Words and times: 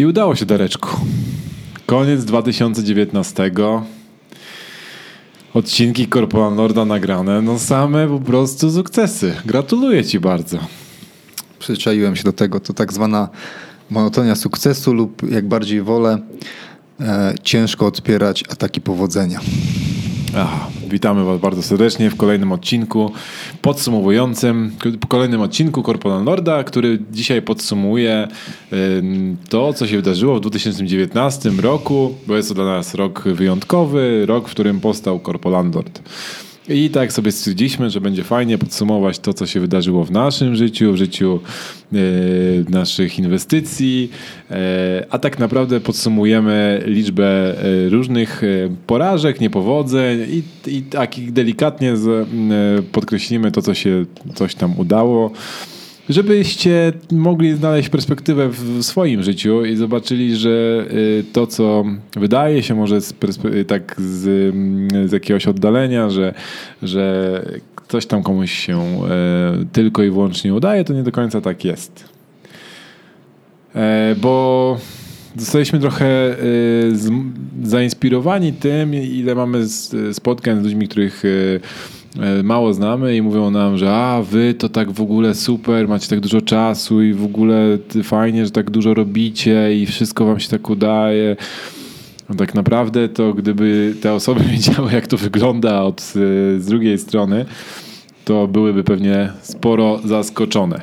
I 0.00 0.06
udało 0.06 0.36
się, 0.36 0.46
Dareczku. 0.46 0.88
Koniec 1.86 2.24
2019. 2.24 3.50
Odcinki 5.54 6.08
Corporal 6.08 6.54
Lorda 6.54 6.84
nagrane. 6.84 7.42
No 7.42 7.58
same 7.58 8.08
po 8.08 8.18
prostu 8.18 8.70
sukcesy. 8.70 9.34
Gratuluję 9.46 10.04
ci 10.04 10.20
bardzo. 10.20 10.58
Przyzwyczaiłem 11.58 12.16
się 12.16 12.24
do 12.24 12.32
tego. 12.32 12.60
To 12.60 12.72
tak 12.72 12.92
zwana 12.92 13.28
monotonia 13.90 14.34
sukcesu 14.34 14.94
lub 14.94 15.30
jak 15.30 15.48
bardziej 15.48 15.82
wolę 15.82 16.18
e, 17.00 17.34
ciężko 17.42 17.86
odpierać 17.86 18.44
ataki 18.48 18.80
powodzenia. 18.80 19.40
Aha, 20.36 20.68
witamy 20.88 21.24
Was 21.24 21.40
bardzo 21.40 21.62
serdecznie 21.62 22.10
w 22.10 22.16
kolejnym 22.16 22.52
odcinku 22.52 23.12
podsumowującym, 23.62 24.72
kolejnym 25.08 25.40
odcinku 25.40 25.82
Corporal 25.82 26.24
Lorda, 26.24 26.64
który 26.64 26.98
dzisiaj 27.12 27.42
podsumuje 27.42 28.28
to, 29.48 29.72
co 29.72 29.86
się 29.86 29.96
wydarzyło 29.96 30.36
w 30.36 30.40
2019 30.40 31.50
roku, 31.50 32.14
bo 32.26 32.36
jest 32.36 32.48
to 32.48 32.54
dla 32.54 32.64
nas 32.64 32.94
rok 32.94 33.24
wyjątkowy, 33.24 34.26
rok, 34.26 34.48
w 34.48 34.50
którym 34.50 34.80
powstał 34.80 35.20
Corporal 35.20 35.70
Lord. 35.74 36.02
I 36.70 36.90
tak 36.90 37.12
sobie 37.12 37.32
stwierdziliśmy, 37.32 37.90
że 37.90 38.00
będzie 38.00 38.24
fajnie 38.24 38.58
podsumować 38.58 39.18
to, 39.18 39.34
co 39.34 39.46
się 39.46 39.60
wydarzyło 39.60 40.04
w 40.04 40.10
naszym 40.10 40.56
życiu, 40.56 40.92
w 40.92 40.96
życiu 40.96 41.40
e, 41.92 41.96
naszych 42.68 43.18
inwestycji, 43.18 44.10
e, 44.50 45.06
a 45.10 45.18
tak 45.18 45.38
naprawdę 45.38 45.80
podsumujemy 45.80 46.82
liczbę 46.86 47.24
e, 47.26 47.88
różnych 47.88 48.42
porażek, 48.86 49.40
niepowodzeń 49.40 50.26
i, 50.30 50.42
i 50.76 50.82
takich 50.82 51.32
delikatnie 51.32 51.96
z, 51.96 52.28
podkreślimy 52.92 53.52
to, 53.52 53.62
co 53.62 53.74
się 53.74 54.04
coś 54.34 54.54
tam 54.54 54.78
udało 54.78 55.32
żebyście 56.08 56.92
mogli 57.12 57.54
znaleźć 57.54 57.88
perspektywę 57.88 58.48
w 58.48 58.82
swoim 58.82 59.22
życiu 59.22 59.64
i 59.64 59.76
zobaczyli, 59.76 60.36
że 60.36 60.84
y, 60.90 61.24
to, 61.32 61.46
co 61.46 61.84
wydaje 62.16 62.62
się 62.62 62.74
może 62.74 63.00
z 63.00 63.14
tak 63.66 63.96
z, 63.98 64.54
z, 65.10 65.12
jakiegoś 65.12 65.46
oddalenia, 65.46 66.10
że, 66.10 66.34
że 66.82 67.42
coś 67.88 68.06
tam 68.06 68.22
komuś 68.22 68.52
się 68.52 68.78
e, 68.80 69.64
tylko 69.72 70.02
i 70.02 70.10
wyłącznie 70.10 70.54
udaje, 70.54 70.84
to 70.84 70.92
nie 70.92 71.02
do 71.02 71.12
końca 71.12 71.40
tak 71.40 71.64
jest. 71.64 72.08
E, 73.74 74.14
bo 74.20 74.78
zostaliśmy 75.36 75.78
trochę 75.78 76.36
zainspirowani 77.62 78.52
tym, 78.52 78.94
ile 78.94 79.34
mamy 79.34 79.66
spotkań 80.12 80.60
z 80.60 80.64
ludźmi, 80.64 80.88
których 80.88 81.22
mało 82.44 82.74
znamy 82.74 83.16
i 83.16 83.22
mówią 83.22 83.50
nam, 83.50 83.78
że 83.78 83.92
a 83.92 84.22
wy 84.22 84.54
to 84.54 84.68
tak 84.68 84.90
w 84.90 85.00
ogóle 85.00 85.34
super, 85.34 85.88
macie 85.88 86.08
tak 86.08 86.20
dużo 86.20 86.40
czasu 86.40 87.02
i 87.02 87.12
w 87.12 87.24
ogóle 87.24 87.78
fajnie, 88.02 88.44
że 88.44 88.50
tak 88.50 88.70
dużo 88.70 88.94
robicie 88.94 89.76
i 89.76 89.86
wszystko 89.86 90.24
wam 90.24 90.40
się 90.40 90.48
tak 90.48 90.70
udaje. 90.70 91.36
No 92.28 92.34
tak 92.34 92.54
naprawdę 92.54 93.08
to 93.08 93.34
gdyby 93.34 93.94
te 94.02 94.12
osoby 94.12 94.44
wiedziały 94.52 94.92
jak 94.92 95.06
to 95.06 95.16
wygląda 95.16 95.82
od 95.82 96.00
e, 96.00 96.04
z 96.60 96.66
drugiej 96.66 96.98
strony, 96.98 97.44
to 98.24 98.48
byłyby 98.48 98.84
pewnie 98.84 99.32
sporo 99.42 100.00
zaskoczone. 100.04 100.80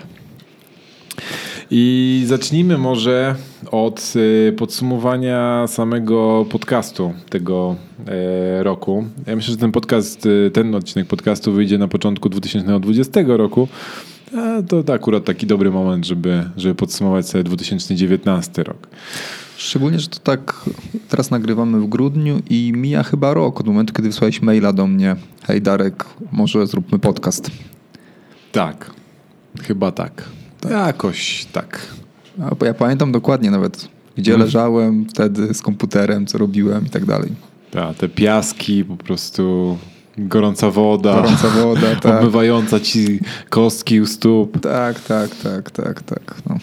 I 1.71 2.23
zacznijmy 2.27 2.77
może 2.77 3.35
od 3.71 4.13
e, 4.49 4.51
podsumowania 4.51 5.67
samego 5.67 6.45
podcastu 6.49 7.13
tego 7.29 7.75
e, 8.07 8.63
roku. 8.63 9.05
Ja 9.27 9.35
myślę, 9.35 9.51
że 9.51 9.57
ten 9.57 9.71
podcast, 9.71 10.27
e, 10.47 10.51
ten 10.51 10.75
odcinek 10.75 11.07
podcastu 11.07 11.53
wyjdzie 11.53 11.77
na 11.77 11.87
początku 11.87 12.29
2020 12.29 13.21
roku. 13.27 13.67
To, 14.69 14.83
to 14.83 14.93
akurat 14.93 15.25
taki 15.25 15.47
dobry 15.47 15.71
moment, 15.71 16.05
żeby, 16.05 16.49
żeby 16.57 16.75
podsumować 16.75 17.29
sobie 17.29 17.43
2019 17.43 18.63
rok. 18.63 18.87
Szczególnie, 19.57 19.99
że 19.99 20.07
to 20.07 20.19
tak 20.19 20.65
teraz 21.09 21.31
nagrywamy 21.31 21.79
w 21.79 21.87
grudniu 21.87 22.41
i 22.49 22.73
mija 22.75 23.03
chyba 23.03 23.33
rok 23.33 23.59
od 23.59 23.67
momentu, 23.67 23.93
kiedy 23.93 24.09
wysłałeś 24.09 24.41
maila 24.41 24.73
do 24.73 24.87
mnie. 24.87 25.15
Hej 25.43 25.61
Darek, 25.61 26.05
może 26.31 26.67
zróbmy 26.67 26.99
podcast. 26.99 27.51
Tak, 28.51 28.91
chyba 29.61 29.91
tak. 29.91 30.36
Tak. 30.59 30.71
Jakoś 30.71 31.45
tak. 31.45 31.87
A, 32.41 32.65
ja 32.65 32.73
pamiętam 32.73 33.11
dokładnie 33.11 33.51
nawet, 33.51 33.87
gdzie 34.17 34.31
hmm. 34.31 34.45
leżałem 34.45 35.05
wtedy 35.09 35.53
z 35.53 35.61
komputerem, 35.61 36.25
co 36.25 36.37
robiłem 36.37 36.85
i 36.85 36.89
tak 36.89 37.05
dalej. 37.05 37.31
Tak, 37.71 37.97
te 37.97 38.09
piaski, 38.09 38.85
po 38.85 38.97
prostu 38.97 39.77
gorąca 40.17 40.71
woda, 40.71 41.13
gorąca 41.13 41.49
woda 41.49 41.95
tak. 42.01 42.15
obmywająca 42.15 42.79
ci 42.79 43.19
kostki 43.49 44.01
u 44.01 44.05
stóp. 44.05 44.59
Tak, 44.59 44.99
tak, 44.99 45.35
tak, 45.35 45.71
tak, 45.71 46.01
tak. 46.03 46.35
No. 46.49 46.55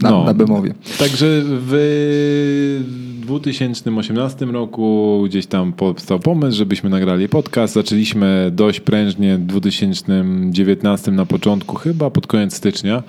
Na, 0.00 0.10
no. 0.10 0.24
na 0.24 0.34
Bemowie. 0.34 0.74
Także 0.98 1.42
w 1.44 2.84
2018 3.22 4.46
roku 4.46 5.22
gdzieś 5.26 5.46
tam 5.46 5.72
powstał 5.72 6.18
pomysł, 6.20 6.58
żebyśmy 6.58 6.90
nagrali 6.90 7.28
podcast. 7.28 7.74
Zaczęliśmy 7.74 8.50
dość 8.54 8.80
prężnie 8.80 9.36
w 9.36 9.46
2019 9.46 11.10
na 11.10 11.26
początku, 11.26 11.76
chyba 11.76 12.10
pod 12.10 12.26
koniec 12.26 12.54
stycznia. 12.54 13.02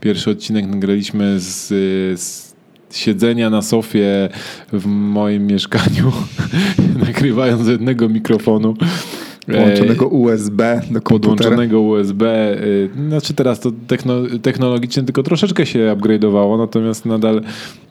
Pierwszy 0.00 0.30
odcinek 0.30 0.66
nagraliśmy 0.66 1.40
z, 1.40 1.68
z 2.20 2.54
siedzenia 2.90 3.50
na 3.50 3.62
sofie 3.62 4.28
w 4.72 4.86
moim 4.86 5.46
mieszkaniu, 5.46 6.12
nagrywając 7.06 7.64
z 7.64 7.68
jednego 7.68 8.08
mikrofonu. 8.08 8.74
Podłączonego 9.56 10.08
USB 10.08 10.80
do 10.90 11.00
komputera. 11.00 11.36
Podłączonego 11.36 11.80
USB. 11.80 12.54
Y, 12.62 12.90
znaczy 13.08 13.34
teraz 13.34 13.60
to 13.60 13.72
technologicznie 14.42 15.02
tylko 15.02 15.22
troszeczkę 15.22 15.66
się 15.66 15.94
upgrade'owało, 15.96 16.58
natomiast 16.58 17.06
nadal 17.06 17.42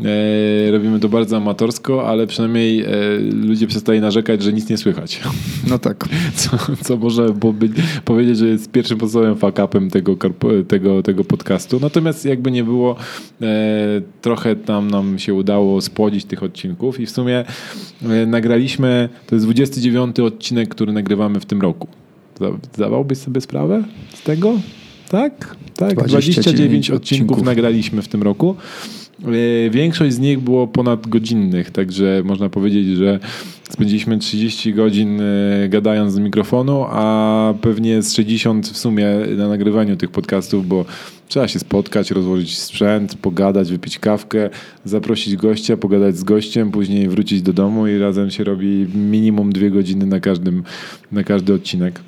e, 0.06 0.72
robimy 0.72 1.00
to 1.00 1.10
bardzo 1.10 1.38
amatorsko, 1.38 2.08
ale 2.10 2.28
przynajmniej 2.28 2.82
e, 2.82 2.90
ludzie 3.20 3.68
przestali 3.68 4.02
narzekać, 4.02 4.44
że 4.44 4.54
nic 4.54 4.70
nie 4.70 4.78
słychać. 4.78 5.22
No 5.70 5.80
tak. 5.80 6.06
Co, 6.36 6.58
co 6.84 6.98
być, 7.54 7.72
powiedzieć, 8.06 8.38
że 8.38 8.48
jest 8.48 8.72
pierwszym 8.72 8.98
podstawowym 8.98 9.36
fuck-upem 9.36 9.90
tego, 9.90 10.18
tego, 10.68 11.04
tego 11.04 11.24
podcastu. 11.24 11.80
Natomiast 11.82 12.26
jakby 12.26 12.52
nie 12.52 12.64
było, 12.64 12.96
e, 13.42 13.46
trochę 14.22 14.56
tam 14.56 14.92
nam 14.92 15.20
się 15.20 15.34
udało 15.34 15.82
spłodzić 15.82 16.26
tych 16.26 16.44
odcinków 16.44 17.00
i 17.00 17.06
w 17.06 17.12
sumie 17.12 17.46
nagraliśmy, 18.28 19.10
to 19.28 19.36
jest 19.36 19.46
29 19.46 20.20
odcinek, 20.20 20.70
który 20.70 20.94
nagrywamy 20.94 21.40
w 21.40 21.47
tym 21.48 21.62
roku. 21.62 21.88
Zdawałbyś 22.74 23.18
sobie 23.18 23.42
sprawę 23.42 23.84
z 24.14 24.24
tego? 24.24 24.60
Tak? 25.10 25.56
Tak, 25.76 25.94
29, 25.94 26.10
29 26.10 26.90
odcinków, 26.92 27.04
odcinków 27.04 27.42
nagraliśmy 27.46 28.02
w 28.02 28.08
tym 28.08 28.24
roku. 28.24 28.56
E, 29.24 29.70
większość 29.70 30.16
z 30.16 30.20
nich 30.20 30.40
było 30.40 30.68
ponadgodzinnych, 30.68 31.72
także 31.72 32.22
można 32.26 32.50
powiedzieć, 32.50 32.88
że 32.88 33.20
spędziliśmy 33.70 34.18
30 34.18 34.74
godzin 34.74 35.22
e, 35.22 35.70
gadając 35.70 36.14
z 36.14 36.20
mikrofonu, 36.20 36.86
a 36.90 37.54
pewnie 37.62 38.02
z 38.02 38.14
60 38.14 38.68
w 38.68 38.78
sumie 38.78 39.08
na 39.38 39.48
nagrywaniu 39.48 39.96
tych 39.96 40.12
podcastów, 40.12 40.68
bo 40.68 40.86
trzeba 41.28 41.48
się 41.48 41.60
spotkać, 41.60 42.12
rozłożyć 42.12 42.58
sprzęt, 42.58 43.16
pogadać, 43.16 43.72
wypić 43.72 44.00
kawkę, 44.00 44.50
zaprosić 44.86 45.36
gościa, 45.36 45.78
pogadać 45.78 46.18
z 46.18 46.24
gościem, 46.24 46.72
później 46.72 47.10
wrócić 47.10 47.42
do 47.42 47.54
domu 47.54 47.88
i 47.88 47.98
razem 47.98 48.32
się 48.32 48.44
robi 48.44 48.88
minimum 48.96 49.52
dwie 49.52 49.72
godziny 49.72 50.06
na, 50.06 50.20
każdym, 50.20 50.64
na 51.12 51.24
każdy 51.24 51.54
odcinek. 51.54 52.00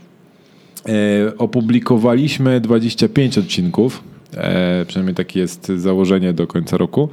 E, 0.85 1.37
opublikowaliśmy 1.37 2.61
25 2.61 3.37
odcinków 3.37 4.03
E, 4.37 4.85
przynajmniej 4.87 5.15
takie 5.15 5.39
jest 5.39 5.67
założenie 5.67 6.33
do 6.33 6.47
końca 6.47 6.77
roku. 6.77 7.09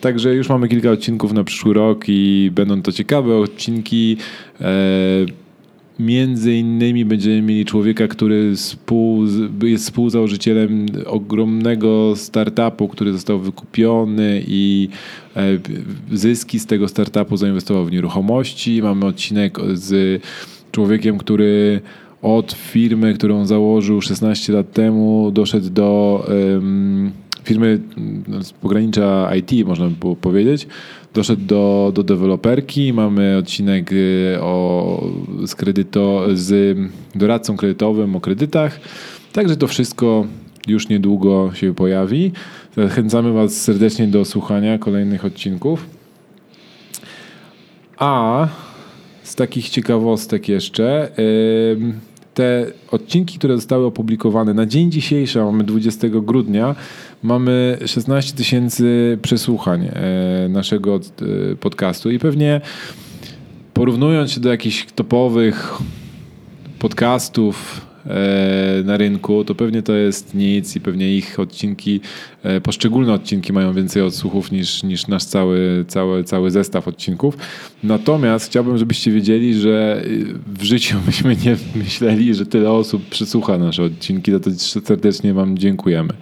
Także 0.00 0.34
już 0.34 0.48
mamy 0.48 0.68
kilka 0.68 0.90
odcinków 0.90 1.32
na 1.32 1.44
przyszły 1.44 1.74
rok 1.74 2.04
i 2.08 2.50
będą 2.54 2.82
to 2.82 2.92
ciekawe 2.92 3.36
odcinki. 3.36 4.16
E, 4.60 4.66
między 5.98 6.54
innymi 6.54 7.04
będziemy 7.04 7.42
mieli 7.42 7.64
człowieka, 7.64 8.08
który 8.08 8.56
współ, 8.56 9.24
jest 9.62 9.84
współzałożycielem 9.84 10.86
ogromnego 11.06 12.16
startupu, 12.16 12.88
który 12.88 13.12
został 13.12 13.38
wykupiony 13.38 14.42
i 14.46 14.88
e, 15.36 15.42
zyski 16.12 16.58
z 16.58 16.66
tego 16.66 16.88
startupu 16.88 17.36
zainwestował 17.36 17.84
w 17.84 17.92
nieruchomości. 17.92 18.82
Mamy 18.82 19.06
odcinek 19.06 19.58
z 19.72 20.22
człowiekiem, 20.72 21.18
który 21.18 21.80
od 22.22 22.52
firmy, 22.52 23.14
którą 23.14 23.46
założył 23.46 24.00
16 24.00 24.52
lat 24.52 24.72
temu, 24.72 25.30
doszedł 25.32 25.70
do 25.70 26.24
um, 26.54 27.12
firmy 27.44 27.80
no, 28.28 28.44
z 28.44 28.52
pogranicza 28.52 29.30
IT, 29.36 29.66
można 29.66 29.86
by 29.86 29.96
było 29.96 30.16
powiedzieć. 30.16 30.66
Doszedł 31.14 31.42
do, 31.42 31.92
do 31.94 32.02
deweloperki. 32.02 32.92
Mamy 32.92 33.36
odcinek 33.36 33.92
y, 33.92 34.36
o, 34.40 35.04
z, 35.44 35.54
kredyto, 35.54 36.26
z 36.34 36.78
doradcą 37.14 37.56
kredytowym 37.56 38.16
o 38.16 38.20
kredytach. 38.20 38.80
Także 39.32 39.56
to 39.56 39.66
wszystko 39.66 40.26
już 40.66 40.88
niedługo 40.88 41.50
się 41.54 41.74
pojawi. 41.74 42.32
Zachęcamy 42.76 43.32
Was 43.32 43.62
serdecznie 43.62 44.06
do 44.06 44.24
słuchania 44.24 44.78
kolejnych 44.78 45.24
odcinków. 45.24 45.86
A 47.96 48.48
z 49.22 49.34
takich 49.34 49.68
ciekawostek 49.68 50.48
jeszcze. 50.48 51.12
Te 52.38 52.66
odcinki, 52.90 53.38
które 53.38 53.56
zostały 53.56 53.86
opublikowane 53.86 54.54
na 54.54 54.66
dzień 54.66 54.90
dzisiejszy, 54.90 55.38
mamy 55.38 55.64
20 55.64 56.08
grudnia, 56.08 56.74
mamy 57.22 57.78
16 57.86 58.36
tysięcy 58.36 59.18
przesłuchań 59.22 59.88
e, 59.92 60.48
naszego 60.48 60.96
e, 60.96 61.56
podcastu. 61.56 62.10
I 62.10 62.18
pewnie 62.18 62.60
porównując 63.74 64.32
się 64.32 64.40
do 64.40 64.50
jakichś 64.50 64.86
topowych 64.94 65.78
podcastów 66.78 67.87
na 68.84 68.96
rynku, 68.96 69.44
to 69.44 69.54
pewnie 69.54 69.82
to 69.82 69.92
jest 69.92 70.34
nic 70.34 70.76
i 70.76 70.80
pewnie 70.80 71.16
ich 71.16 71.40
odcinki, 71.40 72.00
e, 72.42 72.60
poszczególne 72.60 73.12
odcinki 73.12 73.52
mają 73.52 73.72
więcej 73.72 74.02
odsłuchów 74.02 74.52
niż, 74.52 74.82
niż 74.82 75.06
nasz 75.06 75.24
cały, 75.24 75.84
cały, 75.88 76.24
cały 76.24 76.50
zestaw 76.50 76.88
odcinków. 76.88 77.36
Natomiast 77.82 78.46
chciałbym, 78.46 78.78
żebyście 78.78 79.10
wiedzieli, 79.10 79.54
że 79.54 80.04
w 80.46 80.62
życiu 80.62 80.96
byśmy 81.06 81.36
nie 81.36 81.56
myśleli, 81.74 82.34
że 82.34 82.46
tyle 82.46 82.70
osób 82.70 83.08
przysłucha 83.08 83.58
nasze 83.58 83.82
odcinki, 83.82 84.32
za 84.32 84.40
to 84.40 84.50
serdecznie 84.50 85.34
Wam 85.34 85.58
dziękujemy. 85.58 86.12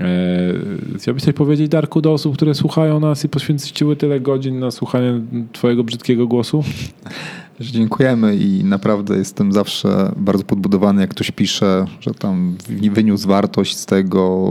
E, 0.00 0.98
chciałbyś 0.98 1.22
coś 1.22 1.34
powiedzieć, 1.34 1.68
Darku, 1.68 2.00
do 2.00 2.12
osób, 2.12 2.36
które 2.36 2.54
słuchają 2.54 3.00
nas 3.00 3.24
i 3.24 3.28
poświęciły 3.28 3.96
tyle 3.96 4.20
godzin 4.20 4.58
na 4.58 4.70
słuchanie 4.70 5.20
Twojego 5.52 5.84
brzydkiego 5.84 6.26
głosu? 6.26 6.64
Dziękujemy 7.60 8.36
i 8.36 8.64
naprawdę 8.64 9.16
jestem 9.16 9.52
zawsze 9.52 10.12
bardzo 10.16 10.44
podbudowany, 10.44 11.00
jak 11.00 11.10
ktoś 11.10 11.30
pisze, 11.30 11.84
że 12.00 12.14
tam 12.14 12.56
wyniósł 12.92 13.28
wartość 13.28 13.76
z 13.76 13.86
tego 13.86 14.46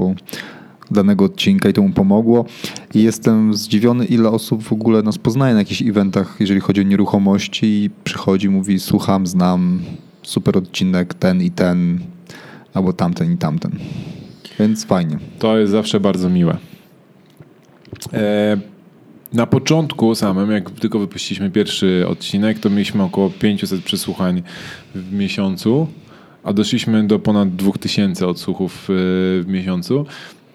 danego 0.92 1.26
odcinka 1.26 1.70
i 1.70 1.74
to 1.74 1.82
mu 1.82 1.90
pomogło. 1.90 2.46
I 2.94 3.04
jestem 3.04 3.54
zdziwiony, 3.54 4.06
ile 4.06 4.30
osób 4.30 4.64
w 4.64 4.74
ogóle 4.74 5.02
nas 5.02 5.18
poznaje 5.18 5.54
na 5.54 5.60
jakichś 5.60 5.82
eventach, 5.82 6.36
jeżeli 6.40 6.60
chodzi 6.60 6.82
o 6.82 6.84
nieruchomości 6.84 7.66
i 7.66 7.90
przychodzi, 8.04 8.50
mówi 8.50 8.80
słucham, 8.80 9.28
znam, 9.28 9.82
super 10.24 10.58
odcinek, 10.58 11.14
ten 11.14 11.42
i 11.42 11.52
ten, 11.52 12.00
albo 12.74 12.94
tamten 12.94 13.34
i 13.34 13.38
tamten. 13.38 13.72
Więc 14.60 14.86
fajnie. 14.86 15.18
To 15.40 15.58
jest 15.58 15.72
zawsze 15.72 16.00
bardzo 16.00 16.30
miłe. 16.30 16.58
E, 18.14 18.58
na 19.36 19.46
początku 19.46 20.16
samym, 20.16 20.52
jak 20.52 20.72
tylko 20.72 21.00
wypuściliśmy 21.00 21.52
pierwszy 21.52 22.06
odcinek, 22.08 22.60
to 22.60 22.70
mieliśmy 22.70 23.04
około 23.04 23.30
500 23.30 23.84
przesłuchań 23.84 24.44
w 24.96 25.14
miesiącu, 25.14 25.88
a 26.44 26.54
doszliśmy 26.54 27.08
do 27.08 27.20
ponad 27.20 27.56
2000 27.56 28.28
odsłuchów 28.28 28.90
e, 28.90 28.94
w 29.42 29.46
miesiącu. 29.48 30.06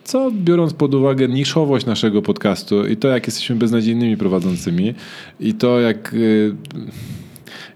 Co 0.05 0.31
biorąc 0.31 0.73
pod 0.73 0.95
uwagę 0.95 1.29
niszowość 1.29 1.87
naszego 1.87 2.23
podcastu 2.23 2.87
i 2.87 2.97
to, 2.97 3.09
jak 3.09 3.27
jesteśmy 3.27 3.57
beznadziejnymi 3.57 4.17
prowadzącymi, 4.17 4.95
i 5.41 5.55
to, 5.55 5.81
jak 5.81 6.15
e, 6.15 6.17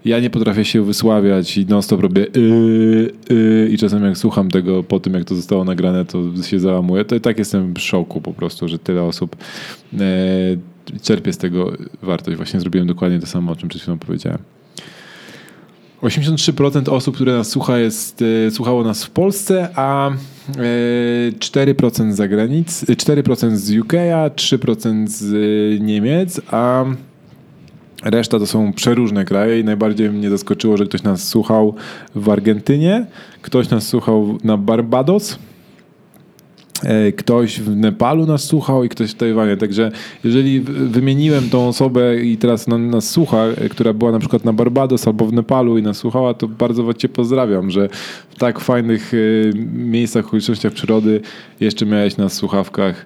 ja 0.05 0.19
nie 0.19 0.29
potrafię 0.29 0.65
się 0.65 0.81
wysławiać 0.81 1.57
i 1.57 1.65
non-stop 1.65 2.01
robię 2.01 2.27
yy, 2.35 3.11
yy, 3.29 3.69
i 3.71 3.77
czasem 3.77 4.05
jak 4.05 4.17
słucham 4.17 4.51
tego 4.51 4.83
po 4.83 4.99
tym, 4.99 5.13
jak 5.13 5.23
to 5.23 5.35
zostało 5.35 5.63
nagrane, 5.63 6.05
to 6.05 6.43
się 6.43 6.59
załamuję. 6.59 7.05
To 7.05 7.15
i 7.15 7.21
tak 7.21 7.39
jestem 7.39 7.73
w 7.73 7.79
szoku 7.79 8.21
po 8.21 8.33
prostu, 8.33 8.67
że 8.67 8.79
tyle 8.79 9.03
osób 9.03 9.35
e, 10.93 10.99
czerpie 10.99 11.33
z 11.33 11.37
tego 11.37 11.71
wartość. 12.01 12.37
Właśnie 12.37 12.59
zrobiłem 12.59 12.87
dokładnie 12.87 13.19
to 13.19 13.27
samo, 13.27 13.51
o 13.51 13.55
czym 13.55 13.69
przed 13.69 13.81
chwilą 13.81 13.97
powiedziałem. 13.97 14.39
83% 16.01 16.89
osób, 16.89 17.15
które 17.15 17.33
nas 17.33 17.49
słucha, 17.49 17.77
jest, 17.77 18.23
e, 18.47 18.51
słuchało 18.51 18.83
nas 18.83 19.03
w 19.03 19.09
Polsce, 19.09 19.69
a 19.75 20.09
e, 20.09 20.13
4% 21.39 22.11
z 22.11 22.15
zagranic, 22.15 22.85
4% 22.85 23.55
z 23.55 23.77
UK, 23.77 23.93
3% 24.35 25.07
z 25.07 25.33
e, 25.33 25.83
Niemiec, 25.83 26.41
a 26.51 26.85
Reszta 28.03 28.39
to 28.39 28.47
są 28.47 28.73
przeróżne 28.73 29.25
kraje 29.25 29.59
i 29.59 29.63
najbardziej 29.63 30.09
mnie 30.09 30.29
zaskoczyło, 30.29 30.77
że 30.77 30.85
ktoś 30.85 31.03
nas 31.03 31.27
słuchał 31.27 31.75
w 32.15 32.29
Argentynie, 32.29 33.05
ktoś 33.41 33.69
nas 33.69 33.87
słuchał 33.87 34.37
na 34.43 34.57
Barbados, 34.57 35.33
e, 35.33 35.37
ktoś 37.17 37.59
w 37.59 37.75
Nepalu 37.75 38.25
nas 38.25 38.43
słuchał 38.43 38.83
i 38.83 38.89
ktoś 38.89 39.11
w 39.11 39.15
Tajwanie. 39.15 39.57
Także 39.57 39.91
jeżeli 40.23 40.61
wymieniłem 40.61 41.49
tą 41.49 41.67
osobę 41.67 42.21
i 42.21 42.37
teraz 42.37 42.67
nas 42.67 43.09
słucha, 43.09 43.37
e, 43.37 43.69
która 43.69 43.93
była 43.93 44.11
na 44.11 44.19
przykład 44.19 44.45
na 44.45 44.53
Barbados 44.53 45.07
albo 45.07 45.25
w 45.25 45.33
Nepalu 45.33 45.77
i 45.77 45.81
nas 45.81 45.97
słuchała, 45.97 46.33
to 46.33 46.47
bardzo 46.47 46.93
Cię 46.93 47.09
pozdrawiam, 47.09 47.71
że 47.71 47.89
w 48.29 48.35
tak 48.35 48.59
fajnych 48.59 49.13
e, 49.13 49.17
miejscach, 49.73 50.25
okolicznościach 50.25 50.73
przyrody 50.73 51.21
jeszcze 51.59 51.85
miałeś 51.85 52.17
nas 52.17 52.33
w 52.33 52.35
słuchawkach 52.35 53.05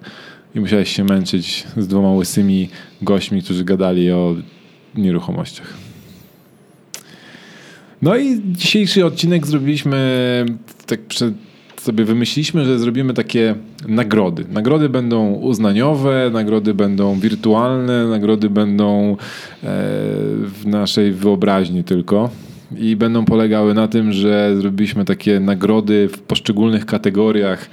i 0.54 0.60
musiałeś 0.60 0.96
się 0.96 1.04
męczyć 1.04 1.66
z 1.76 1.86
dwoma 1.86 2.12
łysymi 2.12 2.68
gośćmi, 3.02 3.42
którzy 3.42 3.64
gadali 3.64 4.10
o 4.10 4.36
nieruchomościach. 4.94 5.74
No 8.02 8.16
i 8.16 8.40
dzisiejszy 8.44 9.06
odcinek 9.06 9.46
zrobiliśmy 9.46 10.46
tak 10.86 11.00
przed 11.00 11.34
sobie 11.80 12.04
wymyśliliśmy, 12.04 12.64
że 12.64 12.78
zrobimy 12.78 13.14
takie 13.14 13.54
nagrody. 13.88 14.44
Nagrody 14.50 14.88
będą 14.88 15.32
uznaniowe, 15.32 16.30
nagrody 16.32 16.74
będą 16.74 17.20
wirtualne, 17.20 18.06
nagrody 18.06 18.50
będą 18.50 19.12
e, 19.12 19.16
w 20.42 20.62
naszej 20.66 21.12
wyobraźni 21.12 21.84
tylko. 21.84 22.30
I 22.78 22.96
będą 22.96 23.24
polegały 23.24 23.74
na 23.74 23.88
tym, 23.88 24.12
że 24.12 24.56
zrobiliśmy 24.56 25.04
takie 25.04 25.40
nagrody 25.40 26.08
w 26.08 26.18
poszczególnych 26.18 26.86
kategoriach 26.86 27.70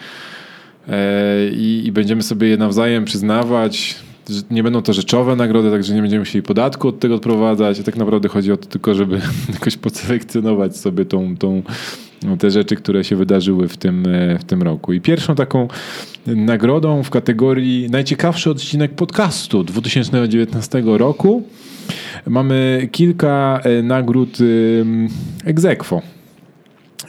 e, 0.88 1.50
i, 1.50 1.82
i 1.86 1.92
będziemy 1.92 2.24
sobie 2.24 2.48
je 2.48 2.58
nawzajem 2.58 3.06
przyznawać 3.06 3.96
nie 4.52 4.64
będą 4.64 4.82
to 4.82 4.94
rzeczowe 4.94 5.36
nagrody, 5.36 5.72
także 5.72 5.96
nie 5.96 6.02
będziemy 6.02 6.20
musieli 6.20 6.44
podatku 6.44 6.88
od 6.88 7.00
tego 7.00 7.16
odprowadzać. 7.16 7.80
Tak 7.80 7.96
naprawdę 7.96 8.30
chodzi 8.30 8.52
o 8.52 8.58
to 8.58 8.66
tylko, 8.66 8.96
żeby 8.96 9.22
jakoś 9.54 9.78
podselekcjonować 9.78 10.78
sobie 10.78 11.06
tą, 11.06 11.38
tą, 11.38 11.62
te 12.40 12.52
rzeczy, 12.52 12.76
które 12.76 13.04
się 13.04 13.16
wydarzyły 13.16 13.68
w 13.68 13.78
tym, 13.78 14.08
w 14.40 14.44
tym 14.44 14.62
roku. 14.62 14.94
I 14.94 15.02
pierwszą 15.02 15.36
taką 15.36 15.68
nagrodą 16.28 17.04
w 17.04 17.10
kategorii 17.10 17.90
najciekawszy 17.90 18.50
odcinek 18.50 18.96
podcastu 18.96 19.64
2019 19.64 20.84
roku 20.86 21.44
mamy 22.28 22.90
kilka 22.92 23.60
e, 23.64 23.84
nagród 23.84 24.38
egzekwo. 25.46 26.02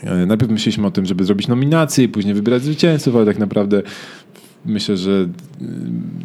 E, 0.02 0.26
najpierw 0.26 0.52
myśleliśmy 0.52 0.86
o 0.86 0.90
tym, 0.90 1.06
żeby 1.06 1.24
zrobić 1.24 1.48
nominacje 1.48 2.04
i 2.04 2.08
później 2.08 2.34
wybierać 2.34 2.62
zwycięzców, 2.62 3.16
ale 3.16 3.26
tak 3.26 3.38
naprawdę 3.38 3.82
myślę, 4.64 4.96
że 4.96 5.28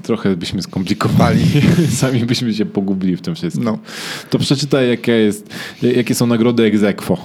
trochę 0.04 0.36
byśmy 0.36 0.62
skomplikowali. 0.62 1.44
Sami 1.90 2.26
byśmy 2.26 2.54
się 2.54 2.66
pogubili 2.66 3.18
w 3.18 3.22
tym 3.22 3.36
wszystkim. 3.36 3.64
No. 3.64 3.80
To 4.30 4.40
przeczytaj, 4.40 4.90
jakie, 4.90 5.12
jest, 5.12 5.50
jakie 5.82 6.16
są 6.16 6.28
nagrody 6.28 6.64
egzekwo. 6.64 7.18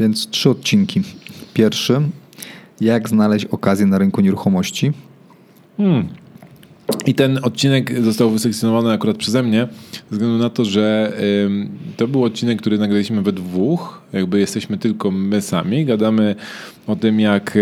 Więc 0.00 0.30
trzy 0.30 0.50
odcinki. 0.50 1.02
Pierwszy, 1.54 2.00
jak 2.80 3.08
znaleźć 3.08 3.44
okazję 3.44 3.86
na 3.86 3.98
rynku 3.98 4.20
nieruchomości. 4.20 4.92
Hmm. 5.76 6.08
I 7.06 7.14
ten 7.14 7.38
odcinek 7.42 8.02
został 8.02 8.30
wyselekcjonowany 8.30 8.92
akurat 8.92 9.16
przeze 9.16 9.42
mnie, 9.42 9.68
ze 9.92 10.16
względu 10.16 10.38
na 10.38 10.50
to, 10.50 10.64
że 10.64 11.12
to 11.96 12.08
był 12.08 12.24
odcinek, 12.24 12.58
który 12.58 12.78
nagraliśmy 12.78 13.22
we 13.22 13.32
dwóch. 13.32 14.02
Jakby 14.12 14.40
jesteśmy 14.40 14.78
tylko 14.78 15.10
my 15.10 15.40
sami. 15.40 15.84
Gadamy 15.84 16.34
o 16.86 16.96
tym, 16.96 17.20
jak 17.20 17.58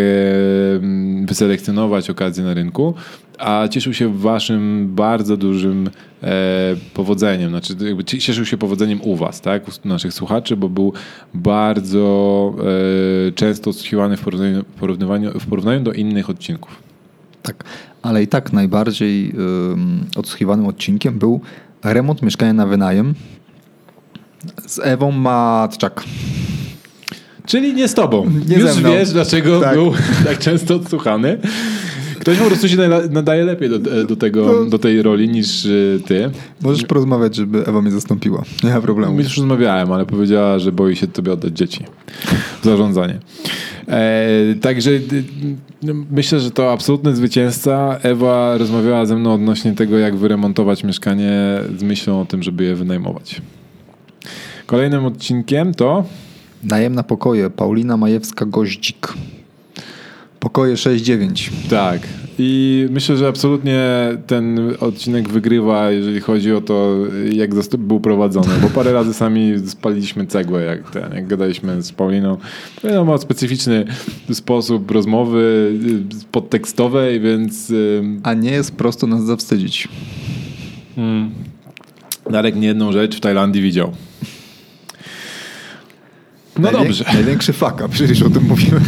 wyselekcjonować 1.24 2.10
okazję 2.10 2.44
na 2.44 2.54
rynku, 2.54 2.94
a 3.38 3.68
cieszył 3.68 3.94
się 3.94 4.18
waszym 4.18 4.88
bardzo 4.94 5.36
dużym 5.36 5.90
e, 6.22 6.76
powodzeniem. 6.94 7.50
Znaczy, 7.50 7.74
jakby 7.80 8.04
cieszył 8.04 8.44
się 8.44 8.56
powodzeniem 8.56 9.02
u 9.02 9.16
was, 9.16 9.40
tak? 9.40 9.68
U 9.68 9.88
naszych 9.88 10.12
słuchaczy, 10.12 10.56
bo 10.56 10.68
był 10.68 10.92
bardzo 11.34 12.54
e, 13.28 13.32
często 13.32 13.70
odsłuchiwany 13.70 14.16
w, 14.16 14.20
porównaniu, 14.80 15.38
w 15.40 15.46
porównaniu 15.46 15.80
do 15.80 15.92
innych 15.92 16.30
odcinków. 16.30 16.82
Tak 17.42 17.64
ale 18.02 18.22
i 18.22 18.26
tak 18.26 18.52
najbardziej 18.52 19.34
odsłuchiwanym 20.16 20.66
odcinkiem 20.66 21.18
był 21.18 21.40
remont 21.84 22.22
mieszkania 22.22 22.52
na 22.52 22.66
wynajem 22.66 23.14
z 24.66 24.78
Ewą 24.78 25.12
Matczak. 25.12 26.04
Czyli 27.46 27.74
nie 27.74 27.88
z 27.88 27.94
tobą. 27.94 28.30
Nie 28.48 28.56
Już 28.56 28.82
wiesz, 28.82 29.12
dlaczego 29.12 29.60
tak. 29.60 29.74
był 29.74 29.92
tak 30.26 30.38
często 30.38 30.74
odsłuchany. 30.74 31.38
Ktoś 32.28 32.38
po 32.38 32.46
prostu 32.46 32.68
się 32.68 32.76
nadaje 33.10 33.44
lepiej 33.44 33.70
do, 33.70 33.78
do, 34.04 34.16
tego, 34.16 34.46
no. 34.46 34.70
do 34.70 34.78
tej 34.78 35.02
roli 35.02 35.28
niż 35.28 35.64
y, 35.64 36.00
ty. 36.06 36.30
Możesz 36.62 36.84
porozmawiać, 36.84 37.34
żeby 37.34 37.66
Ewa 37.66 37.82
mnie 37.82 37.90
zastąpiła. 37.90 38.42
Nie 38.64 38.70
ma 38.70 38.80
problemu. 38.80 39.14
My 39.14 39.22
już 39.22 39.36
rozmawiałem, 39.36 39.92
ale 39.92 40.06
powiedziała, 40.06 40.58
że 40.58 40.72
boi 40.72 40.96
się 40.96 41.06
tobie 41.06 41.32
oddać 41.32 41.52
dzieci. 41.52 41.84
Zarządzanie. 42.62 43.18
E, 43.88 44.54
także 44.60 44.90
no, 45.82 45.92
myślę, 46.10 46.40
że 46.40 46.50
to 46.50 46.72
absolutny 46.72 47.16
zwycięzca. 47.16 47.98
Ewa 48.02 48.58
rozmawiała 48.58 49.06
ze 49.06 49.16
mną 49.16 49.34
odnośnie 49.34 49.72
tego, 49.72 49.98
jak 49.98 50.16
wyremontować 50.16 50.84
mieszkanie 50.84 51.32
z 51.78 51.82
myślą 51.82 52.20
o 52.20 52.24
tym, 52.24 52.42
żeby 52.42 52.64
je 52.64 52.74
wynajmować. 52.74 53.42
Kolejnym 54.66 55.04
odcinkiem 55.04 55.74
to... 55.74 56.04
Najem 56.64 56.94
na 56.94 57.02
pokoje. 57.02 57.50
Paulina 57.50 57.96
Majewska-Goździk. 57.96 59.14
Pokoje 60.40 60.74
6-9. 60.74 61.50
Tak. 61.70 62.00
I 62.38 62.86
myślę, 62.90 63.16
że 63.16 63.28
absolutnie 63.28 63.80
ten 64.26 64.74
odcinek 64.80 65.28
wygrywa, 65.28 65.90
jeżeli 65.90 66.20
chodzi 66.20 66.52
o 66.52 66.60
to, 66.60 66.96
jak 67.32 67.50
był 67.78 68.00
prowadzony, 68.00 68.48
bo 68.62 68.68
parę 68.68 68.92
razy 68.92 69.14
sami 69.14 69.52
spaliliśmy 69.66 70.26
cegłę, 70.26 70.62
jak, 70.62 70.90
ten, 70.90 71.14
jak 71.14 71.26
gadaliśmy 71.26 71.82
z 71.82 71.92
Pauliną. 71.92 72.36
Wiadomo, 72.84 73.18
specyficzny 73.18 73.84
sposób 74.32 74.90
rozmowy 74.90 75.72
podtekstowej, 76.32 77.20
więc... 77.20 77.72
A 78.22 78.34
nie 78.34 78.50
jest 78.50 78.76
prosto 78.76 79.06
nas 79.06 79.24
zawstydzić. 79.24 79.88
Hmm. 80.96 81.30
Darek 82.30 82.56
nie 82.56 82.66
jedną 82.66 82.92
rzecz 82.92 83.16
w 83.16 83.20
Tajlandii 83.20 83.62
widział. 83.62 83.92
No 86.58 86.62
Najwię 86.62 86.78
dobrze. 86.78 87.04
Największy 87.14 87.52
fuck 87.52 87.88
przecież 87.90 88.22
o 88.22 88.30
tym 88.30 88.44
mówimy. 88.44 88.80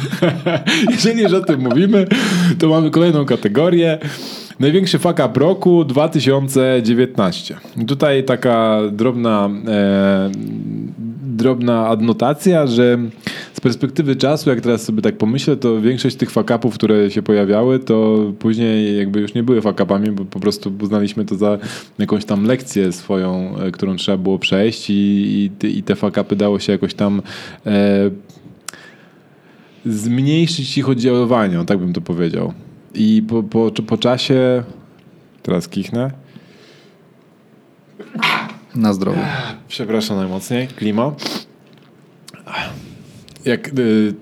Jeżeli 0.92 1.22
już 1.22 1.32
o 1.32 1.40
tym 1.40 1.60
mówimy, 1.60 2.06
to 2.58 2.68
mamy 2.68 2.90
kolejną 2.90 3.24
kategorię. 3.24 3.98
Największy 4.60 4.98
fuck 4.98 5.20
up 5.26 5.40
roku 5.40 5.84
2019. 5.84 7.56
Tutaj 7.86 8.24
taka 8.24 8.80
drobna, 8.92 9.50
e, 9.68 10.30
drobna 11.22 11.88
adnotacja, 11.88 12.66
że 12.66 12.98
z 13.52 13.60
perspektywy 13.60 14.16
czasu, 14.16 14.50
jak 14.50 14.60
teraz 14.60 14.82
sobie 14.82 15.02
tak 15.02 15.18
pomyślę, 15.18 15.56
to 15.56 15.80
większość 15.80 16.16
tych 16.16 16.30
fakapów, 16.30 16.74
które 16.74 17.10
się 17.10 17.22
pojawiały, 17.22 17.78
to 17.78 18.18
później 18.38 18.98
jakby 18.98 19.20
już 19.20 19.34
nie 19.34 19.42
były 19.42 19.60
fakapami, 19.60 20.10
bo 20.10 20.24
po 20.24 20.40
prostu 20.40 20.72
uznaliśmy 20.80 21.24
to 21.24 21.34
za 21.34 21.58
jakąś 21.98 22.24
tam 22.24 22.44
lekcję 22.44 22.92
swoją, 22.92 23.54
e, 23.58 23.70
którą 23.70 23.96
trzeba 23.96 24.18
było 24.18 24.38
przejść 24.38 24.90
i, 24.90 24.94
i, 25.62 25.78
i 25.78 25.82
te 25.82 25.94
fakapy 25.94 26.36
dało 26.36 26.58
się 26.58 26.72
jakoś 26.72 26.94
tam 26.94 27.22
e, 27.66 28.10
zmniejszyć 29.86 30.78
ich 30.78 30.88
oddziaływanie, 30.88 31.64
tak 31.66 31.78
bym 31.78 31.92
to 31.92 32.00
powiedział. 32.00 32.52
I 32.94 33.22
po, 33.28 33.42
po, 33.42 33.70
po 33.70 33.98
czasie, 33.98 34.62
teraz 35.42 35.68
kichnę. 35.68 36.10
Na 38.74 38.92
zdrowie. 38.92 39.26
Przepraszam 39.68 40.16
najmocniej, 40.16 40.68
klima. 40.68 41.12
Jak 43.44 43.78
y, 43.78 44.14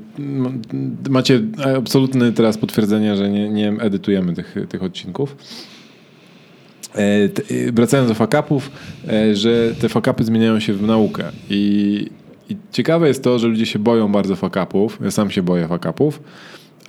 macie 1.10 1.40
absolutne 1.76 2.32
teraz 2.32 2.58
potwierdzenie, 2.58 3.16
że 3.16 3.30
nie, 3.30 3.48
nie 3.48 3.68
edytujemy 3.68 4.34
tych, 4.34 4.54
tych 4.68 4.82
odcinków. 4.82 5.36
E, 6.94 7.28
t, 7.28 7.42
wracając 7.72 8.08
do 8.08 8.14
fakapów, 8.14 8.70
e, 9.08 9.36
że 9.36 9.74
te 9.80 9.88
fakapy 9.88 10.24
zmieniają 10.24 10.60
się 10.60 10.72
w 10.72 10.82
naukę 10.82 11.24
i 11.50 12.06
i 12.50 12.56
ciekawe 12.72 13.08
jest 13.08 13.24
to, 13.24 13.38
że 13.38 13.48
ludzie 13.48 13.66
się 13.66 13.78
boją 13.78 14.12
bardzo 14.12 14.36
fakapów. 14.36 14.98
Ja 15.04 15.10
sam 15.10 15.30
się 15.30 15.42
boję 15.42 15.68
fakapów. 15.68 16.22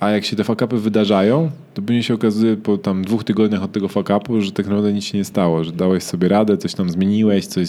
A 0.00 0.10
jak 0.10 0.24
się 0.24 0.36
te 0.36 0.44
fakapy 0.44 0.78
wydarzają, 0.78 1.50
to 1.74 1.82
później 1.82 2.02
się 2.02 2.14
okazuje 2.14 2.56
po 2.56 2.78
tam 2.78 3.04
dwóch 3.04 3.24
tygodniach 3.24 3.62
od 3.62 3.72
tego 3.72 3.88
fakapu, 3.88 4.40
że 4.40 4.52
tak 4.52 4.66
naprawdę 4.66 4.92
nic 4.92 5.04
się 5.04 5.18
nie 5.18 5.24
stało, 5.24 5.64
że 5.64 5.72
dałeś 5.72 6.02
sobie 6.02 6.28
radę, 6.28 6.56
coś 6.56 6.74
tam 6.74 6.90
zmieniłeś, 6.90 7.46
coś, 7.46 7.68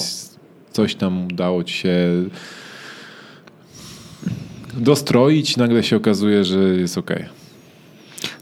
coś 0.72 0.96
tam 0.96 1.26
udało 1.26 1.64
ci 1.64 1.74
się 1.74 1.96
dostroić, 4.74 5.58
nagle 5.58 5.84
się 5.84 5.96
okazuje, 5.96 6.44
że 6.44 6.58
jest 6.58 6.98
ok. 6.98 7.12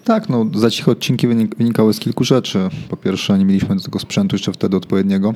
Tak, 0.03 0.29
no 0.29 0.45
za 0.55 0.69
ciche 0.69 0.91
odcinki 0.91 1.27
wynikały 1.57 1.93
z 1.93 1.99
kilku 1.99 2.23
rzeczy. 2.23 2.59
Po 2.89 2.97
pierwsze, 2.97 3.37
nie 3.37 3.45
mieliśmy 3.45 3.75
do 3.75 3.81
tego 3.81 3.99
sprzętu 3.99 4.35
jeszcze 4.35 4.53
wtedy 4.53 4.77
odpowiedniego 4.77 5.33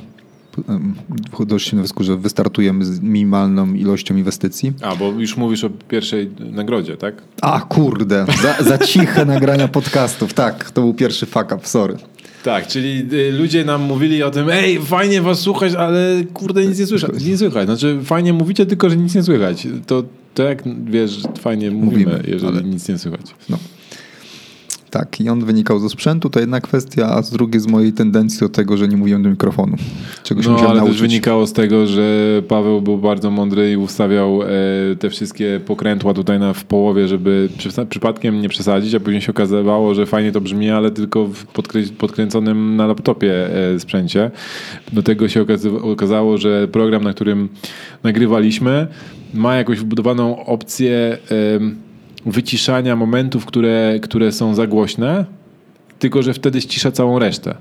dość 1.47 1.71
wniosku, 1.71 2.03
że 2.03 2.17
wystartujemy 2.17 2.85
z 2.85 3.01
minimalną 3.01 3.73
ilością 3.73 4.15
inwestycji. 4.15 4.73
A, 4.81 4.95
bo 4.95 5.11
już 5.11 5.37
mówisz 5.37 5.63
o 5.63 5.69
pierwszej 5.69 6.29
nagrodzie, 6.39 6.97
tak? 6.97 7.21
A, 7.41 7.59
kurde, 7.59 8.25
za, 8.41 8.63
za 8.63 8.77
ciche 8.77 9.25
nagrania 9.35 9.67
podcastów, 9.67 10.33
tak, 10.33 10.71
to 10.71 10.81
był 10.81 10.93
pierwszy 10.93 11.25
fuck 11.25 11.45
up, 11.45 11.59
sorry. 11.63 11.97
Tak, 12.43 12.67
czyli 12.67 13.07
y, 13.13 13.31
ludzie 13.31 13.65
nam 13.65 13.81
mówili 13.81 14.23
o 14.23 14.31
tym, 14.31 14.49
ej, 14.49 14.79
fajnie 14.81 15.21
was 15.21 15.39
słuchać, 15.39 15.73
ale 15.73 16.23
kurde, 16.33 16.65
nic 16.65 16.79
nie 16.79 16.85
słychać. 16.85 17.23
Nie 17.25 17.37
słychać. 17.37 17.65
Znaczy, 17.65 17.99
fajnie 18.03 18.33
mówicie, 18.33 18.65
tylko 18.65 18.89
że 18.89 18.97
nic 18.97 19.15
nie 19.15 19.23
słychać. 19.23 19.67
To, 19.87 20.03
jak 20.43 20.63
wiesz, 20.85 21.19
fajnie 21.39 21.71
mówimy, 21.71 22.05
mówimy 22.05 22.23
jeżeli 22.27 22.57
ale... 22.57 22.63
nic 22.63 22.89
nie 22.89 22.97
słychać. 22.97 23.35
No. 23.49 23.57
Tak, 24.95 25.21
i 25.21 25.29
on 25.29 25.45
wynikał 25.45 25.79
ze 25.79 25.89
sprzętu, 25.89 26.29
to 26.29 26.39
jedna 26.39 26.61
kwestia, 26.61 27.07
a 27.07 27.21
z 27.21 27.31
drugiej 27.31 27.61
z 27.61 27.67
mojej 27.67 27.93
tendencji 27.93 28.39
do 28.39 28.49
tego, 28.49 28.77
że 28.77 28.87
nie 28.87 28.97
mówiłem 28.97 29.23
do 29.23 29.29
mikrofonu. 29.29 29.75
Czego 30.23 30.43
się 30.43 30.49
no, 30.49 30.59
ale 30.59 30.67
nauczyć. 30.67 30.87
też 30.87 31.01
wynikało 31.01 31.47
z 31.47 31.53
tego, 31.53 31.87
że 31.87 32.41
Paweł 32.47 32.81
był 32.81 32.97
bardzo 32.97 33.31
mądry 33.31 33.71
i 33.71 33.77
ustawiał 33.77 34.43
e, 34.43 34.47
te 34.99 35.09
wszystkie 35.09 35.61
pokrętła 35.65 36.13
tutaj 36.13 36.39
na, 36.39 36.53
w 36.53 36.65
połowie, 36.65 37.07
żeby 37.07 37.49
przy, 37.57 37.69
przypadkiem 37.89 38.41
nie 38.41 38.49
przesadzić, 38.49 38.95
a 38.95 38.99
później 38.99 39.21
się 39.21 39.31
okazywało, 39.31 39.95
że 39.95 40.05
fajnie 40.05 40.31
to 40.31 40.41
brzmi, 40.41 40.69
ale 40.69 40.91
tylko 40.91 41.25
w 41.25 41.45
podkrę, 41.45 41.81
podkręconym 41.97 42.75
na 42.75 42.87
laptopie 42.87 43.33
e, 43.73 43.79
sprzęcie. 43.79 44.31
Do 44.93 45.03
tego 45.03 45.27
się 45.27 45.45
okazało, 45.81 46.37
że 46.37 46.67
program, 46.67 47.03
na 47.03 47.13
którym 47.13 47.49
nagrywaliśmy, 48.03 48.87
ma 49.33 49.55
jakąś 49.55 49.79
wbudowaną 49.79 50.45
opcję... 50.45 51.17
E, 51.31 51.84
wyciszania 52.25 52.95
momentów, 52.95 53.45
które, 53.45 53.99
które 54.01 54.31
są 54.31 54.55
za 54.55 54.67
głośne, 54.67 55.25
tylko 55.99 56.23
że 56.23 56.33
wtedy 56.33 56.61
ścisza 56.61 56.91
całą 56.91 57.19
resztę. 57.19 57.55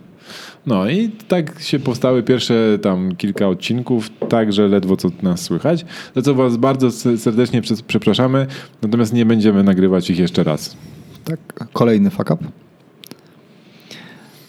No 0.67 0.89
i 0.89 1.09
tak 1.09 1.61
się 1.61 1.79
powstały 1.79 2.23
pierwsze 2.23 2.79
tam 2.83 3.17
kilka 3.17 3.49
odcinków, 3.49 4.11
tak, 4.29 4.53
że 4.53 4.69
ledwo 4.69 4.97
co 4.97 5.11
nas 5.23 5.41
słychać. 5.41 5.85
Za 6.17 6.23
co 6.23 6.35
was 6.35 6.57
bardzo 6.57 6.91
serdecznie 7.17 7.63
przepraszamy, 7.87 8.47
natomiast 8.83 9.13
nie 9.13 9.27
będziemy 9.27 9.63
nagrywać 9.63 10.11
ich 10.11 10.19
jeszcze 10.19 10.45
raz. 10.45 10.77
Tak, 11.25 11.69
kolejny 11.73 12.11
fuck 12.11 12.31
up. 12.31 12.45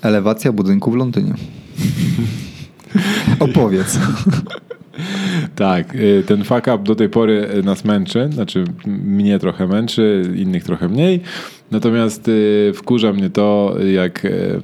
Elewacja 0.01 0.51
budynku 0.51 0.91
w 0.91 0.95
Londynie. 0.95 1.33
Opowiedz. 3.39 3.99
Tak, 5.55 5.95
y, 5.95 6.23
ten 6.27 6.43
fuck 6.43 6.67
up 6.67 6.77
do 6.77 6.95
tej 6.95 7.09
pory 7.09 7.47
nas 7.63 7.85
męczy, 7.85 8.29
znaczy 8.31 8.63
mnie 8.87 9.39
trochę 9.39 9.67
męczy, 9.67 10.33
innych 10.35 10.63
trochę 10.63 10.89
mniej. 10.89 11.19
Natomiast 11.71 12.27
y, 12.27 12.71
wkurza 12.75 13.13
mnie 13.13 13.29
to, 13.29 13.75
jak 13.93 14.25
y, 14.25 14.61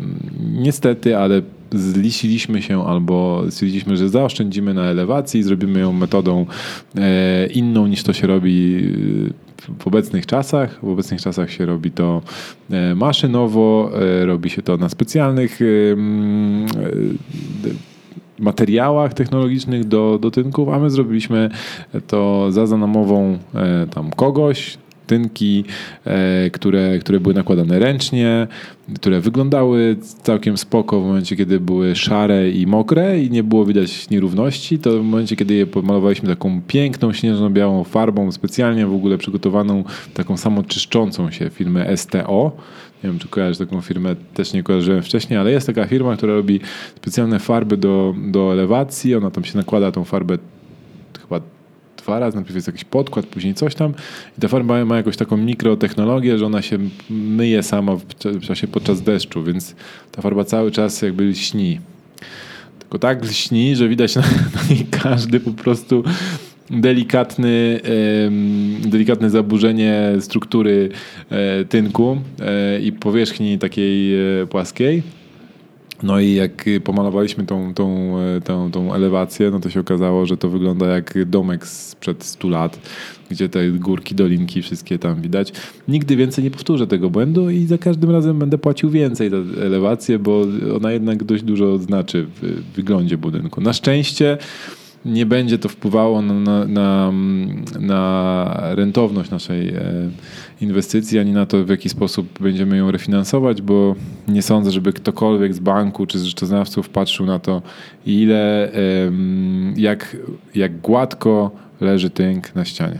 niestety, 0.53 1.17
ale 1.17 1.41
zlisiliśmy 1.71 2.61
się 2.61 2.85
albo 2.85 3.43
stwierdziliśmy, 3.49 3.97
że 3.97 4.09
zaoszczędzimy 4.09 4.73
na 4.73 4.83
elewacji 4.83 5.43
zrobimy 5.43 5.79
ją 5.79 5.93
metodą 5.93 6.45
inną 7.53 7.87
niż 7.87 8.03
to 8.03 8.13
się 8.13 8.27
robi 8.27 8.89
w 9.79 9.87
obecnych 9.87 10.25
czasach. 10.25 10.79
W 10.83 10.87
obecnych 10.87 11.21
czasach 11.21 11.51
się 11.51 11.65
robi 11.65 11.91
to 11.91 12.21
maszynowo, 12.95 13.91
robi 14.25 14.49
się 14.49 14.61
to 14.61 14.77
na 14.77 14.89
specjalnych 14.89 15.59
materiałach 18.41 19.13
technologicznych 19.13 19.87
do, 19.87 20.19
do 20.21 20.31
tynków, 20.31 20.69
a 20.69 20.79
my 20.79 20.89
zrobiliśmy 20.89 21.49
to 22.07 22.51
za 22.51 22.67
zanamową 22.67 23.37
e, 23.55 23.87
tam 23.87 24.11
kogoś, 24.11 24.77
tynki, 25.11 25.63
e, 26.05 26.49
które, 26.49 26.99
które 26.99 27.19
były 27.19 27.35
nakładane 27.35 27.79
ręcznie, 27.79 28.47
które 28.95 29.21
wyglądały 29.21 29.95
całkiem 30.23 30.57
spoko 30.57 31.01
w 31.01 31.05
momencie, 31.05 31.35
kiedy 31.35 31.59
były 31.59 31.95
szare 31.95 32.49
i 32.49 32.67
mokre 32.67 33.19
i 33.19 33.31
nie 33.31 33.43
było 33.43 33.65
widać 33.65 34.09
nierówności, 34.09 34.79
to 34.79 34.91
w 34.91 35.03
momencie, 35.03 35.35
kiedy 35.35 35.53
je 35.53 35.67
pomalowaliśmy 35.67 36.29
taką 36.29 36.61
piękną, 36.67 37.13
śnieżno-białą 37.13 37.83
farbą, 37.83 38.31
specjalnie 38.31 38.87
w 38.87 38.93
ogóle 38.93 39.17
przygotowaną, 39.17 39.83
taką 40.13 40.37
samoczyszczącą 40.37 41.31
się 41.31 41.49
firmę 41.49 41.97
STO, 41.97 42.51
nie 43.03 43.09
wiem, 43.09 43.19
czy 43.19 43.27
kojarzysz 43.27 43.57
taką 43.57 43.81
firmę, 43.81 44.15
też 44.33 44.53
nie 44.53 44.63
kojarzyłem 44.63 45.03
wcześniej, 45.03 45.39
ale 45.39 45.51
jest 45.51 45.67
taka 45.67 45.85
firma, 45.85 46.17
która 46.17 46.33
robi 46.33 46.59
specjalne 46.95 47.39
farby 47.39 47.77
do, 47.77 48.15
do 48.31 48.51
elewacji. 48.51 49.15
Ona 49.15 49.31
tam 49.31 49.43
się 49.43 49.57
nakłada 49.57 49.91
tą 49.91 50.03
farbę 50.03 50.37
chyba 51.21 51.41
dwa 51.97 52.19
razy, 52.19 52.35
najpierw 52.35 52.55
jest 52.55 52.67
jakiś 52.67 52.83
podkład, 52.83 53.25
później 53.25 53.53
coś 53.53 53.75
tam 53.75 53.93
i 54.37 54.41
ta 54.41 54.47
farba 54.47 54.85
ma 54.85 54.97
jakąś 54.97 55.17
taką 55.17 55.37
mikrotechnologię, 55.37 56.37
że 56.37 56.45
ona 56.45 56.61
się 56.61 56.77
myje 57.09 57.63
sama 57.63 57.95
w 57.95 58.41
czasie 58.41 58.67
podczas 58.67 59.01
deszczu, 59.01 59.43
więc 59.43 59.75
ta 60.11 60.21
farba 60.21 60.43
cały 60.43 60.71
czas 60.71 61.01
jakby 61.01 61.23
lśni. 61.23 61.79
Tylko 62.79 62.99
tak 62.99 63.23
lśni, 63.23 63.75
że 63.75 63.87
widać 63.87 64.15
na, 64.15 64.21
na 64.55 64.69
niej 64.69 64.85
każdy 64.91 65.39
po 65.39 65.51
prostu 65.51 66.03
delikatny, 66.71 67.79
delikatne 68.85 69.29
zaburzenie 69.29 70.13
struktury 70.19 70.89
e, 71.29 71.65
tynku 71.65 72.17
e, 72.39 72.79
i 72.79 72.91
powierzchni 72.91 73.57
takiej 73.57 74.15
e, 74.41 74.47
płaskiej. 74.47 75.03
No 76.03 76.19
i 76.19 76.33
jak 76.33 76.65
pomalowaliśmy 76.83 77.45
tą, 77.45 77.73
tą, 77.73 78.13
tą, 78.43 78.71
tą 78.71 78.93
elewację, 78.93 79.51
no 79.51 79.59
to 79.59 79.69
się 79.69 79.79
okazało, 79.79 80.25
że 80.25 80.37
to 80.37 80.49
wygląda 80.49 80.85
jak 80.85 81.25
domek 81.25 81.67
sprzed 81.67 82.23
100 82.23 82.49
lat, 82.49 82.79
gdzie 83.29 83.49
te 83.49 83.71
górki, 83.71 84.15
dolinki, 84.15 84.61
wszystkie 84.61 84.99
tam 84.99 85.21
widać. 85.21 85.53
Nigdy 85.87 86.15
więcej 86.15 86.43
nie 86.43 86.51
powtórzę 86.51 86.87
tego 86.87 87.09
błędu 87.09 87.49
i 87.49 87.65
za 87.65 87.77
każdym 87.77 88.11
razem 88.11 88.39
będę 88.39 88.57
płacił 88.57 88.89
więcej 88.89 89.29
za 89.29 89.37
elewację, 89.61 90.19
bo 90.19 90.45
ona 90.75 90.91
jednak 90.91 91.23
dość 91.23 91.43
dużo 91.43 91.77
znaczy 91.77 92.27
w 92.41 92.63
wyglądzie 92.75 93.17
budynku. 93.17 93.61
Na 93.61 93.73
szczęście 93.73 94.37
nie 95.05 95.25
będzie 95.25 95.57
to 95.57 95.69
wpływało 95.69 96.21
na, 96.21 96.33
na, 96.33 96.65
na, 96.65 97.11
na 97.79 98.57
rentowność 98.75 99.31
naszej 99.31 99.69
e, 99.69 99.83
inwestycji, 100.61 101.19
ani 101.19 101.31
na 101.31 101.45
to, 101.45 101.65
w 101.65 101.69
jaki 101.69 101.89
sposób 101.89 102.39
będziemy 102.39 102.77
ją 102.77 102.91
refinansować, 102.91 103.61
bo 103.61 103.95
nie 104.27 104.41
sądzę, 104.41 104.71
żeby 104.71 104.93
ktokolwiek 104.93 105.53
z 105.53 105.59
banku 105.59 106.05
czy 106.05 106.19
z 106.19 106.23
rzeczoznawców 106.23 106.89
patrzył 106.89 107.25
na 107.25 107.39
to, 107.39 107.61
ile, 108.05 108.71
jak, 109.75 110.17
jak 110.55 110.81
gładko 110.81 111.51
leży 111.81 112.09
tynk 112.09 112.55
na 112.55 112.65
ścianie. 112.65 112.99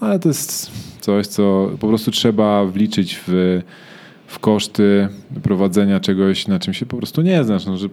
No, 0.00 0.06
ale 0.06 0.18
to 0.18 0.28
jest 0.28 0.70
coś, 1.00 1.26
co 1.26 1.70
po 1.80 1.88
prostu 1.88 2.10
trzeba 2.10 2.64
wliczyć 2.64 3.20
w, 3.26 3.60
w 4.26 4.38
koszty 4.38 5.08
prowadzenia 5.42 6.00
czegoś, 6.00 6.48
na 6.48 6.58
czym 6.58 6.74
się 6.74 6.86
po 6.86 6.96
prostu 6.96 7.22
nie 7.22 7.44
znasz. 7.44 7.66
No, 7.66 7.76
że 7.76 7.88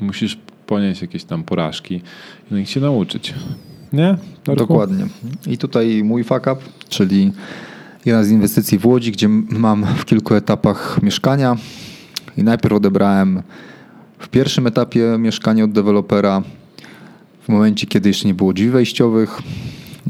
musisz 0.00 0.38
ponieść 0.66 1.02
jakieś 1.02 1.24
tam 1.24 1.44
porażki 1.44 2.00
no 2.50 2.58
i 2.58 2.66
się 2.66 2.80
nauczyć. 2.80 3.34
Nie? 3.92 4.16
Dokładnie. 4.56 5.06
I 5.46 5.58
tutaj 5.58 6.02
mój 6.04 6.24
fuck 6.24 6.40
up, 6.40 6.56
czyli 6.88 7.32
jedna 8.04 8.24
z 8.24 8.30
inwestycji 8.30 8.78
w 8.78 8.86
Łodzi, 8.86 9.12
gdzie 9.12 9.28
mam 9.50 9.84
w 9.84 10.04
kilku 10.04 10.34
etapach 10.34 11.02
mieszkania 11.02 11.56
i 12.36 12.42
najpierw 12.42 12.74
odebrałem 12.74 13.42
w 14.18 14.28
pierwszym 14.28 14.66
etapie 14.66 15.16
mieszkanie 15.18 15.64
od 15.64 15.72
dewelopera 15.72 16.42
w 17.42 17.48
momencie, 17.48 17.86
kiedy 17.86 18.08
jeszcze 18.08 18.28
nie 18.28 18.34
było 18.34 18.52
drzwi 18.52 18.70
wejściowych. 18.70 19.42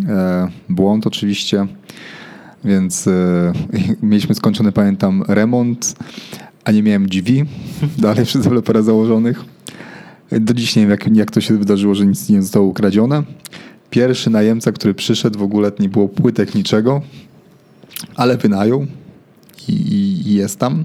E, 0.09 0.49
błąd 0.69 1.07
oczywiście, 1.07 1.67
więc 2.65 3.07
e, 3.09 3.53
mieliśmy 4.03 4.35
skończony, 4.35 4.73
pamiętam, 4.73 5.25
remont, 5.29 5.95
a 6.65 6.73
nie 6.73 6.83
miałem 6.83 7.09
drzwi 7.09 7.45
dalej 7.99 8.25
przez 8.25 8.43
dewelopera 8.43 8.83
założonych. 8.83 9.56
Do 10.33 10.55
dziś 10.55 10.77
nie 10.77 10.83
wiem, 10.83 10.91
jak, 10.91 11.17
jak 11.17 11.31
to 11.31 11.41
się 11.41 11.59
wydarzyło, 11.59 11.95
że 11.95 12.07
nic 12.07 12.29
nie 12.29 12.43
zostało 12.43 12.67
ukradzione. 12.67 13.23
Pierwszy 13.91 14.31
najemca, 14.31 14.73
który 14.73 14.95
przyszedł, 14.95 15.39
w 15.39 15.43
ogóle 15.43 15.73
nie 15.79 15.89
było 15.89 16.09
płytek 16.09 16.55
niczego, 16.55 17.03
ale 18.17 18.37
wynajął 18.37 18.87
i, 19.69 19.73
i, 19.73 20.29
i 20.29 20.35
jest 20.35 20.59
tam. 20.59 20.85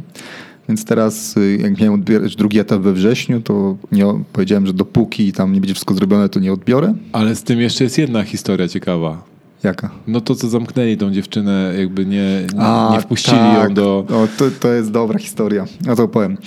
Więc 0.69 0.85
teraz, 0.85 1.37
y, 1.37 1.57
jak 1.61 1.79
miałem 1.79 1.93
odbierać 1.93 2.35
drugi 2.35 2.59
etap 2.59 2.81
we 2.81 2.93
wrześniu, 2.93 3.41
to 3.41 3.77
nie, 3.91 4.05
powiedziałem, 4.33 4.67
że 4.67 4.73
dopóki 4.73 5.33
tam 5.33 5.53
nie 5.53 5.61
będzie 5.61 5.73
wszystko 5.73 5.93
zrobione, 5.93 6.29
to 6.29 6.39
nie 6.39 6.53
odbiorę. 6.53 6.93
Ale 7.11 7.35
z 7.35 7.43
tym 7.43 7.59
jeszcze 7.59 7.83
jest 7.83 7.97
jedna 7.97 8.23
historia 8.23 8.67
ciekawa. 8.67 9.30
Jaka? 9.63 9.89
No 10.07 10.21
to, 10.21 10.35
co 10.35 10.49
zamknęli 10.49 10.97
tą 10.97 11.11
dziewczynę, 11.11 11.73
jakby 11.77 12.05
nie, 12.05 12.41
nie, 12.53 12.61
A, 12.61 12.89
nie 12.93 13.01
wpuścili 13.01 13.37
tak. 13.37 13.69
ją 13.69 13.73
do... 13.73 14.05
To, 14.37 14.45
to 14.59 14.67
jest 14.67 14.91
dobra 14.91 15.19
historia. 15.19 15.65
No 15.85 15.95
to 15.95 16.07
powiem. 16.07 16.37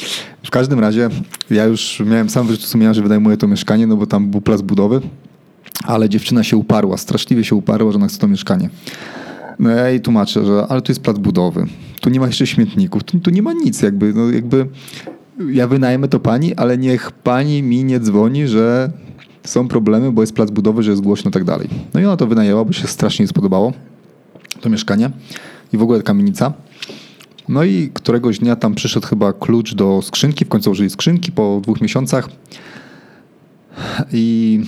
W 0.43 0.51
każdym 0.51 0.81
razie 0.81 1.09
ja 1.51 1.65
już 1.65 2.03
miałem 2.07 2.31
sam 2.31 2.47
wyrzuty 2.47 2.67
sumienia, 2.67 2.95
że 2.95 3.03
wynajmuję 3.03 3.37
to 3.37 3.49
mieszkanie, 3.49 3.87
no 3.87 3.97
bo 3.97 4.07
tam 4.07 4.31
był 4.31 4.41
plac 4.41 4.63
budowy, 4.63 5.01
ale 5.85 6.09
dziewczyna 6.09 6.45
się 6.45 6.57
uparła, 6.57 6.97
straszliwie 6.97 7.45
się 7.45 7.57
uparła, 7.57 7.93
że 7.93 7.97
ona 7.97 8.07
chce 8.07 8.19
to 8.19 8.29
mieszkanie. 8.29 8.71
No 9.59 9.71
ja 9.71 9.89
jej 9.89 10.01
tłumaczę, 10.01 10.47
że 10.47 10.67
ale 10.69 10.83
tu 10.83 10.93
jest 10.93 11.03
plac 11.03 11.19
budowy, 11.19 11.67
tu 12.01 12.11
nie 12.11 12.21
ma 12.21 12.27
jeszcze 12.27 12.47
śmietników, 12.47 13.05
tu, 13.05 13.19
tu 13.19 13.31
nie 13.31 13.43
ma 13.43 13.53
nic 13.53 13.83
jakby, 13.83 14.13
no 14.15 14.31
jakby 14.31 14.67
ja 15.53 15.69
wynajmę 15.69 16.09
to 16.09 16.21
pani, 16.21 16.55
ale 16.55 16.79
niech 16.79 17.13
pani 17.13 17.63
mi 17.63 17.85
nie 17.85 18.01
dzwoni, 18.01 18.49
że 18.49 18.93
są 19.45 19.69
problemy, 19.69 20.13
bo 20.13 20.23
jest 20.23 20.35
plac 20.35 20.51
budowy, 20.51 20.83
że 20.83 20.91
jest 20.91 21.03
głośno 21.03 21.29
i 21.29 21.33
tak 21.33 21.45
dalej. 21.45 21.69
No 21.95 22.01
i 22.01 22.05
ona 22.05 22.17
to 22.17 22.27
wynajęła, 22.27 22.65
bo 22.65 22.73
się 22.73 22.87
strasznie 22.87 23.23
nie 23.23 23.29
spodobało, 23.29 23.73
to 24.61 24.71
mieszkanie 24.71 25.11
i 25.73 25.77
w 25.77 25.83
ogóle 25.83 26.03
kamienica. 26.03 26.53
No 27.49 27.65
i 27.65 27.91
któregoś 27.95 28.39
dnia 28.39 28.57
tam 28.57 28.75
przyszedł 28.75 29.07
chyba 29.07 29.33
klucz 29.33 29.75
do 29.75 30.03
skrzynki, 30.03 30.45
w 30.45 30.49
końcu 30.49 30.71
użyli 30.71 30.91
skrzynki 30.91 31.33
po 31.33 31.61
dwóch 31.63 31.81
miesiącach 31.81 32.29
i 34.13 34.61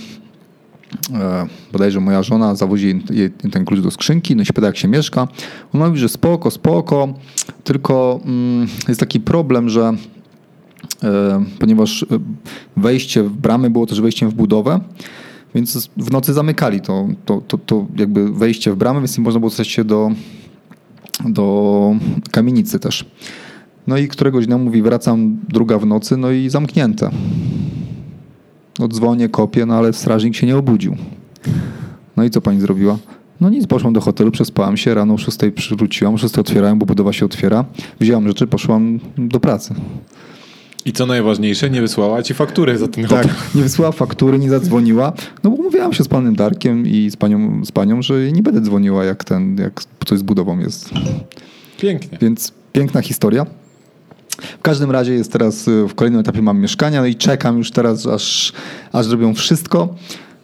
e, 1.13 1.47
bodajże 1.71 1.99
moja 1.99 2.23
żona 2.23 2.55
zawozi 2.55 3.01
jej 3.09 3.31
ten 3.31 3.65
klucz 3.65 3.79
do 3.79 3.91
skrzynki, 3.91 4.35
no 4.35 4.41
i 4.41 4.45
się 4.45 4.53
pyta 4.53 4.67
jak 4.67 4.77
się 4.77 4.87
mieszka. 4.87 5.27
On 5.73 5.87
mówi, 5.87 5.99
że 5.99 6.09
spoko, 6.09 6.51
spoko, 6.51 7.13
tylko 7.63 8.19
mm, 8.25 8.67
jest 8.87 8.99
taki 8.99 9.19
problem, 9.19 9.69
że 9.69 9.93
ponieważ 11.59 12.03
e, 12.03 12.05
wejście 12.77 13.23
w 13.23 13.29
bramy 13.29 13.69
było 13.69 13.85
też 13.85 14.01
wejściem 14.01 14.29
w 14.29 14.33
budowę, 14.33 14.79
więc 15.55 15.89
w 15.97 16.11
nocy 16.11 16.33
zamykali 16.33 16.81
to, 16.81 17.07
to, 17.25 17.41
to, 17.47 17.57
to 17.57 17.85
jakby 17.97 18.31
wejście 18.31 18.71
w 18.71 18.75
bramę, 18.75 18.99
więc 18.99 19.17
nie 19.17 19.23
można 19.23 19.39
było 19.39 19.49
dostać 19.49 19.67
się 19.67 19.83
do, 19.83 20.11
do 21.25 21.95
kamienicy 22.31 22.79
też. 22.79 23.05
No 23.87 23.97
i 23.97 24.07
któregoś 24.07 24.47
dnia 24.47 24.57
mówi, 24.57 24.81
wracam 24.81 25.37
druga 25.49 25.79
w 25.79 25.85
nocy, 25.85 26.17
no 26.17 26.31
i 26.31 26.49
zamknięte. 26.49 27.09
Odzwonię, 28.79 29.29
kopię, 29.29 29.65
no 29.65 29.75
ale 29.75 29.93
strażnik 29.93 30.35
się 30.35 30.47
nie 30.47 30.57
obudził. 30.57 30.95
No 32.17 32.23
i 32.23 32.29
co 32.29 32.41
pani 32.41 32.61
zrobiła? 32.61 32.97
No 33.41 33.49
nic, 33.49 33.67
poszłam 33.67 33.93
do 33.93 34.01
hotelu, 34.01 34.31
przespałam 34.31 34.77
się, 34.77 34.93
rano 34.93 35.13
o 35.13 35.17
6 35.17 35.37
przywróciłam, 35.55 36.13
o 36.13 36.17
6 36.17 36.39
otwierałem, 36.39 36.79
bo 36.79 36.85
budowa 36.85 37.13
się 37.13 37.25
otwiera. 37.25 37.65
Wzięłam 37.99 38.27
rzeczy, 38.27 38.47
poszłam 38.47 38.99
do 39.17 39.39
pracy. 39.39 39.75
I 40.87 40.93
co 40.93 41.05
najważniejsze, 41.05 41.69
nie 41.69 41.81
wysłała 41.81 42.23
ci 42.23 42.33
faktury 42.33 42.77
za 42.77 42.87
ten 42.87 43.03
tak, 43.03 43.11
hotel. 43.11 43.35
Tak, 43.35 43.55
nie 43.55 43.63
wysłała 43.63 43.91
faktury, 43.91 44.39
nie 44.39 44.49
zadzwoniła. 44.49 45.13
No 45.43 45.49
bo 45.49 45.63
mówiłam 45.63 45.93
się 45.93 46.03
z 46.03 46.07
panem 46.07 46.35
Darkiem 46.35 46.87
i 46.87 47.09
z 47.11 47.15
panią, 47.15 47.65
z 47.65 47.71
panią 47.71 48.01
że 48.01 48.31
nie 48.31 48.43
będę 48.43 48.61
dzwoniła, 48.61 49.05
jak 49.05 49.23
ten, 49.23 49.57
jak 49.57 49.81
coś 50.05 50.19
z 50.19 50.21
budową 50.21 50.59
jest. 50.59 50.89
Pięknie. 51.77 52.17
Więc 52.21 52.53
piękna 52.73 53.01
historia. 53.01 53.45
W 54.59 54.61
każdym 54.61 54.91
razie 54.91 55.13
jest 55.13 55.31
teraz 55.31 55.67
y, 55.67 55.87
w 55.87 55.95
kolejnym 55.95 56.21
etapie 56.21 56.41
mam 56.41 56.59
mieszkania 56.59 57.01
no 57.01 57.07
i 57.07 57.15
czekam 57.15 57.57
już 57.57 57.71
teraz, 57.71 58.05
aż, 58.05 58.53
aż 58.93 59.05
zrobią 59.05 59.33
wszystko. 59.33 59.95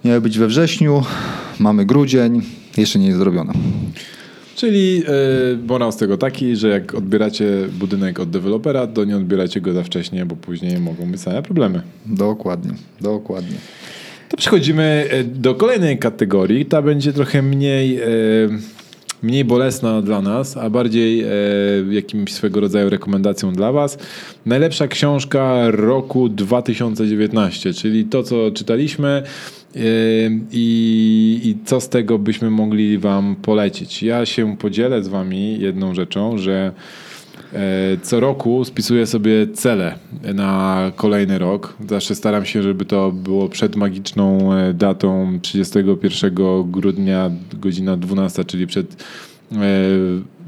Miały 0.05 0.21
być 0.21 0.39
we 0.39 0.47
wrześniu, 0.47 1.03
mamy 1.59 1.85
grudzień, 1.85 2.41
jeszcze 2.77 2.99
nie 2.99 3.07
jest 3.07 3.19
zrobione. 3.19 3.53
Czyli 4.55 4.99
yy, 4.99 5.05
morał 5.67 5.91
z 5.91 5.97
tego 5.97 6.17
taki, 6.17 6.55
że 6.55 6.69
jak 6.69 6.95
odbieracie 6.95 7.45
budynek 7.79 8.19
od 8.19 8.29
dewelopera, 8.29 8.87
to 8.87 9.05
nie 9.05 9.17
odbieracie 9.17 9.61
go 9.61 9.73
za 9.73 9.83
wcześnie, 9.83 10.25
bo 10.25 10.35
później 10.35 10.79
mogą 10.79 11.11
być 11.11 11.21
same 11.21 11.43
problemy. 11.43 11.81
Dokładnie, 12.05 12.73
dokładnie. 13.01 13.57
To 14.29 14.37
przechodzimy 14.37 15.07
e, 15.09 15.23
do 15.23 15.55
kolejnej 15.55 15.97
kategorii. 15.97 16.65
Ta 16.65 16.81
będzie 16.81 17.13
trochę 17.13 17.41
mniej, 17.41 18.01
e, 18.01 18.07
mniej 19.23 19.45
bolesna 19.45 20.01
dla 20.01 20.21
nas, 20.21 20.57
a 20.57 20.69
bardziej 20.69 21.25
jakimś 21.89 22.33
swego 22.33 22.59
rodzaju 22.59 22.89
rekomendacją 22.89 23.53
dla 23.53 23.71
Was. 23.71 23.97
Najlepsza 24.45 24.87
książka 24.87 25.71
roku 25.71 26.29
2019, 26.29 27.73
czyli 27.73 28.05
to, 28.05 28.23
co 28.23 28.51
czytaliśmy 28.51 29.23
i, 30.51 31.41
I, 31.43 31.65
co 31.65 31.81
z 31.81 31.89
tego 31.89 32.19
byśmy 32.19 32.49
mogli 32.49 32.97
Wam 32.97 33.35
polecić? 33.35 34.03
Ja 34.03 34.25
się 34.25 34.57
podzielę 34.57 35.03
z 35.03 35.07
Wami 35.07 35.59
jedną 35.59 35.95
rzeczą, 35.95 36.37
że 36.37 36.71
e, 37.53 37.59
co 38.01 38.19
roku 38.19 38.65
spisuję 38.65 39.07
sobie 39.07 39.47
cele 39.47 39.95
na 40.33 40.91
kolejny 40.95 41.39
rok. 41.39 41.77
Zawsze 41.89 42.15
staram 42.15 42.45
się, 42.45 42.63
żeby 42.63 42.85
to 42.85 43.11
było 43.11 43.49
przed 43.49 43.75
magiczną 43.75 44.53
e, 44.53 44.73
datą 44.73 45.39
31 45.41 46.35
grudnia, 46.71 47.31
godzina 47.53 47.97
12, 47.97 48.45
czyli 48.45 48.67
przed 48.67 49.03
e, 49.51 49.57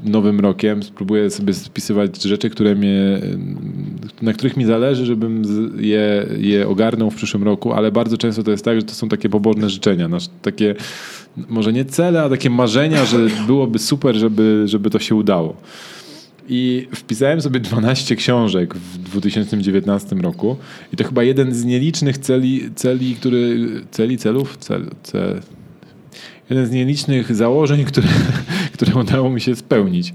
nowym 0.04 0.40
rokiem 0.40 0.82
spróbuję 0.82 1.30
sobie 1.30 1.54
spisywać 1.54 2.22
rzeczy, 2.22 2.50
które 2.50 2.74
mnie, 2.74 3.20
na 4.22 4.32
których 4.32 4.56
mi 4.56 4.64
zależy, 4.64 5.06
żebym 5.06 5.42
je, 5.78 6.26
je 6.38 6.68
ogarnął 6.68 7.10
w 7.10 7.14
przyszłym 7.14 7.42
roku, 7.42 7.72
ale 7.72 7.92
bardzo 7.92 8.18
często 8.18 8.42
to 8.42 8.50
jest 8.50 8.64
tak, 8.64 8.76
że 8.76 8.82
to 8.82 8.94
są 8.94 9.08
takie 9.08 9.28
pobożne 9.28 9.70
życzenia, 9.70 10.08
nasz, 10.08 10.28
takie 10.42 10.74
może 11.48 11.72
nie 11.72 11.84
cele, 11.84 12.22
a 12.22 12.28
takie 12.28 12.50
marzenia, 12.50 13.04
że 13.04 13.18
byłoby 13.46 13.78
super, 13.78 14.16
żeby, 14.16 14.62
żeby 14.66 14.90
to 14.90 14.98
się 14.98 15.14
udało. 15.14 15.56
I 16.48 16.88
wpisałem 16.94 17.40
sobie 17.40 17.60
12 17.60 18.16
książek 18.16 18.74
w 18.74 18.98
2019 18.98 20.16
roku 20.16 20.56
i 20.92 20.96
to 20.96 21.04
chyba 21.04 21.22
jeden 21.22 21.54
z 21.54 21.64
nielicznych 21.64 22.18
celi, 22.18 22.70
celi 22.74 23.14
który, 23.14 23.68
celi 23.90 24.18
celów, 24.18 24.56
cel, 24.56 24.90
cel, 25.02 25.40
jeden 26.50 26.66
z 26.66 26.70
nielicznych 26.70 27.36
założeń, 27.36 27.84
które, 27.84 28.08
które 28.74 28.94
udało 28.94 29.30
mi 29.30 29.40
się 29.40 29.56
spełnić. 29.56 30.14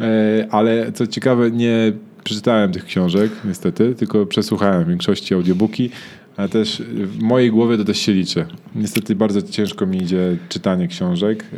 E, 0.00 0.46
ale 0.50 0.92
co 0.92 1.06
ciekawe, 1.06 1.50
nie 1.50 1.92
przeczytałem 2.24 2.72
tych 2.72 2.84
książek, 2.84 3.32
niestety, 3.44 3.94
tylko 3.94 4.26
przesłuchałem 4.26 4.84
w 4.84 4.88
większości 4.88 5.34
audiobooki, 5.34 5.90
ale 6.36 6.48
też 6.48 6.82
w 6.88 7.18
mojej 7.18 7.50
głowie 7.50 7.76
to 7.76 7.84
też 7.84 7.98
się 7.98 8.12
liczy. 8.12 8.46
Niestety 8.74 9.14
bardzo 9.14 9.42
ciężko 9.42 9.86
mi 9.86 10.02
idzie 10.02 10.36
czytanie 10.48 10.88
książek 10.88 11.44
e, 11.44 11.56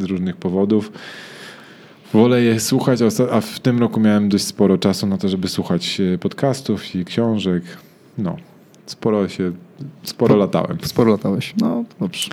z 0.00 0.04
różnych 0.04 0.36
powodów. 0.36 0.92
Wolę 2.12 2.42
je 2.42 2.60
słuchać, 2.60 3.00
a 3.32 3.40
w 3.40 3.60
tym 3.60 3.78
roku 3.78 4.00
miałem 4.00 4.28
dość 4.28 4.44
sporo 4.44 4.78
czasu 4.78 5.06
na 5.06 5.18
to, 5.18 5.28
żeby 5.28 5.48
słuchać 5.48 6.00
e, 6.00 6.18
podcastów 6.18 6.94
i 6.94 7.04
książek. 7.04 7.62
No, 8.18 8.36
sporo 8.90 9.28
się, 9.28 9.52
sporo 10.02 10.36
latałem. 10.36 10.78
Sporo 10.82 11.12
latałeś, 11.12 11.54
no 11.60 11.84
dobrze. 12.00 12.28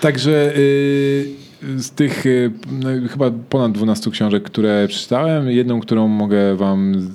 Także 0.00 0.56
y, 0.56 1.34
z 1.76 1.90
tych 1.90 2.26
y, 2.26 2.50
no, 2.72 2.88
chyba 3.08 3.30
ponad 3.30 3.72
12 3.72 4.10
książek, 4.10 4.42
które 4.42 4.88
przeczytałem, 4.88 5.50
jedną, 5.50 5.80
którą 5.80 6.08
mogę 6.08 6.56
wam 6.56 7.08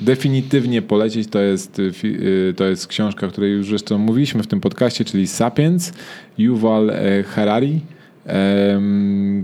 definitywnie 0.00 0.82
polecić, 0.82 1.28
to 1.28 1.40
jest, 1.40 1.78
y, 1.78 2.54
to 2.56 2.64
jest 2.64 2.86
książka, 2.86 3.26
o 3.26 3.30
której 3.30 3.52
już 3.52 3.68
zresztą 3.68 3.98
mówiliśmy 3.98 4.42
w 4.42 4.46
tym 4.46 4.60
podcaście, 4.60 5.04
czyli 5.04 5.26
Sapiens, 5.26 5.92
Yuval 6.38 6.90
e, 6.90 7.22
Harari. 7.22 7.80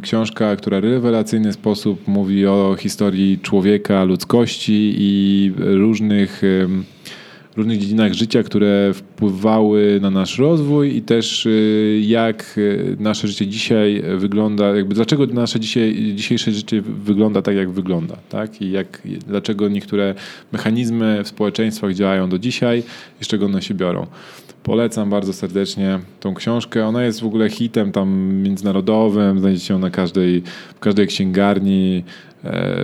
Książka, 0.03 0.57
która 0.57 0.81
w 0.81 0.85
rewelacyjny 0.85 1.53
sposób 1.53 2.09
mówi 2.09 2.47
o 2.47 2.77
historii 2.79 3.39
człowieka, 3.39 4.05
ludzkości 4.05 4.95
i 4.99 5.53
różnych, 5.57 6.43
różnych 7.57 7.79
dziedzinach 7.79 8.13
życia, 8.13 8.43
które 8.43 8.91
wpływały 8.95 9.99
na 10.03 10.11
nasz 10.11 10.39
rozwój 10.39 10.97
i 10.97 11.03
też 11.03 11.47
y, 11.47 12.01
jak 12.07 12.55
y, 12.59 12.97
nasze 13.01 13.29
życie 13.29 13.47
dzisiaj 13.47 14.03
wygląda, 14.17 14.77
jakby 14.77 14.95
dlaczego 14.95 15.27
nasze 15.27 15.61
dzisiaj, 15.61 16.13
dzisiejsze 16.15 16.53
życie 16.53 16.83
wygląda 16.83 17.43
tak, 17.43 17.57
jak 17.57 17.71
wygląda, 17.71 18.17
tak? 18.29 18.63
I 18.63 18.71
jak, 18.71 19.03
dlaczego 19.27 19.69
niektóre 19.69 20.15
mechanizmy 20.53 21.25
w 21.25 21.29
społeczeństwach 21.29 21.95
działają 21.95 22.29
do 22.29 22.39
dzisiaj 22.39 22.83
i 23.21 23.25
z 23.25 23.29
czego 23.29 23.47
one 23.47 23.63
się 23.63 23.75
biorą. 23.75 24.07
Polecam 24.63 25.11
bardzo 25.11 25.33
serdecznie 25.33 25.99
tą 26.21 26.35
książkę. 26.35 26.87
Ona 26.87 27.05
jest 27.05 27.21
w 27.21 27.27
ogóle 27.27 27.51
hitem 27.51 27.93
tam 27.93 28.35
międzynarodowym, 28.43 29.39
znajdziecie 29.41 29.75
ją 29.75 29.81
na 29.81 29.91
każdej, 29.91 30.43
w 30.77 30.81
każdej 30.81 31.07
księgarni. 31.07 32.05
E, 32.45 32.77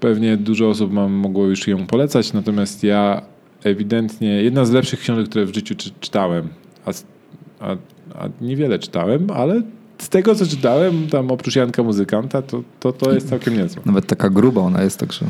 Pewnie 0.00 0.36
dużo 0.36 0.68
osób 0.68 0.92
mam, 0.92 1.12
mogło 1.12 1.46
już 1.46 1.68
ją 1.68 1.86
polecać, 1.86 2.32
natomiast 2.32 2.84
ja 2.84 3.22
ewidentnie, 3.64 4.28
jedna 4.42 4.64
z 4.64 4.70
lepszych 4.70 5.00
książek, 5.00 5.28
które 5.28 5.46
w 5.46 5.54
życiu 5.54 5.74
czy, 5.74 5.90
czytałem, 6.00 6.48
a, 6.86 6.90
a, 7.60 7.76
a 8.18 8.28
niewiele 8.40 8.78
czytałem, 8.78 9.30
ale 9.30 9.62
z 9.98 10.08
tego, 10.08 10.34
co 10.34 10.46
czytałem, 10.46 11.08
tam 11.08 11.30
oprócz 11.30 11.56
Janka 11.56 11.82
Muzykanta, 11.82 12.42
to, 12.42 12.62
to, 12.80 12.92
to 12.92 13.12
jest 13.12 13.28
całkiem 13.28 13.56
niezłe. 13.56 13.82
Nawet 13.86 14.06
taka 14.06 14.30
gruba 14.30 14.60
ona 14.60 14.82
jest, 14.82 15.00
także 15.00 15.26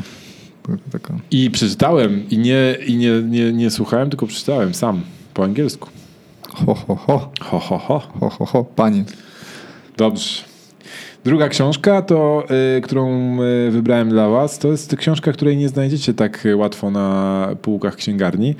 taka... 0.91 1.13
I 1.31 1.51
przeczytałem 1.51 2.29
i 2.29 2.37
nie, 2.37 2.77
i 2.87 2.97
nie, 2.97 3.21
nie, 3.23 3.53
nie 3.53 3.69
słuchałem, 3.71 4.09
tylko 4.09 4.27
przeczytałem 4.27 4.73
sam 4.73 5.01
po 5.33 5.43
angielsku. 5.43 5.89
Ho, 6.49 6.75
ho, 6.75 6.95
ho, 6.95 7.31
Ho, 7.41 7.59
ho, 7.59 7.77
ho. 7.77 7.99
ho, 8.19 8.29
ho, 8.29 8.45
ho, 8.45 8.63
panie. 8.63 9.03
Dobrze. 9.97 10.48
Druga 11.23 11.47
książka, 11.47 12.01
to, 12.01 12.43
y, 12.77 12.81
którą 12.81 13.37
y, 13.41 13.71
wybrałem 13.71 14.09
dla 14.09 14.29
Was, 14.29 14.59
to 14.59 14.67
jest 14.67 14.95
książka, 14.95 15.31
której 15.31 15.57
nie 15.57 15.69
znajdziecie 15.69 16.13
tak 16.13 16.47
łatwo 16.55 16.91
na 16.91 17.49
półkach 17.61 17.95
księgarni. 17.95 18.55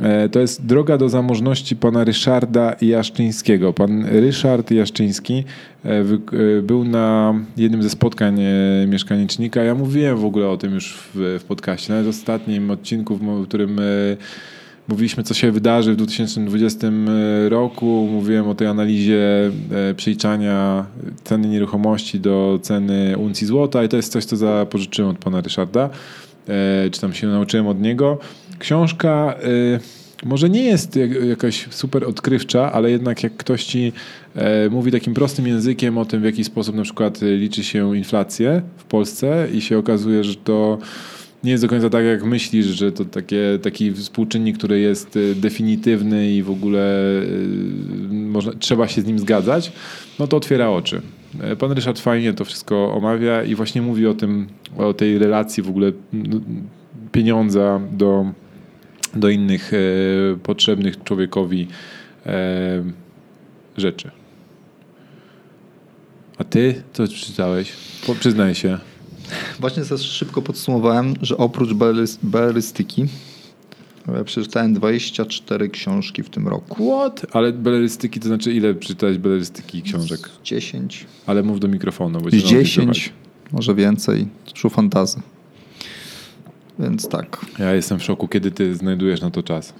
E, 0.00 0.28
to 0.28 0.40
jest 0.40 0.66
Droga 0.66 0.98
do 0.98 1.08
zamożności 1.08 1.76
pana 1.76 2.04
Ryszarda 2.04 2.76
Jaszczyńskiego. 2.80 3.72
Pan 3.72 4.04
Ryszard 4.06 4.70
Jaszczyński 4.70 5.44
e, 5.84 5.88
e, 5.88 6.62
był 6.62 6.84
na 6.84 7.34
jednym 7.56 7.82
ze 7.82 7.90
spotkań 7.90 8.40
mieszkanicznika. 8.86 9.62
Ja 9.62 9.74
mówiłem 9.74 10.16
w 10.16 10.24
ogóle 10.24 10.48
o 10.48 10.56
tym 10.56 10.74
już 10.74 10.98
w, 11.14 11.38
w 11.40 11.44
podcaście, 11.44 11.92
nawet 11.92 12.06
w 12.06 12.08
ostatnim 12.08 12.70
odcinku, 12.70 13.16
w 13.16 13.46
którym 13.46 13.80
Mówiliśmy, 14.88 15.22
co 15.22 15.34
się 15.34 15.52
wydarzy 15.52 15.92
w 15.92 15.96
2020 15.96 16.88
roku. 17.48 18.08
Mówiłem 18.12 18.48
o 18.48 18.54
tej 18.54 18.66
analizie 18.68 19.50
e, 19.90 19.94
przeliczania 19.94 20.86
ceny 21.24 21.48
nieruchomości 21.48 22.20
do 22.20 22.58
ceny 22.62 23.14
uncji 23.18 23.46
złota 23.46 23.84
i 23.84 23.88
to 23.88 23.96
jest 23.96 24.12
coś, 24.12 24.24
co 24.24 24.36
zapożyczyłem 24.36 25.10
od 25.10 25.18
pana 25.18 25.40
Ryszarda, 25.40 25.90
e, 26.48 26.90
czy 26.90 27.00
tam 27.00 27.12
się 27.12 27.26
nauczyłem 27.26 27.66
od 27.66 27.80
niego. 27.80 28.18
Książka 28.58 29.34
e, 29.42 30.26
może 30.26 30.50
nie 30.50 30.62
jest 30.64 30.96
jak- 30.96 31.24
jakaś 31.24 31.68
super 31.70 32.04
odkrywcza, 32.04 32.72
ale 32.72 32.90
jednak 32.90 33.22
jak 33.22 33.36
ktoś 33.36 33.64
ci 33.64 33.92
e, 34.36 34.68
mówi 34.70 34.92
takim 34.92 35.14
prostym 35.14 35.46
językiem 35.46 35.98
o 35.98 36.04
tym, 36.04 36.20
w 36.20 36.24
jaki 36.24 36.44
sposób 36.44 36.76
na 36.76 36.82
przykład 36.82 37.22
e, 37.22 37.26
liczy 37.36 37.64
się 37.64 37.96
inflację 37.96 38.62
w 38.76 38.84
Polsce 38.84 39.48
i 39.52 39.60
się 39.60 39.78
okazuje, 39.78 40.24
że 40.24 40.34
to 40.34 40.78
nie 41.44 41.50
jest 41.50 41.64
do 41.64 41.68
końca 41.68 41.90
tak, 41.90 42.04
jak 42.04 42.24
myślisz, 42.24 42.66
że 42.66 42.92
to 42.92 43.04
takie, 43.04 43.58
taki 43.62 43.92
współczynnik, 43.92 44.58
który 44.58 44.80
jest 44.80 45.16
y, 45.16 45.34
definitywny 45.34 46.30
i 46.30 46.42
w 46.42 46.50
ogóle 46.50 47.12
y, 47.22 48.12
można, 48.12 48.52
trzeba 48.52 48.88
się 48.88 49.02
z 49.02 49.06
nim 49.06 49.18
zgadzać, 49.18 49.72
no 50.18 50.26
to 50.26 50.36
otwiera 50.36 50.70
oczy. 50.70 51.02
E, 51.40 51.56
Pan 51.56 51.72
Ryszard 51.72 52.00
fajnie 52.00 52.32
to 52.32 52.44
wszystko 52.44 52.94
omawia 52.94 53.42
i 53.42 53.54
właśnie 53.54 53.82
mówi 53.82 54.06
o 54.06 54.14
tym, 54.14 54.46
o 54.76 54.94
tej 54.94 55.18
relacji 55.18 55.62
w 55.62 55.68
ogóle 55.68 55.92
pieniądza 57.12 57.80
do, 57.92 58.32
do 59.14 59.28
innych 59.28 59.72
e, 59.74 59.78
potrzebnych 60.42 61.04
człowiekowi 61.04 61.68
e, 62.26 62.84
rzeczy. 63.76 64.10
A 66.38 66.44
ty 66.44 66.82
co 66.92 67.06
przeczytałeś? 67.06 67.72
Przyznaj 68.20 68.54
się. 68.54 68.78
Właśnie 69.60 69.84
też 69.84 70.00
szybko 70.00 70.42
podsumowałem, 70.42 71.14
że 71.22 71.36
oprócz 71.36 71.70
belerystyki 72.22 73.06
e, 74.08 74.24
przeczytałem 74.24 74.74
24 74.74 75.68
książki 75.68 76.22
w 76.22 76.30
tym 76.30 76.48
roku. 76.48 76.74
What? 76.98 77.26
Ale 77.32 77.52
belerystyki 77.52 78.20
to 78.20 78.28
znaczy 78.28 78.52
ile 78.52 78.74
przeczytałeś 78.74 79.18
belerystyki 79.18 79.82
książek? 79.82 80.28
10. 80.44 81.06
Ale 81.26 81.42
mów 81.42 81.60
do 81.60 81.68
mikrofonu. 81.68 82.20
Bo 82.20 82.30
cię 82.30 82.38
Z 82.40 82.42
nauczy 82.42 82.56
10, 82.58 82.74
słychać. 82.74 83.12
może 83.52 83.74
więcej. 83.74 84.28
Czuł 84.54 84.70
fantazy. 84.70 85.20
Więc 86.78 87.08
tak, 87.08 87.46
Ja 87.58 87.74
jestem 87.74 87.98
w 87.98 88.02
szoku, 88.04 88.28
kiedy 88.28 88.50
ty 88.50 88.74
znajdujesz 88.74 89.20
na 89.20 89.30
to 89.30 89.42
czas. 89.42 89.74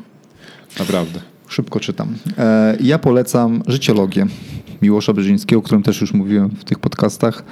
Naprawdę. 0.79 1.21
szybko 1.49 1.81
czytam. 1.81 2.15
E, 2.39 2.77
ja 2.81 2.99
polecam 2.99 3.63
Życiologię 3.67 4.27
Miłosza 4.83 5.13
Brzezińskiego, 5.13 5.59
o 5.59 5.63
którym 5.63 5.83
też 5.83 6.01
już 6.01 6.13
mówiłem 6.15 6.49
w 6.51 6.65
tych 6.65 6.79
podcastach. 6.79 7.45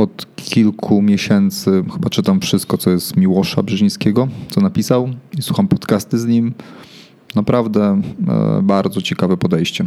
Od 0.00 0.26
kilku 0.36 1.02
miesięcy 1.02 1.84
chyba 1.92 2.10
czytam 2.10 2.40
wszystko, 2.40 2.78
co 2.78 2.90
jest 2.90 3.16
Miłosza 3.16 3.62
Brzezińskiego, 3.62 4.28
co 4.48 4.60
napisał 4.60 5.08
i 5.38 5.42
słucham 5.42 5.68
podcasty 5.68 6.18
z 6.18 6.26
nim. 6.26 6.54
Naprawdę 7.34 8.00
e, 8.28 8.62
bardzo 8.62 9.02
ciekawe 9.02 9.36
podejście. 9.36 9.84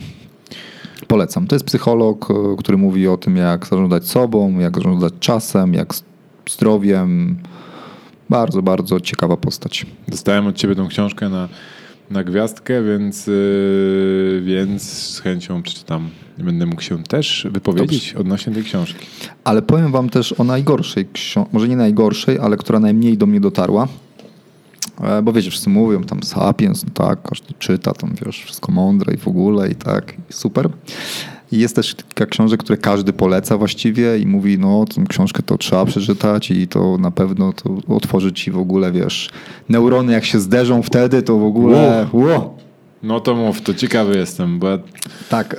Polecam. 1.07 1.47
To 1.47 1.55
jest 1.55 1.65
psycholog, 1.65 2.31
e, 2.31 2.33
który 2.57 2.77
mówi 2.77 3.07
o 3.07 3.17
tym, 3.17 3.37
jak 3.37 3.67
zarządzać 3.67 4.07
sobą, 4.07 4.59
jak 4.59 4.75
zarządzać 4.75 5.13
czasem, 5.19 5.73
jak 5.73 5.93
zdrowiem. 6.49 7.37
Bardzo, 8.29 8.61
bardzo 8.61 8.99
ciekawa 8.99 9.37
postać. 9.37 9.85
Dostałem 10.07 10.47
od 10.47 10.55
ciebie 10.55 10.75
tą 10.75 10.87
książkę 10.87 11.29
na, 11.29 11.49
na 12.09 12.23
gwiazdkę, 12.23 12.83
więc, 12.83 13.27
yy, 13.27 14.41
więc 14.45 14.83
z 14.83 15.19
chęcią 15.19 15.63
przeczytam. 15.63 16.09
Będę 16.37 16.65
mógł 16.65 16.81
się 16.81 17.03
też 17.03 17.47
wypowiedzieć 17.51 18.13
odnośnie 18.13 18.53
tej 18.53 18.63
książki. 18.63 19.05
Ale 19.43 19.61
powiem 19.61 19.91
wam 19.91 20.09
też 20.09 20.39
o 20.39 20.43
najgorszej 20.43 21.07
książce, 21.13 21.49
może 21.53 21.67
nie 21.67 21.75
najgorszej, 21.75 22.39
ale 22.39 22.57
która 22.57 22.79
najmniej 22.79 23.17
do 23.17 23.25
mnie 23.25 23.39
dotarła. 23.39 23.87
E, 25.01 25.21
Bo 25.21 25.33
wiecie, 25.33 25.49
wszyscy 25.49 25.69
mówią 25.69 26.03
tam 26.03 26.23
Sapiens, 26.23 26.83
no 26.83 26.89
tak, 26.93 27.21
każdy 27.21 27.53
czyta 27.59 27.93
tam, 27.93 28.13
wiesz, 28.25 28.43
wszystko 28.43 28.71
mądre 28.71 29.13
i 29.13 29.17
w 29.17 29.27
ogóle 29.27 29.69
i 29.69 29.75
tak, 29.75 30.13
i 30.29 30.33
super. 30.33 30.69
I 31.53 31.59
jest 31.59 31.75
też 31.75 31.95
kilka 31.95 32.25
książek, 32.25 32.63
które 32.63 32.77
każdy 32.77 33.13
poleca 33.13 33.57
właściwie 33.57 34.17
i 34.19 34.27
mówi, 34.27 34.59
no 34.59 34.85
tę 34.85 35.03
książkę 35.09 35.43
to 35.43 35.57
trzeba 35.57 35.85
przeczytać 35.85 36.51
i 36.51 36.67
to 36.67 36.97
na 36.97 37.11
pewno 37.11 37.53
to 37.53 37.77
otworzy 37.87 38.33
ci 38.33 38.51
w 38.51 38.57
ogóle, 38.57 38.91
wiesz, 38.91 39.29
neurony 39.69 40.13
jak 40.13 40.25
się 40.25 40.39
zderzą 40.39 40.81
wtedy, 40.81 41.21
to 41.21 41.37
w 41.37 41.43
ogóle... 41.43 42.07
Wow. 42.13 42.57
No 43.03 43.19
to 43.19 43.35
mów, 43.35 43.61
to 43.61 43.73
ciekawy 43.73 44.17
jestem, 44.17 44.59
bo 44.59 44.67
Tak. 45.29 45.55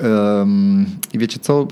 I 1.15 1.19
wiecie 1.19 1.39
co? 1.41 1.67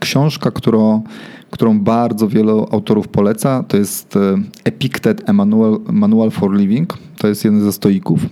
Książka, 0.00 0.50
którą, 0.50 1.02
którą 1.50 1.80
bardzo 1.80 2.28
wielu 2.28 2.66
autorów 2.70 3.08
poleca, 3.08 3.64
to 3.68 3.76
jest 3.76 4.16
e, 4.16 4.20
Epictet 4.64 5.32
Manual, 5.32 5.80
Manual 5.92 6.30
for 6.30 6.54
Living. 6.56 6.98
To 7.18 7.28
jest 7.28 7.44
jeden 7.44 7.60
ze 7.60 7.72
stoików. 7.72 8.22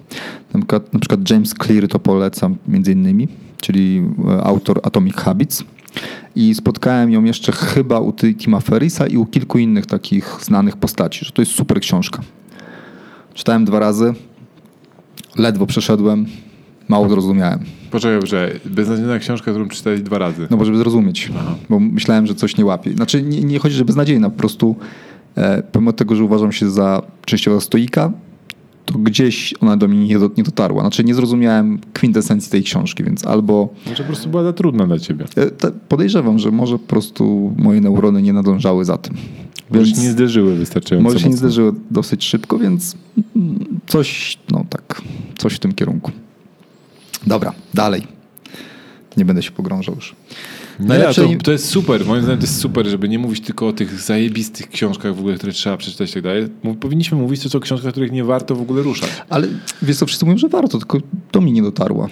Na 0.55 0.61
przykład, 0.61 0.93
na 0.93 0.99
przykład 1.01 1.31
James 1.31 1.55
Clear 1.55 1.89
to 1.89 1.99
poleca 1.99 2.51
między 2.69 2.93
innymi, 2.93 3.29
czyli 3.62 4.03
e, 4.29 4.42
autor 4.42 4.81
Atomic 4.83 5.14
Habits. 5.16 5.64
I 6.37 6.55
spotkałem 6.55 7.11
ją 7.11 7.25
jeszcze 7.25 7.53
chyba 7.53 8.01
u 8.01 8.12
Tima 8.12 8.61
Ferrisa 8.61 9.07
i 9.07 9.16
u 9.16 9.27
kilku 9.27 9.59
innych 9.59 9.87
takich 9.87 10.37
znanych 10.40 10.77
postaci, 10.77 11.25
że 11.25 11.33
to 11.33 11.42
jest 11.42 11.53
super 11.53 11.81
książka. 11.81 12.22
Czytałem 13.35 13.64
dwa 13.64 13.79
razy, 13.79 14.14
ledwo 15.37 15.66
przeszedłem, 15.66 16.27
mało 16.88 17.09
zrozumiałem. 17.09 17.61
poczekaj, 17.90 18.27
że 18.27 18.53
beznadziejna 18.64 19.18
książka, 19.18 19.51
którą 19.51 19.68
czytałeś 19.68 20.03
dwa 20.03 20.18
razy. 20.18 20.46
No 20.51 20.57
bo 20.57 20.64
żeby 20.64 20.79
zrozumieć, 20.79 21.31
Aha. 21.38 21.55
bo 21.70 21.81
myślałem, 21.81 22.27
że 22.27 22.35
coś 22.35 22.57
nie 22.57 22.64
łapie. 22.64 22.92
Znaczy 22.92 23.22
nie, 23.22 23.40
nie 23.44 23.59
chodzi, 23.59 23.75
że 23.77 23.85
beznadziejna, 23.85 24.31
po 24.31 24.38
prostu 24.38 24.77
e, 25.37 25.62
pomimo 25.62 25.92
tego, 25.92 26.14
że 26.16 26.25
uważam 26.25 26.53
się 26.53 26.70
za 26.70 27.03
częściowo 27.25 27.61
stoika, 27.61 28.12
to 28.85 28.99
gdzieś 28.99 29.55
ona 29.61 29.77
do 29.77 29.88
mnie 29.88 30.09
nie, 30.09 30.18
do, 30.18 30.31
nie 30.37 30.42
dotarła. 30.42 30.81
Znaczy 30.83 31.05
nie 31.05 31.14
zrozumiałem 31.14 31.79
kwintesencji 31.92 32.51
tej 32.51 32.62
książki, 32.62 33.05
więc 33.05 33.27
albo 33.27 33.68
Może 33.87 34.03
po 34.03 34.07
prostu 34.07 34.29
była 34.29 34.42
za 34.42 34.53
trudna 34.53 34.87
dla 34.87 34.99
ciebie. 34.99 35.25
e, 35.37 35.71
podejrzewam, 35.88 36.38
że 36.38 36.51
może 36.51 36.79
po 36.79 36.87
prostu 36.87 37.55
moje 37.57 37.81
neurony 37.81 38.23
nie 38.23 38.33
nadążały 38.33 38.85
za 38.85 38.99
tym. 38.99 39.14
Może 39.71 39.85
Więc 39.85 39.99
się 39.99 40.03
nie 40.05 40.11
zderzyły 40.11 40.57
wystarczająco 40.57 41.05
może 41.09 41.21
się 41.21 41.29
nie 41.29 41.37
zdarzyło 41.37 41.73
dosyć 41.90 42.25
szybko, 42.25 42.59
więc 42.59 42.97
mm, 43.37 43.81
coś, 43.87 44.38
no 44.51 44.64
tak, 44.71 45.03
coś 45.38 45.55
w 45.55 45.59
tym 45.59 45.73
kierunku. 45.73 46.11
Dobra, 47.27 47.53
dalej. 47.75 48.03
Nie 49.16 49.25
będę 49.25 49.42
się 49.42 49.51
pogrążał 49.51 49.95
już. 49.95 50.14
Nie, 50.81 50.87
Najlepsze 50.87 51.23
to, 51.23 51.33
im- 51.33 51.41
to 51.41 51.53
jest 51.53 51.69
super. 51.69 52.07
Moim 52.07 52.23
zdaniem 52.23 52.39
to 52.41 52.45
jest 52.47 52.59
super, 52.61 52.87
żeby 52.87 53.09
nie 53.09 53.19
mówić 53.19 53.41
tylko 53.41 53.69
o 53.69 53.73
tych 53.73 54.01
zajebistych 54.01 54.69
książkach 54.71 55.17
w 55.17 55.19
ogóle, 55.19 55.35
które 55.37 55.53
trzeba 55.53 55.77
przeczytać 55.77 56.11
i 56.11 56.15
tak 56.15 56.23
dalej. 56.23 56.49
Powinniśmy 56.81 57.19
mówić 57.19 57.43
też 57.43 57.55
o 57.55 57.61
książkach, 57.61 57.91
których 57.91 58.13
nie 58.13 58.25
warto 58.25 58.55
w 58.55 58.61
ogóle 58.61 58.83
ruszać. 58.83 59.11
Ale 59.29 59.49
wiesz 59.83 59.97
co, 59.97 60.07
wszyscy 60.07 60.25
mówią, 60.27 60.39
że 60.39 60.49
warto, 60.49 60.79
tylko 60.79 60.99
to 61.31 61.41
mi 61.41 61.53
nie 61.53 61.63
dotarło. 61.63 62.09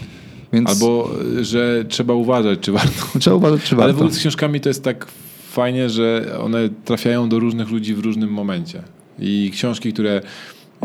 Więc 0.52 0.68
Albo, 0.70 1.10
że 1.40 1.84
trzeba 1.88 2.14
uważać, 2.14 2.58
czy 2.60 2.72
warto. 2.72 3.06
trzeba 3.20 3.36
uważać, 3.36 3.62
czy 3.62 3.74
Ale 3.74 3.84
w 3.84 3.86
warto. 3.86 3.96
ogóle 3.96 4.10
z 4.14 4.18
książkami 4.18 4.60
to 4.60 4.68
jest 4.68 4.84
tak 4.84 5.06
fajnie, 5.50 5.90
że 5.90 6.36
one 6.40 6.68
trafiają 6.84 7.28
do 7.28 7.38
różnych 7.38 7.70
ludzi 7.70 7.94
w 7.94 7.98
różnym 7.98 8.30
momencie. 8.30 8.82
I 9.18 9.50
książki, 9.54 9.92
które 9.92 10.20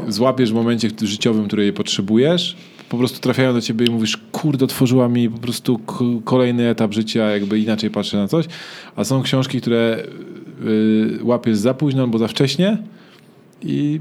złapiesz 0.08 0.52
w 0.52 0.56
momencie 0.56 0.90
życiowym, 1.02 1.48
który 1.48 1.66
je 1.66 1.74
potrzebujesz, 1.74 2.56
po 2.96 3.00
prostu 3.00 3.20
trafiają 3.20 3.54
do 3.54 3.62
ciebie 3.62 3.86
i 3.86 3.90
mówisz, 3.90 4.18
kurde, 4.32 4.66
otworzyła 4.66 5.10
mi 5.10 5.30
po 5.30 5.38
prostu 5.38 5.80
kolejny 6.26 6.70
etap 6.70 6.94
życia, 6.94 7.32
jakby 7.32 7.60
inaczej 7.60 7.90
patrzę 7.90 8.18
na 8.18 8.28
coś. 8.28 8.46
A 8.96 9.04
są 9.04 9.22
książki, 9.22 9.62
które 9.62 10.04
y, 10.66 11.20
łapiesz 11.24 11.58
za 11.58 11.74
późno 11.74 12.04
albo 12.04 12.18
za 12.18 12.28
wcześnie 12.28 12.78
i 13.62 14.00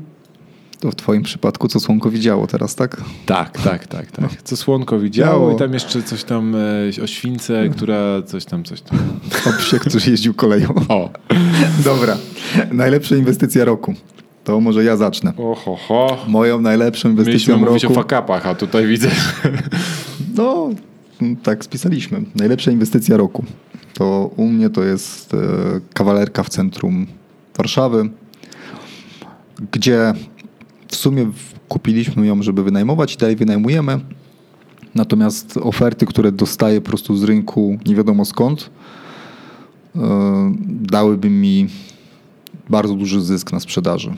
To 0.81 0.91
w 0.91 0.95
twoim 0.95 1.23
przypadku 1.23 1.69
co 1.69 1.81
słonko 1.81 2.11
widziało 2.11 2.47
teraz, 2.47 2.75
tak? 2.75 3.03
tak, 3.27 3.63
tak, 3.63 3.87
tak, 3.87 4.11
tak. 4.11 4.43
Co 4.43 4.57
słonko 4.57 4.99
widziało 4.99 5.41
Działo. 5.41 5.53
i 5.53 5.59
tam 5.59 5.75
jeszcze 5.75 6.03
coś 6.03 6.25
tam 6.25 6.55
e, 6.99 7.03
o 7.03 7.07
śwince, 7.07 7.69
która 7.69 8.23
coś 8.23 8.45
tam, 8.45 8.65
coś 8.65 8.81
tam. 8.81 8.99
O 9.49 9.59
psie, 9.59 9.79
który 9.79 10.11
jeździł 10.11 10.35
koleją. 10.35 10.75
O, 10.89 11.11
Dobra. 11.85 12.17
Najlepsza 12.73 13.17
inwestycja 13.17 13.65
roku. 13.65 13.95
To 14.45 14.61
może 14.61 14.85
ja 14.85 14.97
zacznę. 14.97 15.33
oho, 15.37 15.77
ho. 15.89 16.17
Moją 16.29 16.61
najlepszą 16.61 17.09
Mieliśmy 17.09 17.31
inwestycją 17.33 17.59
mówić 17.59 17.83
roku. 17.83 17.95
o 17.95 17.97
fakapach, 17.97 18.47
a 18.47 18.55
tutaj 18.55 18.87
widzę. 18.87 19.09
No, 20.37 20.71
tak 21.43 21.65
spisaliśmy. 21.65 22.23
Najlepsza 22.35 22.71
inwestycja 22.71 23.17
roku. 23.17 23.45
To 23.95 24.31
u 24.37 24.47
mnie 24.47 24.71
to 24.71 24.85
jest 24.85 25.35
e, 25.35 25.37
kawalerka 25.93 26.43
w 26.43 26.49
centrum 26.49 27.07
Warszawy, 27.57 28.11
gdzie 29.73 30.13
w 30.89 30.97
sumie 30.97 31.31
kupiliśmy 31.69 32.27
ją, 32.27 32.43
żeby 32.43 32.63
wynajmować 32.63 33.15
i 33.15 33.19
dalej 33.19 33.37
wynajmujemy. 33.37 34.01
Natomiast 34.95 35.57
oferty, 35.57 36.07
które 36.07 36.33
dostaję 36.33 36.81
po 36.81 36.87
prostu 36.89 37.17
z 37.17 37.25
rynku, 37.25 37.79
nie 37.87 37.95
wiadomo 37.95 38.25
skąd, 38.25 38.71
e, 39.97 40.01
dałyby 40.67 41.31
mi 41.31 41.67
bardzo 42.68 42.94
duży 42.94 43.20
zysk 43.20 43.53
na 43.53 43.61
sprzedaży. 43.61 44.12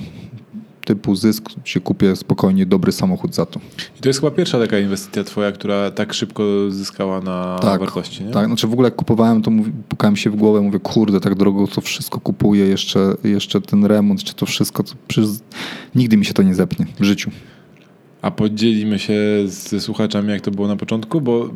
Typu 0.84 1.16
zysk, 1.16 1.48
się 1.64 1.80
kupię 1.80 2.16
spokojnie 2.16 2.66
dobry 2.66 2.92
samochód 2.92 3.34
za 3.34 3.46
to. 3.46 3.60
I 3.98 4.00
to 4.00 4.08
jest 4.08 4.20
chyba 4.20 4.30
pierwsza 4.30 4.58
taka 4.58 4.78
inwestycja 4.78 5.24
twoja, 5.24 5.52
która 5.52 5.90
tak 5.90 6.14
szybko 6.14 6.42
zyskała 6.70 7.20
na 7.20 7.58
wartości, 7.62 8.24
nie? 8.24 8.30
Tak, 8.30 8.46
znaczy 8.46 8.66
w 8.66 8.72
ogóle 8.72 8.86
jak 8.86 8.96
kupowałem, 8.96 9.42
to 9.42 9.50
mówi, 9.50 9.72
pukałem 9.88 10.16
się 10.16 10.30
w 10.30 10.36
głowę, 10.36 10.60
mówię, 10.60 10.78
kurde, 10.78 11.20
tak 11.20 11.34
drogo 11.34 11.66
to 11.66 11.80
wszystko 11.80 12.20
kupuję, 12.20 12.66
jeszcze, 12.66 13.14
jeszcze 13.24 13.60
ten 13.60 13.84
remont, 13.84 14.20
jeszcze 14.20 14.34
to 14.34 14.46
wszystko, 14.46 14.82
to 14.82 14.92
przecież 15.08 15.30
nigdy 15.94 16.16
mi 16.16 16.24
się 16.24 16.34
to 16.34 16.42
nie 16.42 16.54
zepnie 16.54 16.86
w 17.00 17.04
życiu. 17.04 17.30
A 18.22 18.30
podzielimy 18.30 18.98
się 18.98 19.14
ze 19.46 19.80
słuchaczami, 19.80 20.30
jak 20.30 20.40
to 20.40 20.50
było 20.50 20.68
na 20.68 20.76
początku, 20.76 21.20
bo 21.20 21.50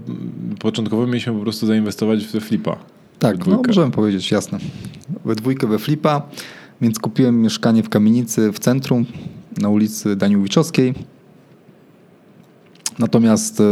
początkowo 0.61 1.07
mieliśmy 1.07 1.33
po 1.33 1.41
prostu 1.41 1.67
zainwestować 1.67 2.25
w 2.25 2.41
flipa. 2.41 2.77
Tak, 3.19 3.47
no, 3.47 3.63
możemy 3.67 3.91
powiedzieć, 3.91 4.31
jasne. 4.31 4.59
We 5.25 5.35
dwójkę 5.35 5.67
we 5.67 5.79
flipa, 5.79 6.23
więc 6.81 6.99
kupiłem 6.99 7.43
mieszkanie 7.43 7.83
w 7.83 7.89
kamienicy 7.89 8.53
w 8.53 8.59
centrum 8.59 9.05
na 9.61 9.69
ulicy 9.69 10.17
Daniłowiczowskiej. 10.17 10.95
Natomiast 12.99 13.61
e, 13.61 13.65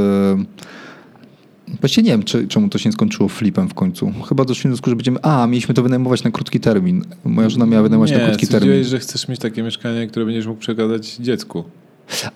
właściwie 1.81 2.05
nie 2.07 2.11
wiem, 2.11 2.23
czy, 2.23 2.49
czemu 2.49 2.69
to 2.69 2.79
się 2.79 2.89
nie 2.89 2.93
skończyło 2.93 3.29
flipem 3.29 3.69
w 3.69 3.75
końcu. 3.75 4.13
Chyba 4.29 4.45
doszliśmy 4.45 4.71
do 4.71 4.73
wniosku, 4.73 4.91
że 4.91 4.97
będziemy... 4.97 5.19
A, 5.23 5.47
mieliśmy 5.47 5.75
to 5.75 5.83
wynajmować 5.83 6.25
na 6.25 6.31
krótki 6.31 6.61
termin. 6.61 7.05
Moja 7.25 7.51
żona 7.51 7.67
miała 7.67 7.83
wynajmować 7.83 8.11
na 8.13 8.19
Nie, 8.19 8.25
krótki 8.27 8.47
stwierdziłeś, 8.47 8.77
termin. 8.77 8.91
że 8.91 8.99
chcesz 8.99 9.29
mieć 9.29 9.41
takie 9.41 9.63
mieszkanie, 9.63 10.07
które 10.07 10.27
będziesz 10.27 10.47
mógł 10.47 10.61
przekazać 10.61 11.17
dziecku. 11.17 11.65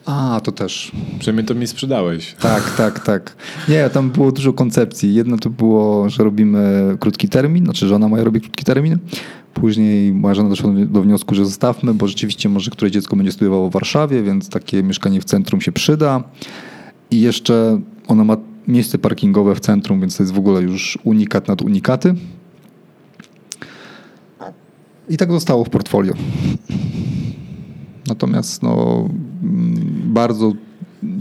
A, 0.06 0.40
to 0.44 0.52
też. 0.52 0.92
Przynajmniej 1.18 1.46
to 1.46 1.54
mi 1.54 1.66
sprzedałeś. 1.66 2.34
Tak, 2.40 2.76
tak, 2.76 3.00
tak. 3.00 3.36
Nie, 3.68 3.90
tam 3.90 4.10
było 4.10 4.32
dużo 4.32 4.52
koncepcji. 4.52 5.14
Jedno 5.14 5.38
to 5.38 5.50
było, 5.50 6.10
że 6.10 6.24
robimy 6.24 6.96
krótki 7.00 7.28
termin, 7.28 7.64
znaczy 7.64 7.86
żona 7.86 8.08
moja 8.08 8.24
robi 8.24 8.40
krótki 8.40 8.64
termin. 8.64 8.98
Później 9.54 10.12
moja 10.12 10.34
żona 10.34 10.48
doszła 10.48 10.70
do- 10.72 11.02
wniosku, 11.02 11.34
że 11.34 11.44
zostawmy, 11.44 11.94
bo 11.94 12.08
rzeczywiście 12.08 12.48
może 12.48 12.70
któreś 12.70 12.92
dziecko 12.92 13.16
będzie 13.16 13.32
studiowało 13.32 13.70
w 13.70 13.72
Warszawie, 13.72 14.22
więc 14.22 14.48
takie 14.48 14.82
mieszkanie 14.82 15.20
w 15.20 15.24
centrum 15.24 15.60
się 15.60 15.72
przyda. 15.72 16.24
I 17.10 17.20
jeszcze 17.20 17.80
ona 18.08 18.24
ma 18.24 18.36
miejsce 18.68 18.98
parkingowe 18.98 19.54
w 19.54 19.60
centrum, 19.60 20.00
więc 20.00 20.16
to 20.16 20.22
jest 20.22 20.32
w 20.32 20.38
ogóle 20.38 20.62
już 20.62 20.98
unikat 21.04 21.48
nad 21.48 21.62
unikaty. 21.62 22.14
I 25.08 25.16
tak 25.16 25.32
zostało 25.32 25.64
w 25.64 25.70
portfolio. 25.70 26.14
Natomiast 28.06 28.62
no, 28.62 29.04
mm, 29.42 29.74
bardzo 30.04 30.52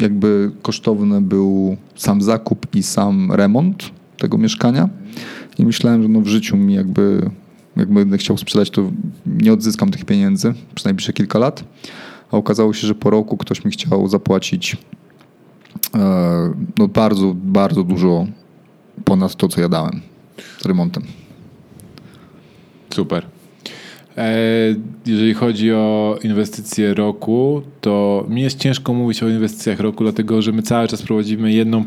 jakby 0.01 0.51
kosztowny 0.61 1.21
był 1.21 1.77
sam 1.95 2.21
zakup 2.21 2.75
i 2.75 2.83
sam 2.83 3.31
remont 3.31 3.89
tego 4.17 4.37
mieszkania. 4.37 4.89
I 5.59 5.65
myślałem, 5.65 6.03
że 6.03 6.09
no 6.09 6.21
w 6.21 6.27
życiu 6.27 6.57
mi 6.57 6.73
jakby, 6.73 7.29
jak 7.75 8.19
chciał 8.19 8.37
sprzedać, 8.37 8.69
to 8.69 8.91
nie 9.25 9.53
odzyskam 9.53 9.91
tych 9.91 10.05
pieniędzy 10.05 10.53
przez 10.75 10.85
najbliższe 10.85 11.13
kilka 11.13 11.39
lat. 11.39 11.63
A 12.31 12.37
okazało 12.37 12.73
się, 12.73 12.87
że 12.87 12.95
po 12.95 13.09
roku 13.09 13.37
ktoś 13.37 13.65
mi 13.65 13.71
chciał 13.71 14.07
zapłacić 14.07 14.77
e, 15.95 16.53
no 16.77 16.87
bardzo, 16.87 17.33
bardzo 17.35 17.83
dużo 17.83 18.27
ponad 19.05 19.35
to, 19.35 19.47
co 19.47 19.61
ja 19.61 19.69
dałem 19.69 20.01
z 20.59 20.65
remontem. 20.65 21.03
Super. 22.93 23.25
E, 24.17 24.31
Jeżeli 25.05 25.33
chodzi 25.33 25.73
o 25.73 26.19
inwestycje 26.23 26.93
roku, 26.93 27.61
to 27.81 28.25
mi 28.29 28.41
jest 28.41 28.59
ciężko 28.59 28.93
mówić 28.93 29.23
o 29.23 29.29
inwestycjach 29.29 29.79
roku, 29.79 30.03
dlatego 30.03 30.41
że 30.41 30.51
my 30.51 30.61
cały 30.61 30.87
czas 30.87 31.01
prowadzimy 31.01 31.53
jedną 31.53 31.83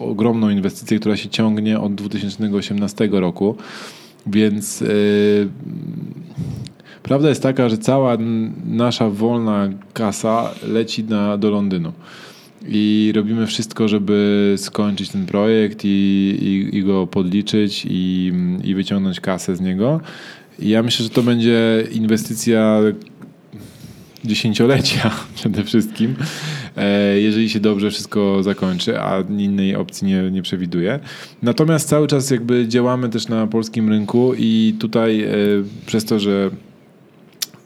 ogromną 0.00 0.50
inwestycję, 0.50 0.98
która 0.98 1.16
się 1.16 1.28
ciągnie 1.28 1.80
od 1.80 1.94
2018 1.94 3.08
roku. 3.12 3.56
Więc 4.26 4.82
e, 4.82 4.86
prawda 7.02 7.28
jest 7.28 7.42
taka, 7.42 7.68
że 7.68 7.78
cała 7.78 8.16
nasza 8.66 9.10
wolna 9.10 9.68
kasa 9.92 10.54
leci 10.68 11.04
na, 11.04 11.36
do 11.36 11.50
Londynu. 11.50 11.92
I 12.66 13.12
robimy 13.14 13.46
wszystko, 13.46 13.88
żeby 13.88 14.54
skończyć 14.58 15.10
ten 15.10 15.26
projekt 15.26 15.84
i, 15.84 15.88
i, 15.88 16.76
i 16.76 16.82
go 16.82 17.06
podliczyć 17.06 17.86
i, 17.90 18.32
i 18.64 18.74
wyciągnąć 18.74 19.20
kasę 19.20 19.56
z 19.56 19.60
niego. 19.60 20.00
I 20.58 20.68
ja 20.68 20.82
myślę, 20.82 21.04
że 21.04 21.10
to 21.10 21.22
będzie 21.22 21.84
inwestycja 21.92 22.80
dziesięciolecia 24.24 25.10
przede 25.36 25.64
wszystkim, 25.64 26.16
e, 26.76 27.20
jeżeli 27.20 27.50
się 27.50 27.60
dobrze 27.60 27.90
wszystko 27.90 28.42
zakończy, 28.42 29.00
a 29.00 29.20
innej 29.38 29.76
opcji 29.76 30.06
nie, 30.06 30.30
nie 30.30 30.42
przewiduję. 30.42 31.00
Natomiast 31.42 31.88
cały 31.88 32.06
czas 32.06 32.30
jakby 32.30 32.68
działamy 32.68 33.08
też 33.08 33.28
na 33.28 33.46
polskim 33.46 33.88
rynku 33.88 34.34
i 34.38 34.74
tutaj 34.80 35.22
e, 35.22 35.28
przez 35.86 36.04
to, 36.04 36.20
że 36.20 36.50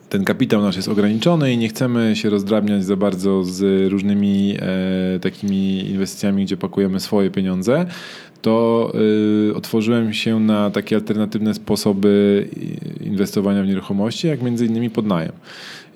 ten 0.09 0.25
kapitał 0.25 0.63
nasz 0.63 0.77
jest 0.77 0.89
ograniczony 0.89 1.53
i 1.53 1.59
nie 1.59 1.69
chcemy 1.69 2.17
się 2.17 2.31
rozdrabniać 2.31 2.85
za 2.85 2.97
bardzo 2.97 3.45
z 3.45 3.91
różnymi 3.93 4.57
e, 4.59 5.19
takimi 5.21 5.91
inwestycjami, 5.91 6.45
gdzie 6.45 6.57
pakujemy 6.57 7.01
swoje 7.01 7.31
pieniądze, 7.31 7.87
to 8.43 8.93
y, 9.51 9.55
otworzyłem 9.55 10.13
się 10.13 10.41
na 10.41 10.71
takie 10.71 10.97
alternatywne 10.97 11.55
sposoby 11.55 12.49
inwestowania 13.01 13.63
w 13.63 13.67
nieruchomości, 13.67 14.27
jak 14.27 14.43
między 14.43 14.67
innymi 14.67 14.91
podnajem. 14.91 15.33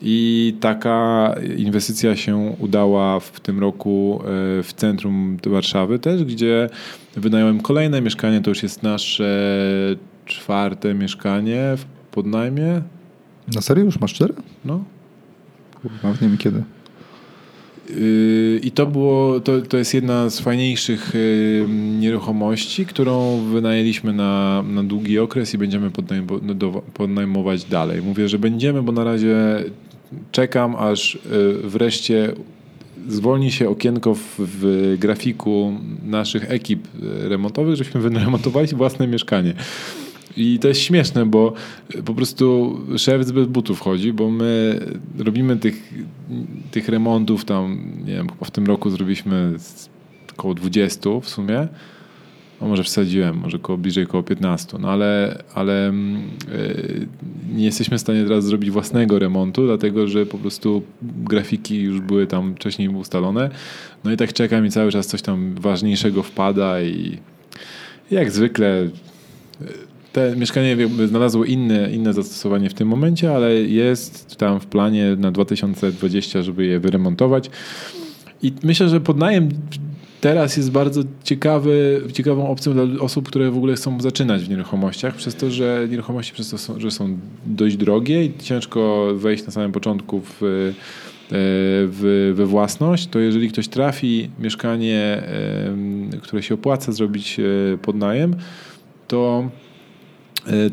I 0.03 0.55
taka 0.61 1.35
inwestycja 1.57 2.17
się 2.17 2.55
udała 2.59 3.21
w 3.21 3.41
tym 3.41 3.61
roku 3.61 4.21
e, 4.21 4.27
w 4.63 4.73
centrum 4.77 5.37
Warszawy 5.47 5.99
też, 5.99 6.25
gdzie 6.25 6.69
wynająłem 7.17 7.61
kolejne 7.61 8.01
mieszkanie, 8.01 8.41
to 8.41 8.51
już 8.51 8.63
jest 8.63 8.83
nasze 8.83 9.61
czwarte 10.25 10.95
mieszkanie 10.95 11.75
w 11.77 11.85
podnajmie. 12.11 12.83
Na 13.55 13.61
serio 13.61 13.85
już 13.85 14.01
masz 14.01 14.15
cztery? 14.15 14.35
No, 14.65 14.85
Nawet 16.03 16.23
nie 16.23 16.29
wiem 16.29 16.39
kiedy. 16.39 16.63
Yy, 17.91 18.61
I 18.63 18.71
to 18.71 18.87
było, 18.87 19.41
to, 19.41 19.61
to 19.61 19.77
jest 19.77 19.95
jedna 19.95 20.31
z 20.31 20.41
fajniejszych 20.41 21.13
yy, 21.15 21.67
nieruchomości, 21.99 22.87
którą 22.87 23.41
wynajęliśmy 23.53 24.13
na, 24.13 24.65
na 24.69 24.85
długi 24.85 25.19
okres 25.19 25.55
i 25.55 25.59
będziemy 25.59 25.91
podnajmować 26.95 27.65
dalej. 27.65 28.03
Mówię, 28.03 28.29
że 28.29 28.39
będziemy, 28.39 28.83
bo 28.83 28.93
na 28.93 29.05
razie 29.05 29.37
czekam, 30.33 30.77
aż 30.77 31.19
yy, 31.31 31.61
wreszcie 31.71 32.33
zwolni 33.09 33.53
się 33.53 33.69
okienko 33.69 34.14
w, 34.14 34.35
w 34.38 34.95
grafiku 34.99 35.73
naszych 36.03 36.51
ekip 36.51 36.88
yy, 37.03 37.29
remontowych, 37.29 37.77
żebyśmy 37.77 38.01
wyremontowali 38.01 38.69
własne 38.69 39.07
mieszkanie. 39.07 39.55
I 40.37 40.59
to 40.59 40.69
jest 40.69 40.81
śmieszne, 40.81 41.27
bo 41.27 41.53
po 42.05 42.14
prostu 42.14 42.79
szef 42.97 43.33
bez 43.33 43.47
butów 43.47 43.81
chodzi, 43.81 44.12
bo 44.12 44.31
my 44.31 44.81
robimy 45.19 45.57
tych, 45.57 45.95
tych 46.71 46.88
remontów 46.88 47.45
tam, 47.45 47.79
nie 48.07 48.14
wiem, 48.14 48.27
w 48.45 48.51
tym 48.51 48.66
roku 48.66 48.90
zrobiliśmy 48.90 49.55
około 50.33 50.55
20 50.55 51.11
w 51.23 51.29
sumie. 51.29 51.69
No 52.61 52.69
może 52.69 52.83
wsadziłem, 52.83 53.37
może 53.37 53.59
koło, 53.59 53.79
bliżej 53.79 54.07
koło 54.07 54.23
15, 54.23 54.79
no 54.81 54.90
ale, 54.90 55.42
ale 55.55 55.92
yy, 56.49 57.07
nie 57.55 57.64
jesteśmy 57.64 57.99
w 57.99 58.01
stanie 58.01 58.25
teraz 58.25 58.45
zrobić 58.45 58.71
własnego 58.71 59.19
remontu, 59.19 59.66
dlatego 59.66 60.09
że 60.09 60.27
po 60.27 60.38
prostu 60.38 60.83
grafiki 61.03 61.81
już 61.81 62.01
były 62.01 62.27
tam 62.27 62.55
wcześniej 62.55 62.88
ustalone. 62.88 63.51
No 64.05 64.12
i 64.12 64.16
tak 64.16 64.33
czekam 64.33 64.66
i 64.66 64.71
cały 64.71 64.92
czas 64.92 65.07
coś 65.07 65.23
tam 65.23 65.55
ważniejszego 65.55 66.23
wpada 66.23 66.83
i 66.83 67.19
jak 68.11 68.31
zwykle 68.31 68.66
e, 68.66 68.88
te 70.12 70.37
mieszkanie 70.37 70.77
znalazło 71.07 71.45
inne, 71.45 71.92
inne 71.92 72.12
zastosowanie 72.12 72.71
w 72.71 72.75
tym 72.75 72.88
momencie, 72.88 73.35
ale 73.35 73.55
jest 73.55 74.37
tam 74.37 74.61
w 74.61 74.66
planie 74.66 75.16
na 75.19 75.33
2020, 75.33 76.42
żeby 76.42 76.66
je 76.66 76.81
wyremontować. 76.81 77.51
I 78.42 78.53
myślę, 78.62 78.88
że 78.88 79.01
podnajem 79.01 79.49
teraz 80.20 80.57
jest 80.57 80.70
bardzo 80.70 81.02
ciekawy, 81.24 82.02
ciekawą 82.12 82.48
opcją 82.48 82.72
dla 82.72 83.00
osób, 83.00 83.29
które 83.29 83.50
w 83.50 83.57
ogóle 83.57 83.74
chcą 83.74 84.00
zaczynać 84.00 84.44
w 84.44 84.48
nieruchomościach, 84.48 85.14
przez 85.14 85.35
to, 85.35 85.50
że 85.50 85.87
nieruchomości 85.90 86.33
przez 86.33 86.50
to, 86.50 86.59
są, 86.59 86.81
że 86.81 86.90
są 86.90 87.18
dość 87.46 87.76
drogie 87.76 88.24
i 88.24 88.38
ciężko 88.38 89.09
wejść 89.14 89.46
na 89.46 89.52
samym 89.52 89.72
początku 89.72 90.20
w, 90.20 90.42
e, 90.42 90.72
w, 91.31 92.33
we 92.37 92.46
własność, 92.46 93.07
to 93.07 93.18
jeżeli 93.18 93.48
ktoś 93.48 93.68
trafi 93.68 94.31
mieszkanie, 94.38 95.22
które 96.22 96.42
się 96.42 96.55
opłaca 96.55 96.92
zrobić 96.92 97.40
e, 97.40 97.79
pod 97.79 97.96
najem, 97.96 98.37
to 99.09 99.50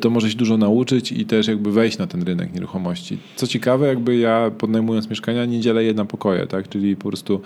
to 0.02 0.10
może 0.10 0.32
się 0.32 0.38
dużo 0.38 0.58
nauczyć 0.58 1.12
i 1.12 1.26
też 1.26 1.48
jakby 1.48 1.72
wejść 1.72 1.98
na 1.98 2.08
ten 2.08 2.24
rynek 2.24 2.54
nieruchomości. 2.54 3.18
Co 3.36 3.48
ciekawe, 3.48 3.88
jakby 3.88 4.18
ja 4.18 4.52
podnajmując 4.58 5.10
mieszkania 5.10 5.46
nie 5.46 5.60
dzielę 5.60 5.84
jedna 5.84 6.06
pokoje, 6.06 6.48
tak? 6.48 6.70
czyli 6.70 6.96
po 6.96 7.08
prostu 7.08 7.42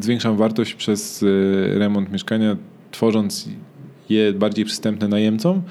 zwiększam 0.00 0.36
wartość 0.36 0.74
przez 0.74 1.22
e, 1.22 1.78
remont 1.78 2.12
mieszkania, 2.12 2.56
tworząc 2.90 3.48
je 4.08 4.32
bardziej 4.32 4.64
przystępne 4.64 5.08
najemcom. 5.08 5.62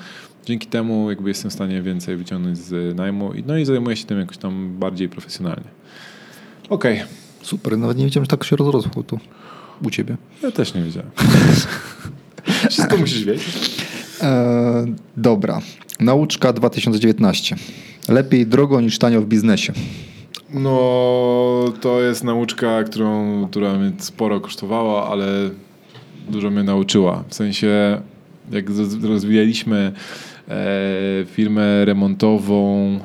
Dzięki 0.46 0.68
temu 0.68 1.10
jakby 1.10 1.30
jestem 1.30 1.52
w 1.52 1.54
stanie 1.54 1.82
więcej 1.82 2.18
wyciągnąć 2.18 2.58
z 2.58 2.98
najmu 2.98 3.32
no 3.46 3.58
i 3.58 3.66
zajmuję 3.66 3.96
się 3.96 4.06
tym 4.06 4.20
jakoś 4.20 4.38
tam 4.38 4.78
bardziej 4.80 5.10
profesjonalnie. 5.10 5.68
Okej. 6.70 6.96
Okay. 6.96 7.08
Super, 7.42 7.78
nawet 7.78 7.98
nie 7.98 8.06
wiedziałem, 8.06 8.26
że 8.26 8.30
tak 8.30 8.44
się 8.44 8.56
rozrosło 8.56 9.04
tu 9.04 9.20
u 9.84 9.90
ciebie. 9.90 10.18
Ja 10.44 10.52
też 10.52 10.74
nie 10.74 10.82
wiedziałem. 10.84 11.12
Wszystko 12.70 12.98
musisz 12.98 13.24
wiedzieć. 13.24 13.81
E, 14.22 14.86
dobra. 15.18 15.62
Nauczka 16.00 16.54
2019. 16.54 17.56
Lepiej 18.10 18.48
drogo 18.48 18.82
niż 18.82 19.00
tanio 19.00 19.22
w 19.22 19.26
biznesie. 19.26 19.74
No, 20.54 21.74
to 21.82 22.02
jest 22.02 22.24
nauczka, 22.24 22.84
którą, 22.84 23.48
która 23.48 23.74
mnie 23.74 23.92
sporo 23.98 24.40
kosztowała, 24.40 25.10
ale 25.10 25.26
dużo 26.30 26.50
mnie 26.50 26.64
nauczyła. 26.64 27.24
W 27.28 27.36
sensie, 27.36 28.02
jak 28.52 28.66
rozwijaliśmy 29.04 29.92
e, 30.50 31.26
firmę 31.26 31.86
remontową, 31.86 33.00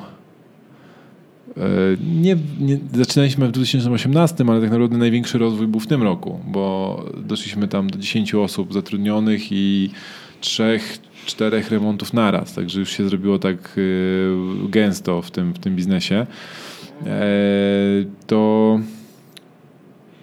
e, 1.57 1.61
nie, 2.21 2.37
nie, 2.59 2.79
zaczynaliśmy 2.93 3.47
w 3.47 3.51
2018, 3.51 4.45
ale 4.47 4.61
tak 4.61 4.71
naprawdę 4.71 4.97
największy 4.97 5.37
rozwój 5.37 5.67
był 5.67 5.79
w 5.79 5.87
tym 5.87 6.03
roku, 6.03 6.39
bo 6.47 7.03
doszliśmy 7.17 7.67
tam 7.67 7.89
do 7.89 7.99
10 7.99 8.35
osób 8.35 8.73
zatrudnionych 8.73 9.51
i 9.51 9.89
trzech 10.41 10.99
czterech 11.27 11.71
remontów 11.71 12.13
naraz, 12.13 12.53
także 12.53 12.79
już 12.79 12.89
się 12.89 13.09
zrobiło 13.09 13.39
tak 13.39 13.77
y, 13.77 14.35
gęsto 14.69 15.21
w 15.21 15.31
tym, 15.31 15.53
w 15.53 15.59
tym 15.59 15.75
biznesie. 15.75 16.25
E, 17.05 17.25
to, 18.27 18.79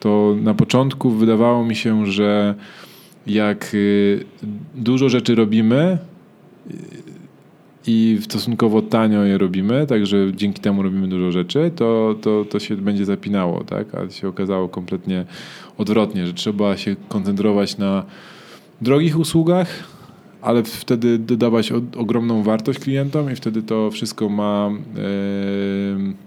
to 0.01 0.37
na 0.43 0.55
początku 0.55 1.11
wydawało 1.11 1.64
mi 1.64 1.77
się, 1.77 2.07
że 2.07 2.55
jak 3.27 3.71
y, 3.75 4.25
dużo 4.75 5.09
rzeczy 5.09 5.35
robimy 5.35 5.99
i 7.87 8.19
stosunkowo 8.21 8.83
tanio 8.83 9.25
je 9.25 9.38
robimy, 9.38 9.87
także 9.87 10.17
dzięki 10.35 10.61
temu 10.61 10.83
robimy 10.83 11.09
dużo 11.09 11.33
rzeczy, 11.33 11.71
to, 11.77 12.14
to, 12.23 12.45
to 12.45 12.61
się 12.61 12.77
będzie 12.77 13.05
zapinało, 13.05 13.64
tak? 13.64 13.95
A 13.95 14.11
się 14.11 14.29
okazało 14.29 14.69
kompletnie 14.69 15.25
odwrotnie, 15.79 16.27
że 16.27 16.33
trzeba 16.33 16.77
się 16.77 16.97
koncentrować 17.09 17.79
na 17.79 18.05
drogich 18.81 19.19
usługach, 19.19 19.94
ale 20.45 20.63
wtedy 20.63 21.19
dodawać 21.19 21.73
ogromną 21.97 22.43
wartość 22.43 22.79
klientom 22.79 23.33
i 23.33 23.37
wtedy 23.37 23.63
to 23.63 23.91
wszystko 23.91 24.29
ma, 24.29 24.71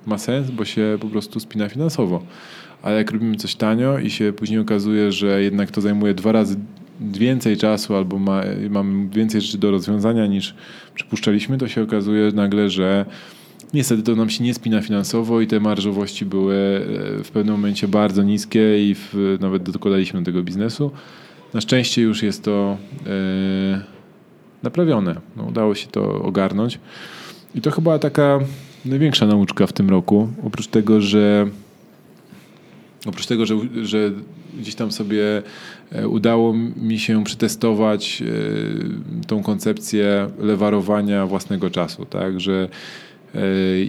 ma 0.06 0.18
sens, 0.18 0.52
bo 0.52 0.66
się 0.66 0.98
po 1.02 1.08
prostu 1.08 1.40
spina 1.40 1.70
finansowo. 1.70 2.24
Ale 2.82 2.98
jak 2.98 3.12
robimy 3.12 3.36
coś 3.36 3.56
tanio 3.56 4.00
i 4.00 4.10
się 4.10 4.34
później 4.34 4.60
okazuje, 4.60 5.12
że 5.12 5.44
jednak 5.44 5.72
to 5.72 5.82
zajmuje 5.82 6.14
dwa 6.14 6.32
razy 6.32 6.56
więcej 7.02 7.58
czasu 7.58 7.96
albo 7.96 8.20
ma, 8.20 8.44
mamy 8.70 9.10
więcej 9.10 9.42
rzeczy 9.42 9.58
do 9.58 9.72
rozwiązania 9.72 10.26
niż 10.26 10.56
przypuszczaliśmy, 10.94 11.58
to 11.58 11.68
się 11.68 11.82
okazuje 11.84 12.32
nagle, 12.32 12.70
że 12.70 13.06
niestety 13.74 14.04
to 14.04 14.16
nam 14.16 14.30
się 14.30 14.44
nie 14.44 14.54
spina 14.54 14.82
finansowo 14.82 15.42
i 15.42 15.48
te 15.48 15.60
marżowości 15.60 16.26
były 16.26 16.56
e, 16.56 17.24
w 17.24 17.30
pewnym 17.34 17.56
momencie 17.56 17.88
bardzo 17.88 18.24
niskie 18.24 18.90
i 18.90 18.96
w, 18.96 19.38
nawet 19.40 19.70
dokładaliśmy 19.70 20.20
do 20.20 20.26
tego 20.26 20.44
biznesu. 20.44 20.92
Na 21.54 21.62
szczęście 21.62 22.02
już 22.02 22.24
jest 22.24 22.44
to... 22.44 22.78
Yy, 23.06 23.97
naprawione. 24.64 25.16
No, 25.36 25.44
udało 25.44 25.76
się 25.76 25.88
to 25.88 26.22
ogarnąć. 26.24 26.80
I 27.56 27.62
to 27.62 27.72
chyba 27.72 28.00
taka 28.00 28.40
największa 28.86 29.26
nauczka 29.26 29.68
w 29.68 29.74
tym 29.74 29.90
roku. 29.90 30.30
Oprócz 30.44 30.68
tego, 30.68 31.02
że 31.02 31.48
oprócz 33.06 33.26
tego, 33.26 33.46
że, 33.46 33.56
że 33.84 34.12
gdzieś 34.60 34.76
tam 34.76 34.92
sobie 34.92 35.44
e, 35.92 36.08
udało 36.08 36.54
mi 36.76 37.00
się 37.00 37.24
przetestować 37.24 38.22
e, 38.22 39.26
tą 39.28 39.44
koncepcję 39.44 40.30
lewarowania 40.40 41.26
własnego 41.26 41.70
czasu, 41.70 42.06
tak, 42.06 42.40
że 42.42 42.70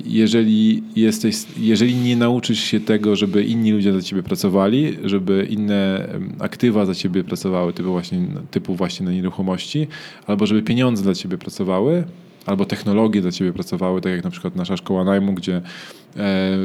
jeżeli, 0.04 0.82
jesteś, 0.96 1.36
jeżeli 1.58 1.94
nie 1.94 2.16
nauczysz 2.16 2.60
się 2.60 2.80
tego, 2.80 3.16
żeby 3.16 3.44
inni 3.44 3.72
ludzie 3.72 3.92
za 3.92 4.02
ciebie 4.02 4.22
pracowali, 4.22 4.96
żeby 5.04 5.46
inne 5.50 6.08
aktywa 6.38 6.86
za 6.86 6.94
ciebie 6.94 7.24
pracowały, 7.24 7.72
typu 7.72 7.90
właśnie, 7.90 8.26
typu 8.50 8.74
właśnie 8.74 9.06
na 9.06 9.12
nieruchomości, 9.12 9.86
albo 10.26 10.46
żeby 10.46 10.62
pieniądze 10.62 11.02
dla 11.02 11.14
ciebie 11.14 11.38
pracowały, 11.38 12.04
albo 12.46 12.64
technologie 12.64 13.20
dla 13.20 13.32
ciebie 13.32 13.52
pracowały, 13.52 14.00
tak 14.00 14.12
jak 14.12 14.24
na 14.24 14.30
przykład 14.30 14.56
nasza 14.56 14.76
szkoła 14.76 15.04
najmu, 15.04 15.32
gdzie 15.32 15.62
e, 16.16 16.56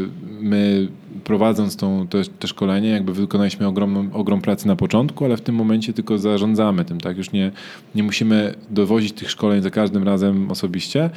my 0.42 0.88
prowadząc 1.24 1.76
tą, 1.76 2.08
te, 2.08 2.22
te 2.40 2.48
szkolenie, 2.48 2.90
jakby 2.90 3.14
wykonaliśmy 3.14 3.68
ogromną, 3.68 4.08
ogrom 4.14 4.42
pracy 4.42 4.68
na 4.68 4.76
początku, 4.76 5.26
ale 5.26 5.38
w 5.38 5.42
tym 5.42 5.56
momencie 5.56 5.94
tylko 5.94 6.18
zarządzamy 6.18 6.86
tym, 6.86 7.02
tak? 7.02 7.18
Już 7.18 7.32
nie, 7.32 7.52
nie 7.96 8.04
musimy 8.04 8.54
dowozić 8.70 9.14
tych 9.14 9.32
szkoleń 9.32 9.62
za 9.62 9.70
każdym 9.70 10.04
razem 10.04 10.52
osobiście, 10.52 11.10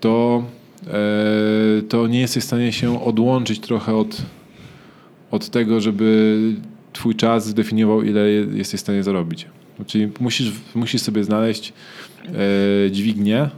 to 0.00 0.42
E, 0.46 0.55
to 1.88 2.06
nie 2.06 2.20
jesteś 2.20 2.42
w 2.42 2.46
stanie 2.46 2.72
się 2.72 3.04
odłączyć 3.04 3.60
trochę 3.60 3.94
od, 3.94 4.22
od 5.30 5.50
tego, 5.50 5.80
żeby 5.80 6.38
twój 6.92 7.14
czas 7.14 7.46
zdefiniował, 7.46 8.02
ile 8.02 8.30
jesteś 8.30 8.80
w 8.80 8.82
stanie 8.82 9.02
zarobić. 9.02 9.46
Czyli 9.86 10.08
musisz, 10.20 10.52
musisz 10.74 11.02
sobie 11.02 11.24
znaleźć 11.24 11.72
e, 12.86 12.90
dźwignię 12.90 13.50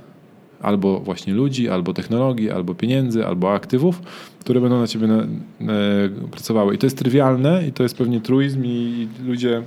albo 0.63 1.01
właśnie 1.01 1.35
ludzi, 1.35 1.69
albo 1.69 1.95
technologii, 1.95 2.51
albo 2.51 2.75
pieniędzy, 2.75 3.27
albo 3.27 3.53
aktywów, 3.53 4.03
które 4.41 4.61
będą 4.61 4.81
na 4.81 4.87
ciebie 4.87 5.07
na, 5.07 5.27
pracowały. 6.31 6.75
I 6.75 6.79
to 6.79 6.87
jest 6.87 6.99
trywialne 6.99 7.69
i 7.69 7.73
to 7.73 7.83
jest 7.83 7.97
pewnie 7.97 8.21
truizm 8.21 8.65
i 8.65 9.09
ludzie 9.27 9.63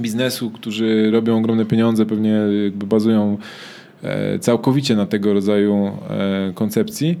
biznesu, 0.00 0.50
którzy 0.50 1.10
robią 1.10 1.38
ogromne 1.38 1.64
pieniądze, 1.64 2.06
pewnie 2.06 2.30
jakby 2.64 2.86
bazują 2.86 3.38
E, 3.38 3.73
całkowicie 4.40 4.96
na 4.96 5.06
tego 5.06 5.32
rodzaju 5.32 5.90
e, 6.10 6.52
koncepcji. 6.54 7.18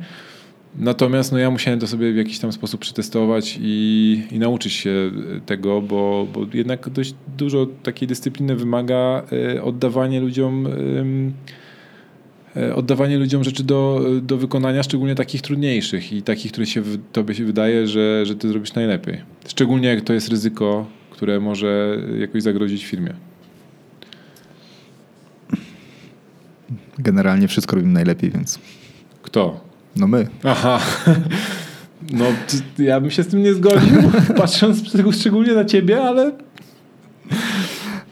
Natomiast 0.78 1.32
no, 1.32 1.38
ja 1.38 1.50
musiałem 1.50 1.80
to 1.80 1.86
sobie 1.86 2.12
w 2.12 2.16
jakiś 2.16 2.38
tam 2.38 2.52
sposób 2.52 2.80
przetestować 2.80 3.58
i, 3.62 4.22
i 4.32 4.38
nauczyć 4.38 4.72
się 4.72 5.10
tego, 5.46 5.82
bo, 5.82 6.26
bo 6.32 6.40
jednak 6.54 6.88
dość 6.88 7.14
dużo 7.38 7.66
takiej 7.82 8.08
dyscypliny 8.08 8.56
wymaga 8.56 9.22
e, 9.56 9.62
oddawanie 9.62 10.20
ludziom 10.20 10.66
oddawanie 12.74 13.18
ludziom 13.18 13.44
rzeczy 13.44 13.64
do, 13.64 14.04
do 14.22 14.36
wykonania, 14.36 14.82
szczególnie 14.82 15.14
takich 15.14 15.42
trudniejszych 15.42 16.12
i 16.12 16.22
takich, 16.22 16.52
które 16.52 16.66
się 16.66 16.82
tobie 17.12 17.34
się 17.34 17.44
wydaje, 17.44 17.86
że, 17.86 18.26
że 18.26 18.36
ty 18.36 18.48
zrobisz 18.48 18.74
najlepiej. 18.74 19.18
Szczególnie 19.48 19.88
jak 19.88 20.00
to 20.00 20.12
jest 20.12 20.28
ryzyko, 20.28 20.86
które 21.10 21.40
może 21.40 21.98
jakoś 22.18 22.42
zagrozić 22.42 22.84
firmie. 22.84 23.14
Generalnie 26.98 27.48
wszystko 27.48 27.76
robimy 27.76 27.92
najlepiej, 27.94 28.30
więc. 28.30 28.58
Kto? 29.22 29.60
No 29.96 30.06
my. 30.06 30.28
Aha. 30.44 30.80
No, 32.12 32.24
ja 32.78 33.00
bym 33.00 33.10
się 33.10 33.22
z 33.22 33.26
tym 33.26 33.42
nie 33.42 33.54
zgodził, 33.54 34.02
patrząc 34.36 34.82
szczególnie 35.12 35.52
na 35.54 35.64
ciebie, 35.64 36.02
ale. 36.02 36.32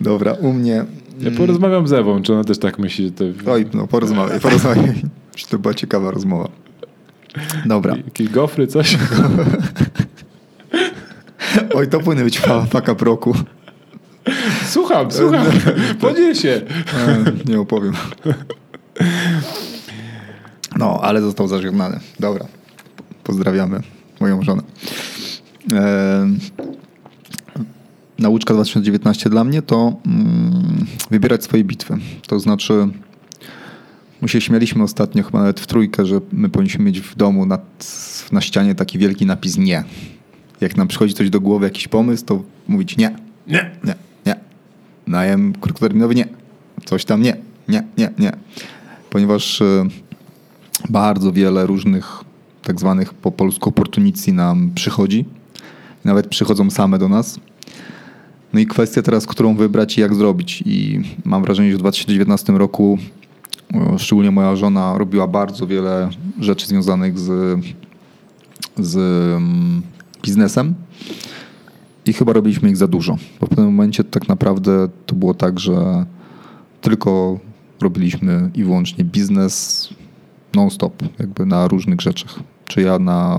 Dobra, 0.00 0.32
u 0.32 0.52
mnie. 0.52 0.84
Ja 1.20 1.28
mm, 1.28 1.36
porozmawiam 1.36 1.88
z 1.88 1.92
Ewą, 1.92 2.22
czy 2.22 2.32
ona 2.32 2.44
też 2.44 2.58
tak 2.58 2.78
myśli, 2.78 3.04
że 3.04 3.12
to. 3.12 3.52
Oj, 3.52 3.66
no 3.74 3.86
porozmawiaj, 3.86 4.40
porozmawiaj. 4.40 4.94
to 5.50 5.58
była 5.58 5.74
ciekawa 5.74 6.10
rozmowa. 6.10 6.48
Dobra. 7.66 7.96
Jakieś 7.96 8.28
gofry, 8.28 8.66
coś? 8.66 8.98
Oj, 11.74 11.88
to 11.88 12.00
powinny 12.00 12.24
być 12.24 12.40
faka 12.70 12.94
roku. 13.00 13.34
Słucham, 14.66 15.12
słucham. 15.18 15.46
Podziel 16.00 16.34
się. 16.34 16.48
E, 16.48 17.24
Nie 17.46 17.60
opowiem. 17.60 17.92
No, 20.78 21.00
ale 21.02 21.20
został 21.20 21.48
zażegnany. 21.48 22.00
Dobra. 22.20 22.46
Pozdrawiamy 23.24 23.80
moją 24.20 24.42
żonę. 24.42 24.62
E, 25.72 26.28
nauczka 28.18 28.54
2019 28.54 29.30
dla 29.30 29.44
mnie 29.44 29.62
to 29.62 29.96
mm, 30.06 30.86
wybierać 31.10 31.44
swoje 31.44 31.64
bitwy. 31.64 31.94
To 32.26 32.40
znaczy, 32.40 32.88
my 34.20 34.28
się 34.28 34.40
śmialiśmy 34.40 34.82
ostatnio, 34.82 35.22
chyba 35.22 35.38
nawet 35.38 35.60
w 35.60 35.66
trójkę, 35.66 36.06
że 36.06 36.20
my 36.32 36.48
powinniśmy 36.48 36.84
mieć 36.84 37.00
w 37.00 37.16
domu 37.16 37.46
nad, 37.46 37.86
na 38.32 38.40
ścianie 38.40 38.74
taki 38.74 38.98
wielki 38.98 39.26
napis 39.26 39.58
nie. 39.58 39.84
Jak 40.60 40.76
nam 40.76 40.88
przychodzi 40.88 41.14
coś 41.14 41.30
do 41.30 41.40
głowy, 41.40 41.64
jakiś 41.66 41.88
pomysł, 41.88 42.24
to 42.24 42.42
mówić 42.68 42.96
nie. 42.96 43.16
Nie. 43.46 43.52
Nie, 43.52 43.70
nie. 43.84 43.94
Najem 45.06 45.52
krótkoterminowy 45.60 46.14
nie. 46.14 46.28
Coś 46.84 47.04
tam 47.04 47.22
nie. 47.22 47.36
Nie, 47.68 47.84
nie, 47.98 48.10
nie. 48.18 48.32
Ponieważ 49.10 49.62
e, 49.62 49.84
bardzo 50.90 51.32
wiele 51.32 51.66
różnych 51.66 52.24
tak 52.62 52.80
zwanych 52.80 53.14
po 53.14 53.32
polsku 53.32 53.68
opportunity 53.68 54.32
nam 54.32 54.70
przychodzi. 54.74 55.24
Nawet 56.04 56.26
przychodzą 56.26 56.70
same 56.70 56.98
do 56.98 57.08
nas. 57.08 57.40
No 58.52 58.60
i 58.60 58.66
kwestia 58.66 59.02
teraz, 59.02 59.26
którą 59.26 59.56
wybrać 59.56 59.98
i 59.98 60.00
jak 60.00 60.14
zrobić. 60.14 60.62
I 60.66 61.00
mam 61.24 61.42
wrażenie, 61.42 61.70
że 61.70 61.76
w 61.76 61.80
2019 61.80 62.52
roku 62.52 62.98
szczególnie 63.98 64.30
moja 64.30 64.56
żona 64.56 64.98
robiła 64.98 65.26
bardzo 65.26 65.66
wiele 65.66 66.08
rzeczy 66.40 66.66
związanych 66.66 67.18
z, 67.18 67.60
z 68.78 68.96
mm, 69.36 69.82
biznesem. 70.22 70.74
I 72.06 72.12
chyba 72.12 72.32
robiliśmy 72.32 72.70
ich 72.70 72.76
za 72.76 72.88
dużo. 72.88 73.16
Bo 73.40 73.46
w 73.46 73.48
pewnym 73.48 73.66
momencie 73.66 74.04
tak 74.04 74.28
naprawdę 74.28 74.88
to 75.06 75.14
było 75.14 75.34
tak, 75.34 75.60
że 75.60 76.06
tylko 76.80 77.38
robiliśmy 77.80 78.50
i 78.54 78.64
wyłącznie 78.64 79.04
biznes 79.04 79.88
non-stop, 80.54 81.02
jakby 81.18 81.46
na 81.46 81.68
różnych 81.68 82.00
rzeczach. 82.00 82.40
Czy 82.66 82.82
ja 82.82 82.98
na, 82.98 83.38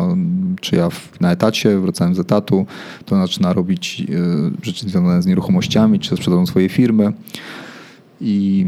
czy 0.61 0.75
ja 0.75 0.89
na 1.19 1.31
etacie, 1.31 1.79
wracałem 1.79 2.15
z 2.15 2.19
etatu, 2.19 2.65
to 3.05 3.15
zaczyna 3.15 3.53
robić 3.53 4.01
e, 4.01 4.65
rzeczy 4.65 4.89
związane 4.89 5.21
z 5.21 5.25
nieruchomościami, 5.25 5.99
czy 5.99 6.09
ze 6.09 6.17
sprzedają 6.17 6.45
swojej 6.45 6.69
firmy. 6.69 7.13
I 8.23 8.65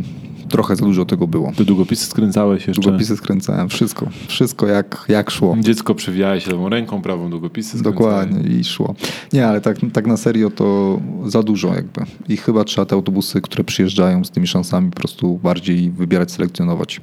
trochę 0.50 0.76
za 0.76 0.86
dużo 0.86 1.06
tego 1.06 1.28
było. 1.28 1.52
Ty 1.58 1.66
długopisy 1.66 2.06
skręcałeś 2.06 2.68
jeszcze. 2.68 2.82
Długopisy 2.82 3.18
skręcałem, 3.18 3.70
wszystko, 3.70 4.10
wszystko 4.28 4.68
jak, 4.68 5.06
jak 5.10 5.32
szło. 5.32 5.58
Dziecko 5.60 5.96
przewijałeś 5.96 6.44
się 6.44 6.52
lewą 6.52 6.70
ręką, 6.70 7.02
prawą 7.02 7.30
długopisy 7.30 7.70
skręcałeś. 7.70 7.96
Dokładnie 7.96 8.58
i 8.58 8.64
szło. 8.64 8.96
Nie, 9.34 9.48
ale 9.48 9.62
tak, 9.62 9.78
tak 9.94 10.08
na 10.08 10.18
serio 10.18 10.50
to 10.50 11.00
za 11.26 11.44
dużo 11.44 11.74
jakby. 11.74 12.02
I 12.30 12.38
chyba 12.38 12.64
trzeba 12.64 12.86
te 12.86 12.96
autobusy, 12.96 13.42
które 13.42 13.64
przyjeżdżają 13.64 14.24
z 14.24 14.32
tymi 14.32 14.48
szansami 14.48 14.92
po 14.92 15.00
prostu 15.00 15.40
bardziej 15.44 15.92
wybierać, 15.92 16.32
selekcjonować. 16.32 17.02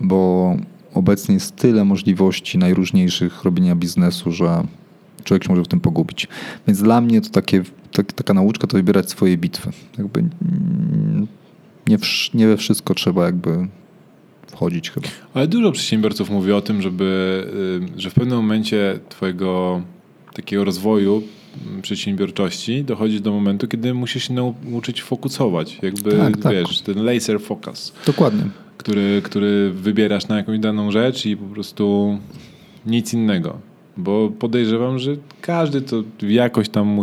Bo 0.00 0.56
obecnie 0.94 1.34
jest 1.34 1.56
tyle 1.56 1.84
możliwości 1.84 2.58
najróżniejszych 2.58 3.44
robienia 3.44 3.76
biznesu, 3.76 4.32
że 4.32 4.64
człowiek 5.24 5.44
się 5.44 5.50
może 5.50 5.64
w 5.64 5.68
tym 5.68 5.80
pogubić. 5.80 6.28
Więc 6.66 6.82
dla 6.82 7.00
mnie 7.00 7.20
to 7.20 7.30
takie, 7.30 7.62
tak, 7.92 8.12
taka 8.12 8.34
nauczka 8.34 8.66
to 8.66 8.76
wybierać 8.76 9.10
swoje 9.10 9.38
bitwy. 9.38 9.70
Jakby 9.98 10.24
nie, 11.90 11.98
nie 12.34 12.46
we 12.46 12.56
wszystko 12.56 12.94
trzeba 12.94 13.26
jakby 13.26 13.68
wchodzić 14.52 14.90
chyba. 14.90 15.08
Ale 15.34 15.46
dużo 15.46 15.72
przedsiębiorców 15.72 16.30
mówi 16.30 16.52
o 16.52 16.60
tym, 16.60 16.82
żeby, 16.82 17.44
y, 17.96 18.00
że 18.00 18.10
w 18.10 18.14
pewnym 18.14 18.36
momencie 18.36 18.98
twojego 19.08 19.82
takiego 20.34 20.64
rozwoju 20.64 21.22
mm, 21.66 21.82
przedsiębiorczości 21.82 22.84
dochodzi 22.84 23.20
do 23.20 23.32
momentu, 23.32 23.68
kiedy 23.68 23.94
musisz 23.94 24.28
się 24.28 24.34
nauczyć 24.34 25.02
fokusować. 25.02 25.78
Jakby, 25.82 26.16
Tak, 26.16 26.36
tak. 26.36 26.52
wiesz, 26.52 26.80
ten 26.80 27.04
laser 27.04 27.40
focus, 27.40 27.92
Dokładnie. 28.06 28.44
który, 28.78 29.20
który 29.24 29.70
wybierasz 29.70 30.28
na 30.28 30.36
jakąś 30.36 30.58
daną 30.58 30.90
rzecz 30.90 31.26
i 31.26 31.36
po 31.36 31.44
prostu 31.46 32.18
nic 32.86 33.14
innego. 33.14 33.58
Bo 33.96 34.30
podejrzewam, 34.38 34.98
że 34.98 35.16
każdy 35.40 35.80
to 35.82 36.02
jakoś 36.22 36.68
tam 36.68 36.86
mu 36.86 37.02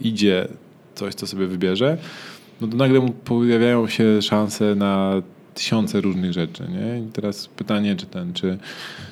idzie 0.00 0.48
coś, 0.94 1.14
co 1.14 1.26
sobie 1.26 1.46
wybierze, 1.46 1.98
no 2.62 2.68
to 2.68 2.76
nagle 2.76 3.08
pojawiają 3.24 3.88
się 3.88 4.22
szanse 4.22 4.74
na 4.74 5.22
tysiące 5.54 6.00
różnych 6.00 6.32
rzeczy. 6.32 6.64
Nie? 6.68 6.98
I 6.98 7.12
teraz 7.12 7.48
pytanie, 7.48 7.96
czy 7.96 8.06
ten, 8.06 8.32
czy, 8.32 8.58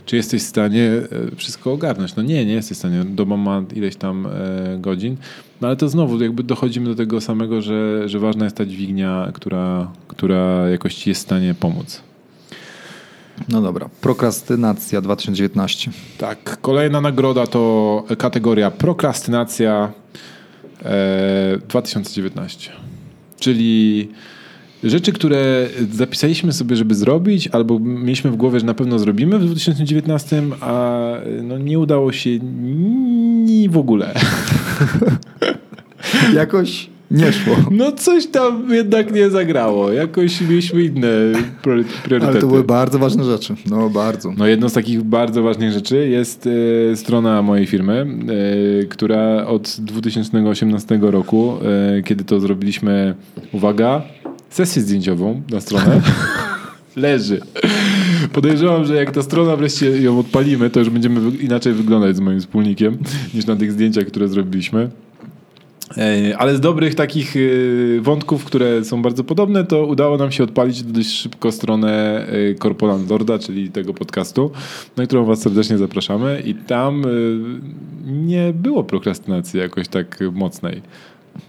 czy 0.07 0.16
jesteś 0.16 0.42
w 0.42 0.46
stanie 0.46 0.84
e, 1.32 1.36
wszystko 1.36 1.72
ogarnąć? 1.72 2.16
No 2.16 2.22
nie, 2.22 2.46
nie 2.46 2.53
jesteś 2.53 2.76
w 2.76 2.78
stanie. 2.78 3.05
Doba 3.05 3.36
ma 3.36 3.62
ileś 3.74 3.96
tam 3.96 4.26
e, 4.26 4.30
godzin. 4.78 5.16
No 5.61 5.68
ale 5.68 5.76
to 5.76 5.88
znowu 5.88 6.22
jakby 6.22 6.42
dochodzimy 6.42 6.86
do 6.86 6.94
tego 6.94 7.20
samego, 7.20 7.62
że, 7.62 8.09
że 8.09 8.18
ważna 8.18 8.44
jest 8.44 8.57
ta 8.57 8.66
dźwignia, 8.66 9.30
która, 9.34 9.90
która 10.09 10.68
jakoś 10.68 10.94
ci 10.94 11.11
jest 11.11 11.20
w 11.20 11.24
stanie 11.24 11.55
pomóc. 11.55 12.03
No 13.48 13.62
dobra. 13.62 13.88
Prokrastynacja 14.01 15.01
2019. 15.01 15.90
Tak, 16.18 16.59
kolejna 16.61 17.01
nagroda 17.01 17.46
to 17.46 18.05
kategoria 18.18 18.70
prokrastynacja 18.70 19.92
e, 20.84 21.59
2019. 21.68 22.89
Czyli 23.41 24.09
rzeczy, 24.84 25.12
które 25.12 25.68
zapisaliśmy 25.93 26.53
sobie, 26.53 26.76
żeby 26.76 26.95
zrobić, 26.95 27.49
albo 27.49 27.78
mieliśmy 27.78 28.30
w 28.30 28.36
głowie, 28.36 28.61
że 28.61 28.66
na 28.66 28.74
pewno 28.74 28.99
zrobimy 28.99 29.38
w 29.38 29.45
2019, 29.45 30.43
a 30.61 31.03
no, 31.43 31.59
nie 31.59 31.78
udało 31.78 32.12
się 32.12 32.38
ni 33.45 33.68
w 33.68 33.78
ogóle. 33.78 34.14
Jakoś 36.34 36.91
nie 37.11 37.32
szło. 37.32 37.56
No 37.70 37.92
coś 37.92 38.26
tam 38.26 38.74
jednak 38.74 39.12
nie 39.14 39.30
zagrało. 39.30 39.92
Jakoś 39.92 40.40
mieliśmy 40.40 40.82
inne 40.82 41.08
priory- 41.62 41.84
priorytety. 42.04 42.32
Ale 42.32 42.40
to 42.40 42.46
były 42.46 42.64
bardzo 42.64 42.98
ważne 42.98 43.24
rzeczy. 43.24 43.54
No 43.70 43.90
bardzo. 43.90 44.32
No 44.38 44.46
jedną 44.46 44.68
z 44.68 44.72
takich 44.72 45.02
bardzo 45.02 45.42
ważnych 45.42 45.72
rzeczy 45.72 46.08
jest 46.08 46.48
e, 46.92 46.96
strona 46.96 47.42
mojej 47.42 47.66
firmy, 47.66 48.06
e, 48.82 48.84
która 48.84 49.46
od 49.46 49.76
2018 49.80 50.98
roku, 51.02 51.54
e, 51.98 52.02
kiedy 52.02 52.24
to 52.24 52.40
zrobiliśmy, 52.40 53.14
uwaga, 53.52 54.02
sesję 54.50 54.82
zdjęciową 54.82 55.42
na 55.50 55.61
stronę, 55.61 56.00
leży. 56.96 57.40
Podejrzewam, 58.32 58.84
że 58.84 58.94
jak 58.94 59.11
ta 59.11 59.22
strona 59.22 59.56
wreszcie 59.56 60.02
ją 60.02 60.18
odpalimy, 60.18 60.70
to 60.70 60.80
już 60.80 60.90
będziemy 60.90 61.36
inaczej 61.36 61.72
wyglądać 61.72 62.16
z 62.16 62.20
moim 62.20 62.40
wspólnikiem 62.40 62.98
niż 63.34 63.46
na 63.46 63.56
tych 63.56 63.72
zdjęciach, 63.72 64.04
które 64.04 64.28
zrobiliśmy. 64.28 64.90
E, 65.97 66.38
Ale 66.38 66.57
z 66.57 66.61
dobrych 66.61 66.95
takich 66.95 67.36
e, 67.36 67.41
wątków, 68.01 68.45
które 68.45 68.84
są 68.84 69.03
bardzo 69.03 69.24
podobne, 69.24 69.64
to 69.64 69.86
udało 69.86 70.16
nam 70.16 70.32
się 70.32 70.45
odpalić 70.45 70.82
dość 70.82 71.11
szybko 71.11 71.53
stronę 71.53 72.26
e, 72.26 72.55
Corporal 72.55 73.01
Lorda, 73.11 73.38
czyli 73.38 73.70
tego 73.70 73.95
podcastu, 73.95 74.51
na 74.97 75.07
którą 75.07 75.24
Was 75.24 75.41
serdecznie 75.41 75.78
zapraszamy. 75.78 76.43
I 76.47 76.55
tam 76.55 77.05
nie 78.07 78.53
było 78.55 78.84
prokrastynacji 78.84 79.61
jakoś 79.61 79.88
tak 79.88 80.18
mocnej. 80.32 80.82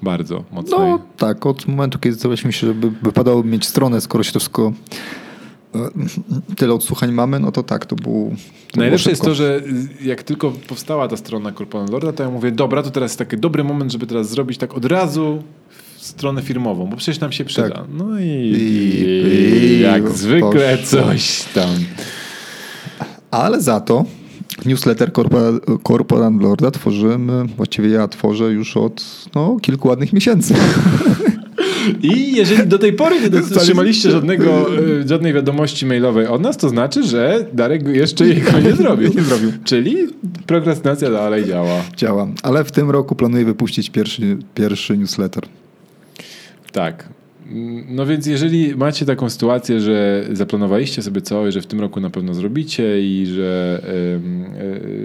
Bardzo 0.01 0.43
mocnej. 0.51 0.79
No 0.79 0.99
tak, 1.17 1.45
od 1.45 1.67
momentu, 1.67 1.99
kiedy 1.99 2.13
zdecydowaliśmy 2.13 2.53
się, 2.53 2.67
żeby 2.67 2.91
wypadało 3.01 3.43
mieć 3.43 3.65
stronę, 3.65 4.01
skoro 4.01 4.23
się 4.23 4.31
to 4.31 4.39
wszystko 4.39 4.73
tyle 6.57 6.73
odsłuchań 6.73 7.11
mamy, 7.11 7.39
no 7.39 7.51
to 7.51 7.63
tak, 7.63 7.85
to 7.85 7.95
było. 7.95 8.29
To 8.71 8.79
Najlepsze 8.79 9.03
było 9.03 9.11
jest 9.11 9.21
to, 9.21 9.35
że 9.35 9.61
jak 10.03 10.23
tylko 10.23 10.51
powstała 10.51 11.07
ta 11.07 11.17
strona 11.17 11.51
Corporal 11.51 11.87
Lorda, 11.91 12.13
to 12.13 12.23
ja 12.23 12.29
mówię, 12.29 12.51
dobra, 12.51 12.83
to 12.83 12.91
teraz 12.91 13.11
jest 13.11 13.19
taki 13.19 13.37
dobry 13.37 13.63
moment, 13.63 13.91
żeby 13.91 14.07
teraz 14.07 14.29
zrobić 14.29 14.57
tak 14.57 14.73
od 14.73 14.85
razu 14.85 15.43
stronę 15.97 16.41
firmową, 16.41 16.87
bo 16.87 16.97
przecież 16.97 17.19
nam 17.19 17.31
się 17.31 17.45
przyda. 17.45 17.69
Tak. 17.69 17.85
No 17.93 18.19
i, 18.19 18.23
I- 18.23 19.65
i 19.65 19.79
jak 19.79 20.03
i 20.03 20.17
zwykle 20.17 20.77
poszło. 20.77 21.01
coś 21.01 21.43
tam. 21.53 21.69
Ale 23.31 23.61
za 23.61 23.79
to 23.79 24.05
newsletter 24.65 25.13
Corporal, 25.13 25.61
Corporal 25.87 26.33
Lorda 26.37 26.71
tworzymy, 26.71 27.45
właściwie 27.57 27.89
ja 27.89 28.07
tworzę 28.07 28.51
już 28.51 28.77
od 28.77 29.03
no, 29.35 29.57
kilku 29.61 29.87
ładnych 29.87 30.13
miesięcy. 30.13 30.53
I 32.03 32.35
jeżeli 32.35 32.67
do 32.67 32.79
tej 32.79 32.93
pory 32.93 33.15
nie 33.21 33.29
Dostaliście- 33.29 33.55
otrzymaliście 33.59 34.11
żadnego, 34.11 34.67
e, 35.01 35.07
żadnej 35.07 35.33
wiadomości 35.33 35.85
mailowej 35.85 36.27
od 36.27 36.41
nas, 36.41 36.57
to 36.57 36.69
znaczy, 36.69 37.03
że 37.03 37.45
Darek 37.53 37.87
jeszcze 37.87 38.27
jego 38.27 38.59
nie 38.59 38.73
zrobił. 38.73 39.11
Nie 39.15 39.21
zrobił. 39.21 39.51
Czyli 39.63 39.95
prokrastynacja 40.47 41.09
dalej 41.11 41.45
działa. 41.45 41.81
Działa. 41.97 42.27
Ale 42.43 42.63
w 42.63 42.71
tym 42.71 42.89
roku 42.89 43.15
planuję 43.15 43.45
wypuścić 43.45 43.89
pierwszy, 43.89 44.37
pierwszy 44.55 44.97
newsletter. 44.97 45.43
Tak. 46.71 47.09
No 47.89 48.05
więc 48.05 48.25
jeżeli 48.25 48.75
macie 48.75 49.05
taką 49.05 49.29
sytuację, 49.29 49.79
że 49.79 50.25
zaplanowaliście 50.31 51.01
sobie 51.01 51.21
coś, 51.21 51.53
że 51.53 51.61
w 51.61 51.67
tym 51.67 51.79
roku 51.79 51.99
na 51.99 52.09
pewno 52.09 52.33
zrobicie 52.33 53.01
i 53.01 53.25
że, 53.25 53.81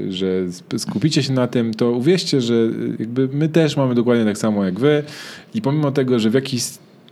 e, 0.09 0.13
że 0.13 0.45
skupicie 0.79 1.23
się 1.23 1.33
na 1.33 1.47
tym, 1.47 1.75
to 1.75 1.91
uwierzcie, 1.91 2.41
że 2.41 2.55
jakby 2.99 3.29
my 3.33 3.49
też 3.49 3.77
mamy 3.77 3.95
dokładnie 3.95 4.25
tak 4.25 4.39
samo 4.39 4.65
jak 4.65 4.81
wy 4.81 5.03
i 5.55 5.63
pomimo 5.63 5.93
tego, 5.93 6.19
że 6.19 6.31
w 6.31 6.35
jakiś 6.35 6.63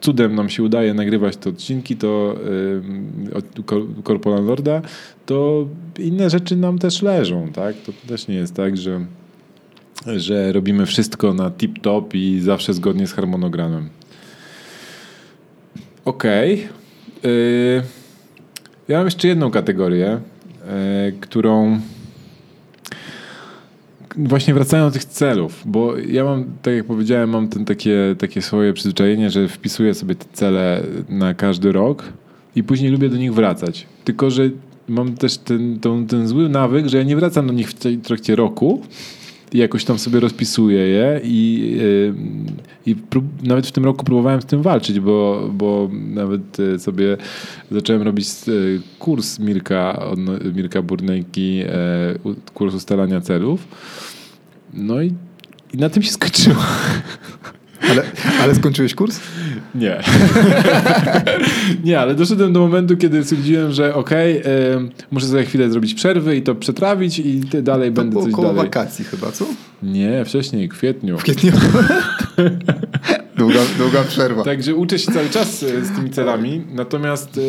cudem 0.00 0.34
nam 0.34 0.48
się 0.48 0.62
udaje 0.62 0.94
nagrywać 0.94 1.36
te 1.36 1.50
odcinki, 1.50 1.96
to 1.96 2.36
em, 2.76 3.30
od 3.34 3.66
Kor- 3.66 4.02
Corporal 4.04 4.44
Lorda, 4.44 4.82
to 5.26 5.68
inne 5.98 6.30
rzeczy 6.30 6.56
nam 6.56 6.78
też 6.78 7.02
leżą, 7.02 7.48
tak? 7.52 7.76
To 7.76 7.92
też 8.08 8.28
nie 8.28 8.34
jest 8.34 8.54
tak, 8.54 8.76
że 8.76 9.04
że 10.16 10.52
robimy 10.52 10.86
wszystko 10.86 11.34
na 11.34 11.50
tip-top 11.50 12.14
i 12.14 12.40
zawsze 12.40 12.74
zgodnie 12.74 13.06
z 13.06 13.12
harmonogramem. 13.12 13.88
Okej. 16.04 16.54
Okay. 17.18 17.82
Ja 18.88 18.96
mam 18.96 19.06
jeszcze 19.06 19.28
jedną 19.28 19.50
kategorię, 19.50 20.20
yy, 21.06 21.12
którą 21.20 21.80
właśnie 24.16 24.54
wracają 24.54 24.84
do 24.84 24.90
tych 24.90 25.04
celów, 25.04 25.62
bo 25.64 25.96
ja 25.96 26.24
mam, 26.24 26.44
tak 26.62 26.74
jak 26.74 26.84
powiedziałem, 26.84 27.30
mam 27.30 27.48
ten 27.48 27.64
takie, 27.64 28.16
takie 28.18 28.42
swoje 28.42 28.72
przyzwyczajenie, 28.72 29.30
że 29.30 29.48
wpisuję 29.48 29.94
sobie 29.94 30.14
te 30.14 30.24
cele 30.32 30.82
na 31.08 31.34
każdy 31.34 31.72
rok 31.72 32.04
i 32.56 32.62
później 32.62 32.90
lubię 32.90 33.08
do 33.08 33.16
nich 33.16 33.34
wracać. 33.34 33.86
Tylko, 34.04 34.30
że 34.30 34.50
mam 34.88 35.14
też 35.16 35.38
ten, 35.38 35.80
ten, 35.80 36.06
ten 36.06 36.28
zły 36.28 36.48
nawyk, 36.48 36.86
że 36.88 36.98
ja 36.98 37.02
nie 37.02 37.16
wracam 37.16 37.46
do 37.46 37.52
nich 37.52 37.70
w 37.70 38.02
trakcie 38.02 38.36
roku, 38.36 38.82
jakoś 39.58 39.84
tam 39.84 39.98
sobie 39.98 40.20
rozpisuję 40.20 40.78
je 40.78 41.20
i, 41.24 41.70
yy, 41.76 42.14
i 42.86 42.96
prób, 42.96 43.24
nawet 43.42 43.66
w 43.66 43.72
tym 43.72 43.84
roku 43.84 44.04
próbowałem 44.04 44.42
z 44.42 44.44
tym 44.44 44.62
walczyć, 44.62 45.00
bo, 45.00 45.48
bo 45.52 45.90
nawet 45.92 46.60
y, 46.60 46.78
sobie 46.78 47.16
zacząłem 47.70 48.02
robić 48.02 48.28
y, 48.48 48.80
kurs 48.98 49.38
Mirka, 49.38 50.10
Mirka 50.54 50.82
Burnejki, 50.82 51.62
y, 51.62 52.52
kurs 52.54 52.74
ustalania 52.74 53.20
celów. 53.20 53.68
No 54.74 55.02
i, 55.02 55.14
i 55.74 55.78
na 55.78 55.88
tym 55.88 56.02
się 56.02 56.10
skończyło. 56.10 56.62
Ale, 57.90 58.02
ale 58.40 58.54
skończyłeś 58.54 58.94
kurs? 58.94 59.20
Nie. 59.74 60.00
nie, 61.84 62.00
ale 62.00 62.14
doszedłem 62.14 62.52
do 62.52 62.60
momentu, 62.60 62.96
kiedy 62.96 63.24
stwierdziłem, 63.24 63.72
że 63.72 63.94
okej, 63.94 64.40
okay, 64.40 64.90
muszę 65.10 65.26
sobie 65.26 65.44
chwilę 65.44 65.70
zrobić 65.70 65.94
przerwy 65.94 66.36
i 66.36 66.42
to 66.42 66.54
przetrawić 66.54 67.18
i 67.18 67.40
dalej 67.40 67.90
to 67.90 67.94
będę 67.94 68.22
coś 68.22 68.32
koło 68.32 68.48
dalej. 68.48 68.62
wakacji 68.62 69.04
chyba, 69.04 69.32
co? 69.32 69.46
Nie, 69.82 70.24
wcześniej, 70.24 70.68
w 70.68 70.72
kwietniu. 70.72 71.18
W 71.18 71.22
kwietniu. 71.22 71.52
długa, 73.38 73.60
długa 73.78 74.02
przerwa. 74.02 74.44
Także 74.44 74.74
uczę 74.74 74.98
się 74.98 75.12
cały 75.12 75.28
czas 75.28 75.58
z 75.60 75.96
tymi 75.96 76.10
celami, 76.10 76.62
natomiast 76.72 77.40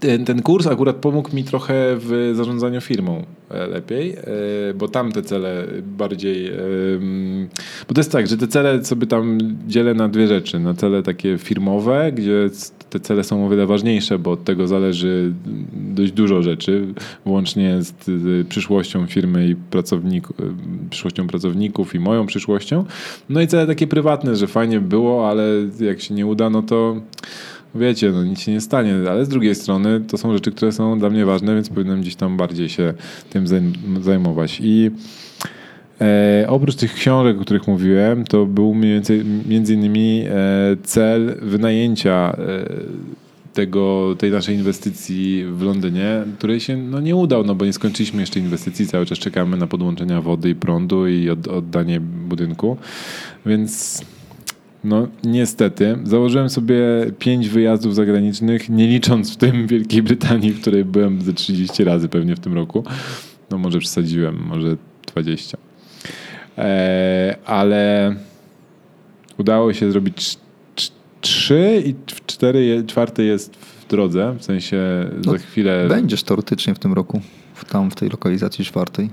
ten, 0.00 0.24
ten 0.24 0.42
kurs 0.42 0.66
akurat 0.66 0.96
pomógł 0.96 1.36
mi 1.36 1.44
trochę 1.44 1.96
w 1.96 2.32
zarządzaniu 2.34 2.80
firmą 2.80 3.24
e, 3.50 3.66
lepiej, 3.66 4.12
e, 4.12 4.74
bo 4.74 4.88
tam 4.88 5.12
te 5.12 5.22
cele 5.22 5.66
bardziej. 5.82 6.52
Bo 7.88 7.94
to 7.94 8.00
jest 8.00 8.12
tak, 8.12 8.26
że 8.26 8.36
te 8.36 8.48
cele 8.48 8.84
sobie 8.84 9.06
tam 9.06 9.38
dzielę 9.66 9.94
na 9.94 10.08
dwie 10.08 10.28
rzeczy. 10.28 10.58
Na 10.58 10.74
cele 10.74 11.02
takie 11.02 11.38
firmowe, 11.38 12.12
gdzie 12.12 12.50
te 12.90 13.00
cele 13.00 13.24
są 13.24 13.46
o 13.46 13.48
wiele 13.48 13.66
ważniejsze, 13.66 14.18
bo 14.18 14.30
od 14.30 14.44
tego 14.44 14.68
zależy 14.68 15.32
dość 15.74 16.12
dużo 16.12 16.42
rzeczy, 16.42 16.94
łącznie 17.24 17.78
z 17.82 17.92
przyszłością 18.48 19.06
firmy 19.06 19.48
i 19.48 19.56
pracowników, 19.56 20.40
e, 20.40 20.44
przyszłością 20.90 21.26
pracowników 21.26 21.94
i 21.94 21.98
moją 21.98 22.26
przyszłością. 22.26 22.84
No 23.28 23.40
i 23.40 23.46
cele 23.46 23.66
takie 23.66 23.86
prywatne, 23.86 24.36
że 24.36 24.46
fajnie 24.46 24.80
było, 24.80 25.28
ale 25.28 25.44
jak 25.80 26.00
się 26.00 26.14
nie 26.14 26.26
uda, 26.26 26.50
no 26.50 26.62
to 26.62 27.00
wiecie, 27.74 28.10
no 28.10 28.24
nic 28.24 28.40
się 28.40 28.52
nie 28.52 28.60
stanie, 28.60 28.94
ale 29.10 29.24
z 29.24 29.28
drugiej 29.28 29.54
strony 29.54 30.00
to 30.00 30.18
są 30.18 30.32
rzeczy, 30.32 30.52
które 30.52 30.72
są 30.72 30.98
dla 30.98 31.10
mnie 31.10 31.24
ważne, 31.24 31.54
więc 31.54 31.68
powinienem 31.68 32.00
gdzieś 32.00 32.16
tam 32.16 32.36
bardziej 32.36 32.68
się 32.68 32.94
tym 33.30 33.46
zajmować. 34.00 34.60
I 34.62 34.90
e, 36.00 36.44
oprócz 36.48 36.74
tych 36.74 36.94
książek, 36.94 37.38
o 37.38 37.40
których 37.40 37.68
mówiłem, 37.68 38.24
to 38.24 38.46
był 38.46 38.74
mniej 38.74 38.92
więcej, 38.92 39.24
między 39.48 39.74
innymi 39.74 40.24
e, 40.28 40.32
cel 40.82 41.36
wynajęcia 41.42 42.36
e, 42.38 42.64
tego, 43.54 44.14
tej 44.18 44.30
naszej 44.30 44.56
inwestycji 44.56 45.44
w 45.52 45.62
Londynie, 45.62 46.24
której 46.38 46.60
się 46.60 46.76
no, 46.76 47.00
nie 47.00 47.16
udał, 47.16 47.44
no 47.44 47.54
bo 47.54 47.64
nie 47.64 47.72
skończyliśmy 47.72 48.20
jeszcze 48.20 48.40
inwestycji, 48.40 48.86
cały 48.86 49.06
czas 49.06 49.18
czekamy 49.18 49.56
na 49.56 49.66
podłączenia 49.66 50.20
wody 50.20 50.50
i 50.50 50.54
prądu 50.54 51.06
i 51.08 51.30
od, 51.30 51.48
oddanie 51.48 52.00
budynku, 52.00 52.76
więc 53.46 54.04
no, 54.84 55.08
niestety. 55.24 55.98
Założyłem 56.04 56.50
sobie 56.50 56.76
pięć 57.18 57.48
wyjazdów 57.48 57.94
zagranicznych, 57.94 58.68
nie 58.68 58.86
licząc 58.86 59.34
w 59.34 59.36
tym 59.36 59.66
Wielkiej 59.66 60.02
Brytanii, 60.02 60.50
w 60.50 60.60
której 60.60 60.84
byłem 60.84 61.22
ze 61.22 61.32
30 61.32 61.84
razy 61.84 62.08
pewnie 62.08 62.36
w 62.36 62.40
tym 62.40 62.54
roku. 62.54 62.84
No, 63.50 63.58
może 63.58 63.78
przesadziłem, 63.78 64.42
może 64.46 64.76
20. 65.06 65.58
E, 66.58 67.36
ale 67.46 68.14
udało 69.38 69.72
się 69.72 69.92
zrobić 69.92 70.38
trzy 71.20 71.82
i 71.86 71.94
cztery, 72.26 72.84
czwarty 72.86 73.24
jest 73.24 73.56
w 73.56 73.88
drodze, 73.88 74.36
w 74.38 74.44
sensie 74.44 75.10
no, 75.26 75.32
za 75.32 75.38
chwilę... 75.38 75.86
Będziesz 75.88 76.22
teoretycznie 76.22 76.74
w 76.74 76.78
tym 76.78 76.92
roku, 76.92 77.20
w, 77.54 77.64
tam 77.64 77.90
w 77.90 77.94
tej 77.94 78.08
lokalizacji 78.08 78.64
czwartej. 78.64 79.10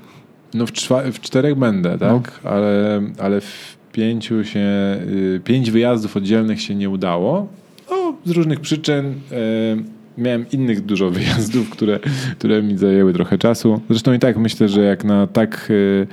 No 0.53 0.65
w, 0.65 0.71
w 1.13 1.19
czterech 1.19 1.55
będę, 1.55 1.97
tak? 1.97 2.41
No. 2.43 2.49
Ale, 2.51 3.01
ale 3.19 3.41
w 3.41 3.76
pięciu 3.97 4.43
się, 4.43 4.59
y, 4.59 5.41
pięć 5.43 5.71
wyjazdów 5.71 6.17
oddzielnych 6.17 6.61
się 6.61 6.75
nie 6.75 6.89
udało. 6.89 7.47
No, 7.89 8.13
z 8.25 8.31
różnych 8.31 8.59
przyczyn. 8.59 9.05
Y, 9.05 9.13
miałem 10.17 10.45
innych 10.51 10.85
dużo 10.85 11.09
wyjazdów, 11.19 11.69
które, 11.69 11.99
które 12.39 12.63
mi 12.63 12.77
zajęły 12.77 13.13
trochę 13.13 13.37
czasu. 13.37 13.81
Zresztą 13.89 14.13
i 14.13 14.19
tak 14.19 14.37
myślę, 14.37 14.69
że 14.69 14.81
jak 14.81 15.03
na 15.03 15.27
tak 15.27 15.69
y, 15.69 16.07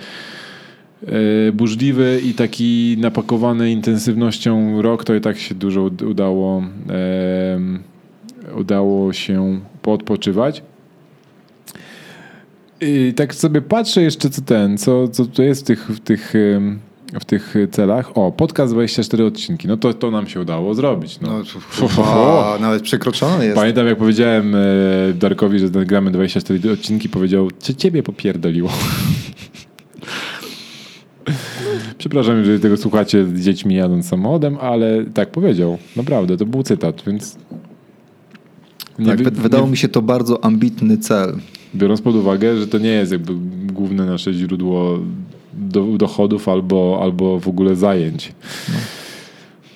burzliwy 1.52 2.20
i 2.24 2.34
taki 2.34 2.96
napakowany 3.00 3.70
intensywnością 3.70 4.82
rok, 4.82 5.04
to 5.04 5.14
i 5.14 5.20
tak 5.20 5.38
się 5.38 5.54
dużo 5.54 5.90
udało, 6.10 6.62
udało 8.56 9.12
się 9.12 9.60
poodpoczywać. 9.82 10.62
I 12.80 13.12
tak 13.16 13.34
sobie 13.34 13.62
patrzę 13.62 14.02
jeszcze, 14.02 14.30
co 14.30 14.42
ten, 14.42 14.78
co, 14.78 15.08
co 15.08 15.26
tu 15.26 15.42
jest 15.42 15.62
w 15.62 15.64
tych, 15.64 15.88
w 15.88 16.00
tych 16.00 16.34
w 17.20 17.24
tych 17.24 17.54
celach. 17.70 18.18
O, 18.18 18.32
podcast 18.32 18.72
24 18.72 19.24
odcinki. 19.24 19.68
No 19.68 19.76
to, 19.76 19.94
to 19.94 20.10
nam 20.10 20.26
się 20.26 20.40
udało 20.40 20.74
zrobić. 20.74 21.20
No. 21.20 21.42
No, 21.96 22.58
nawet 22.60 22.82
przekroczone 22.82 23.44
jest. 23.44 23.56
Pamiętam, 23.56 23.86
jak 23.86 23.98
powiedziałem 23.98 24.54
e, 24.54 24.58
Darkowi, 25.14 25.58
że 25.58 25.68
nagramy 25.68 26.10
24 26.10 26.72
odcinki, 26.72 27.08
powiedział, 27.08 27.48
czy 27.62 27.74
ciebie 27.74 28.02
popierdoliło. 28.02 28.70
Przepraszam, 31.98 32.38
jeżeli 32.38 32.60
tego 32.60 32.76
słuchacie 32.76 33.24
z 33.24 33.40
dziećmi 33.40 33.74
jadąc 33.74 34.08
samochodem, 34.08 34.58
ale 34.60 35.04
tak 35.14 35.30
powiedział. 35.30 35.78
Naprawdę, 35.96 36.36
to 36.36 36.46
był 36.46 36.62
cytat, 36.62 37.02
więc... 37.06 37.38
Nie, 38.98 39.06
tak, 39.06 39.34
wydało 39.34 39.64
nie... 39.64 39.70
mi 39.70 39.76
się 39.76 39.88
to 39.88 40.02
bardzo 40.02 40.44
ambitny 40.44 40.98
cel. 40.98 41.38
Biorąc 41.74 42.02
pod 42.02 42.14
uwagę, 42.14 42.56
że 42.56 42.66
to 42.66 42.78
nie 42.78 42.88
jest 42.88 43.12
jakby 43.12 43.32
główne 43.72 44.06
nasze 44.06 44.32
źródło 44.32 44.98
do, 45.56 45.84
dochodów 45.84 46.48
albo, 46.48 46.98
albo 47.02 47.40
w 47.40 47.48
ogóle 47.48 47.76
zajęć. 47.76 48.32
No. 48.68 48.74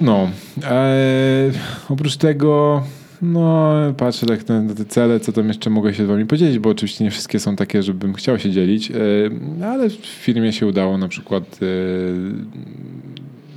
no. 0.01 0.31
E, 0.65 1.51
oprócz 1.89 2.17
tego, 2.17 2.83
no, 3.23 3.73
patrzę 3.97 4.27
tak 4.27 4.49
na, 4.49 4.75
te 4.75 4.85
cele, 4.85 5.21
co 5.21 5.33
tam 5.33 5.49
jeszcze 5.49 5.71
mogę 5.71 5.95
się 5.95 6.05
z 6.05 6.09
wami 6.09 6.27
podzielić, 6.27 6.59
bo 6.59 6.71
oczywiście 6.71 7.05
nie 7.05 7.11
wszystkie 7.11 7.41
są 7.41 7.57
takie, 7.57 7.83
żebym 7.83 8.15
chciał 8.15 8.39
się 8.39 8.51
dzielić, 8.51 8.91
e, 8.91 8.95
ale 9.67 9.91
w 9.91 10.07
firmie 10.07 10.53
się 10.53 10.67
udało 10.67 10.99
na 10.99 11.09
przykład 11.09 11.61
e, 11.63 11.67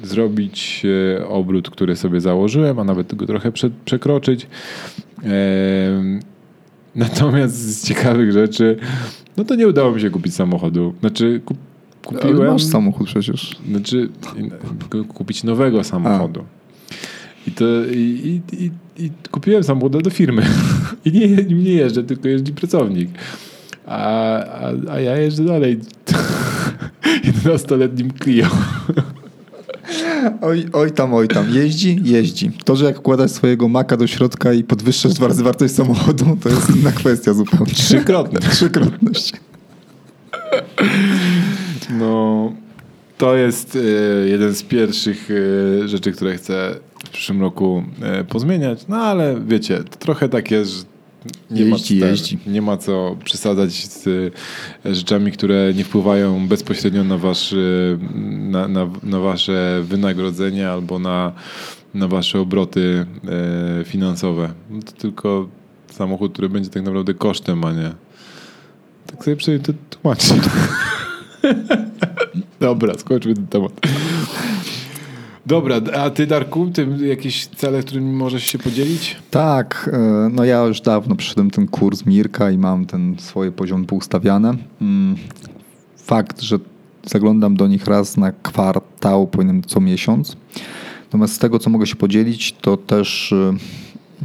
zrobić 0.07 0.84
obrót, 1.28 1.69
który 1.69 1.95
sobie 1.95 2.22
założyłem, 2.22 2.80
a 2.80 2.84
nawet 2.84 3.15
go 3.15 3.26
trochę 3.26 3.51
prze, 3.51 3.69
przekroczyć. 3.86 4.47
Natomiast 6.95 7.55
z 7.55 7.88
ciekawych 7.88 8.32
rzeczy, 8.32 8.78
no 9.38 9.45
to 9.45 9.55
nie 9.55 9.67
udało 9.67 9.91
mi 9.91 10.01
się 10.01 10.09
kupić 10.09 10.36
samochodu. 10.36 10.93
Znaczy, 10.99 11.41
kupiłem... 12.06 12.41
Ale 12.41 12.52
masz 12.52 12.64
samochód 12.64 13.08
przecież. 13.08 13.56
Znaczy, 13.70 14.10
kupić 15.08 15.43
nowego 15.43 15.84
samochodu. 15.84 16.39
A. 16.39 16.62
I, 17.49 17.52
to, 17.52 17.66
i, 17.91 18.41
i, 18.54 18.72
i, 19.04 19.12
kupiłem 19.32 19.64
samochód 19.64 20.04
do 20.04 20.10
firmy. 20.10 20.45
I 21.06 21.12
nie, 21.12 21.28
nie 21.56 21.74
jeżdżę, 21.74 22.04
tylko 22.04 22.28
jeździ 22.28 22.54
pracownik. 22.54 23.10
A, 23.86 24.38
a, 24.43 24.72
a 24.91 24.99
ja 24.99 25.18
jeżdżę 25.18 25.43
dalej 25.45 25.80
11-letnim 27.43 28.12
Clio. 28.24 28.47
Oj, 30.41 30.66
oj 30.74 30.91
tam, 30.91 31.14
oj 31.14 31.28
tam. 31.28 31.45
Jeździ? 31.49 31.99
Jeździ. 32.04 32.52
To, 32.66 32.76
że 32.76 32.86
jak 32.86 32.97
wkładasz 32.97 33.32
swojego 33.32 33.68
maka 33.68 33.97
do 33.97 34.08
środka 34.08 34.54
i 34.54 34.64
podwyższasz 34.64 35.14
dwa 35.14 35.28
razy 35.28 35.43
wartość 35.43 35.74
samochodu, 35.74 36.38
to 36.43 36.49
jest 36.49 36.76
inna 36.76 36.91
kwestia 36.91 37.34
zupełnie. 37.34 37.74
Trzykrotność. 37.74 38.47
Trzykrotność. 38.49 39.34
No, 42.02 42.52
to 43.18 43.36
jest 43.36 43.76
e, 43.76 43.80
jeden 44.30 44.56
z 44.56 44.64
pierwszych 44.64 45.30
e, 45.84 45.88
rzeczy, 45.88 46.12
które 46.12 46.36
chcę 46.36 46.76
w 47.06 47.10
przyszłym 47.10 47.41
roku 47.41 47.84
e, 48.02 48.24
pozmieniać. 48.24 48.88
No 48.88 48.97
ale 48.97 49.41
wiecie, 49.47 49.84
to 49.84 49.97
trochę 49.97 50.30
tak 50.30 50.52
jest, 50.52 50.72
że 50.72 50.84
nie, 51.52 51.62
jeździ, 51.62 51.99
ma, 51.99 52.06
jeździ. 52.06 52.38
nie 52.47 52.62
ma 52.62 52.78
co 52.78 53.18
przesadzać 53.24 53.72
z 53.88 54.34
rzeczami, 54.86 55.32
które 55.32 55.74
nie 55.74 55.84
wpływają 55.84 56.47
bezpośrednio 56.47 57.04
na, 57.04 57.18
wasz, 57.18 57.56
na, 58.39 58.68
na, 58.68 58.89
na 59.04 59.20
wasze 59.20 59.82
wynagrodzenie 59.84 60.70
albo 60.70 60.99
na, 60.99 61.32
na 61.93 62.08
wasze 62.08 62.39
obroty 62.39 63.06
finansowe. 63.86 64.54
No 64.70 64.82
to 64.82 64.91
tylko 64.91 65.47
samochód, 65.91 66.34
który 66.34 66.49
będzie 66.49 66.70
tak 66.70 66.84
naprawdę 66.84 67.14
kosztem, 67.14 67.64
a 67.64 67.72
nie. 67.72 67.91
Tak 69.08 69.24
sobie 69.24 69.36
przynajmniej 69.36 69.66
to 69.66 69.74
tłumaczę. 69.89 70.36
Dobra, 72.60 72.94
skończmy 72.98 73.34
ten 73.34 73.48
temat. 73.48 73.72
Dobra, 75.46 75.76
a 75.98 76.10
ty 76.10 76.28
Darku, 76.28 76.70
ty 76.70 76.88
jakieś 77.08 77.48
cele, 77.48 77.84
którymi 77.84 78.12
możesz 78.12 78.44
się 78.44 78.58
podzielić? 78.60 79.18
Tak, 79.32 79.89
e, 79.94 80.30
no 80.32 80.46
ja 80.46 80.64
już 80.64 80.82
dawno 80.82 81.16
przeszedłem 81.16 81.52
ten 81.52 81.68
kurs 81.68 82.06
Mirka 82.06 82.52
i 82.52 82.58
mam 82.58 82.86
ten 82.86 83.16
swoje 83.20 83.52
poziom 83.52 83.86
poustawiane. 83.86 84.56
Mm, 84.82 85.16
fakt, 85.98 86.42
że 86.42 86.60
zaglądam 87.06 87.56
do 87.56 87.68
nich 87.68 87.86
raz 87.88 88.18
na 88.18 88.32
kwartał, 88.32 89.28
powinienem 89.28 89.64
co 89.64 89.82
miesiąc. 89.82 90.38
Natomiast 91.04 91.34
z 91.34 91.39
tego, 91.39 91.60
co 91.60 91.70
mogę 91.70 91.88
się 91.88 91.96
podzielić, 91.96 92.56
to 92.62 92.78
też 92.78 93.34
e, 93.34 93.54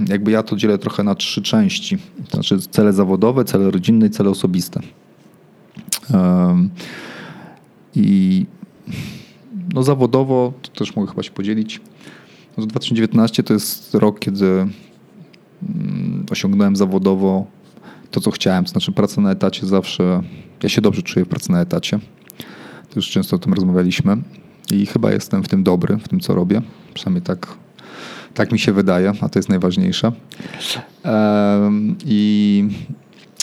jakby 0.09 0.31
ja 0.31 0.43
to 0.43 0.57
dzielę 0.57 0.79
trochę 0.79 1.03
na 1.03 1.15
trzy 1.15 1.43
części. 1.43 1.99
To 2.31 2.37
znaczy 2.37 2.59
cele 2.71 2.93
zawodowe, 2.93 3.45
cele 3.45 3.71
rodzinne 3.71 4.07
i 4.07 4.11
cele 4.11 4.31
osobiste. 4.31 4.81
I 7.95 8.47
no 9.75 9.83
zawodowo, 9.83 10.53
to 10.63 10.71
też 10.71 10.97
mogę 10.97 11.11
chyba 11.11 11.23
się 11.23 11.31
podzielić. 11.31 11.81
No 12.57 12.67
2019 12.67 13.43
to 13.43 13.53
jest 13.53 13.95
rok, 13.95 14.19
kiedy 14.19 14.47
mm, 14.47 16.27
osiągnąłem 16.31 16.77
zawodowo 16.77 17.47
to, 18.11 18.21
co 18.21 18.31
chciałem. 18.31 18.65
To 18.65 18.71
znaczy 18.71 18.93
pracę 18.93 19.21
na 19.21 19.31
etacie 19.31 19.67
zawsze, 19.67 20.23
ja 20.63 20.69
się 20.69 20.81
dobrze 20.81 21.03
czuję 21.03 21.25
w 21.25 21.29
pracy 21.29 21.53
na 21.53 21.61
etacie. 21.61 21.99
To 22.91 22.97
już 22.97 23.11
często 23.11 23.37
o 23.37 23.39
tym 23.39 23.53
rozmawialiśmy 23.53 24.17
i 24.73 24.87
chyba 24.87 25.13
jestem 25.13 25.43
w 25.43 25.49
tym 25.49 25.63
dobry, 25.63 25.97
w 25.97 26.09
tym, 26.09 26.21
co 26.21 26.35
robię. 26.35 26.63
Przynajmniej 26.95 27.23
tak, 27.23 27.47
tak 28.35 28.53
mi 28.53 28.59
się 28.59 28.73
wydaje, 28.73 29.13
a 29.21 29.29
to 29.29 29.39
jest 29.39 29.49
najważniejsze. 29.49 30.13
I 32.05 32.65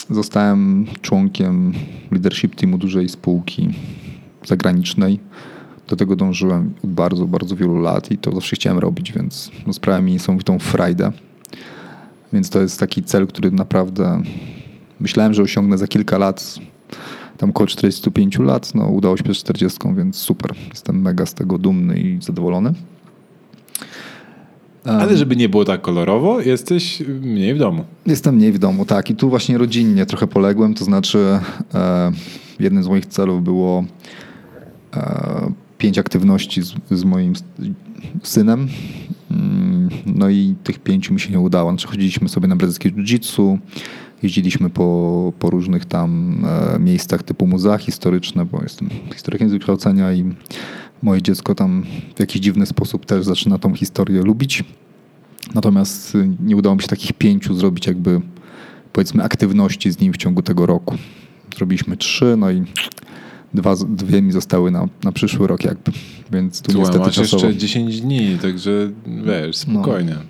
zostałem 0.09 0.85
członkiem 1.01 1.73
leadership 2.11 2.55
teamu 2.55 2.77
dużej 2.77 3.09
spółki 3.09 3.69
zagranicznej 4.45 5.19
do 5.87 5.95
tego 5.95 6.15
dążyłem 6.15 6.73
od 6.83 6.89
bardzo, 6.89 7.27
bardzo 7.27 7.55
wielu 7.55 7.81
lat 7.81 8.11
i 8.11 8.17
to 8.17 8.31
zawsze 8.31 8.55
chciałem 8.55 8.79
robić, 8.79 9.11
więc 9.11 9.51
no, 9.67 9.73
sprawia 9.73 10.01
mi 10.01 10.11
niesamowitą 10.11 10.59
frajdę. 10.59 11.11
Więc 12.33 12.49
to 12.49 12.61
jest 12.61 12.79
taki 12.79 13.03
cel, 13.03 13.27
który 13.27 13.51
naprawdę 13.51 14.21
myślałem, 14.99 15.33
że 15.33 15.43
osiągnę 15.43 15.77
za 15.77 15.87
kilka 15.87 16.17
lat, 16.17 16.55
tam 17.37 17.49
około 17.49 17.67
45 17.67 18.39
lat, 18.39 18.75
no 18.75 18.87
udało 18.87 19.17
się 19.17 19.23
przed 19.23 19.37
40, 19.37 19.79
więc 19.95 20.15
super. 20.15 20.53
Jestem 20.69 21.01
mega 21.01 21.25
z 21.25 21.33
tego 21.33 21.57
dumny 21.57 21.99
i 21.99 22.21
zadowolony. 22.21 22.73
Ale 24.85 25.17
żeby 25.17 25.35
nie 25.35 25.49
było 25.49 25.65
tak 25.65 25.81
kolorowo, 25.81 26.41
jesteś 26.41 27.03
mniej 27.21 27.53
w 27.53 27.57
domu. 27.57 27.83
Jestem 28.05 28.35
mniej 28.35 28.51
w 28.51 28.59
domu, 28.59 28.85
tak. 28.85 29.09
I 29.09 29.15
tu 29.15 29.29
właśnie 29.29 29.57
rodzinnie 29.57 30.05
trochę 30.05 30.27
poległem, 30.27 30.73
to 30.73 30.85
znaczy 30.85 31.39
e, 31.73 32.11
jednym 32.59 32.83
z 32.83 32.87
moich 32.87 33.05
celów 33.05 33.43
było 33.43 33.85
e, 34.95 35.51
pięć 35.77 35.97
aktywności 35.97 36.61
z, 36.61 36.73
z 36.91 37.03
moim 37.03 37.33
synem. 38.23 38.67
Mm, 39.31 39.89
no 40.05 40.29
i 40.29 40.55
tych 40.63 40.79
pięciu 40.79 41.13
mi 41.13 41.19
się 41.19 41.31
nie 41.31 41.39
udało. 41.39 41.69
Znaczy 41.69 41.87
chodziliśmy 41.87 42.29
sobie 42.29 42.47
na 42.47 42.55
brazylijskie 42.55 42.89
jiu-jitsu, 42.89 43.57
jeździliśmy 44.23 44.69
po, 44.69 45.33
po 45.39 45.49
różnych 45.49 45.85
tam 45.85 46.41
e, 46.75 46.79
miejscach 46.79 47.23
typu 47.23 47.47
muzea 47.47 47.77
historyczne, 47.77 48.45
bo 48.45 48.63
jestem 48.63 48.89
historykiem 49.13 49.49
z 49.49 49.51
wykształcenia 49.51 50.13
i 50.13 50.23
moje 51.03 51.21
dziecko 51.21 51.55
tam 51.55 51.83
w 52.15 52.19
jakiś 52.19 52.41
dziwny 52.41 52.65
sposób 52.65 53.05
też 53.05 53.25
zaczyna 53.25 53.57
tą 53.57 53.73
historię 53.73 54.21
lubić. 54.21 54.63
Natomiast 55.53 56.17
nie 56.39 56.55
udało 56.57 56.75
mi 56.75 56.81
się 56.81 56.87
takich 56.87 57.13
pięciu 57.13 57.55
zrobić 57.55 57.87
jakby 57.87 58.21
powiedzmy 58.93 59.23
aktywności 59.23 59.91
z 59.91 59.99
nim 59.99 60.13
w 60.13 60.17
ciągu 60.17 60.41
tego 60.41 60.65
roku. 60.65 60.95
Zrobiliśmy 61.55 61.97
trzy, 61.97 62.35
no 62.37 62.51
i 62.51 62.63
dwa, 63.53 63.75
dwie 63.89 64.21
mi 64.21 64.31
zostały 64.31 64.71
na, 64.71 64.87
na 65.03 65.11
przyszły 65.11 65.47
rok 65.47 65.63
jakby, 65.63 65.91
więc 66.31 66.61
tu 66.61 66.77
niestety 66.77 66.99
masz 66.99 67.15
czasowo. 67.15 67.45
jeszcze 67.45 67.59
10 67.59 68.01
dni, 68.01 68.37
także 68.41 68.91
wiesz, 69.25 69.67
no. 69.67 69.73
spokojnie. 69.73 70.13
No. 70.13 70.21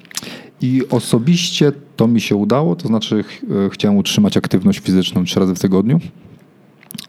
I 0.61 0.81
osobiście 0.89 1.71
to 1.95 2.07
mi 2.07 2.21
się 2.21 2.35
udało, 2.35 2.75
to 2.75 2.87
znaczy 2.87 3.23
ch 3.23 3.43
e, 3.43 3.69
chciałem 3.69 3.97
utrzymać 3.97 4.37
aktywność 4.37 4.79
fizyczną 4.79 5.23
trzy 5.23 5.39
razy 5.39 5.55
w 5.55 5.59
tygodniu 5.59 5.99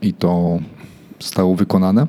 i 0.02 0.12
to 0.12 0.58
zostało 1.20 1.56
wykonane, 1.56 2.06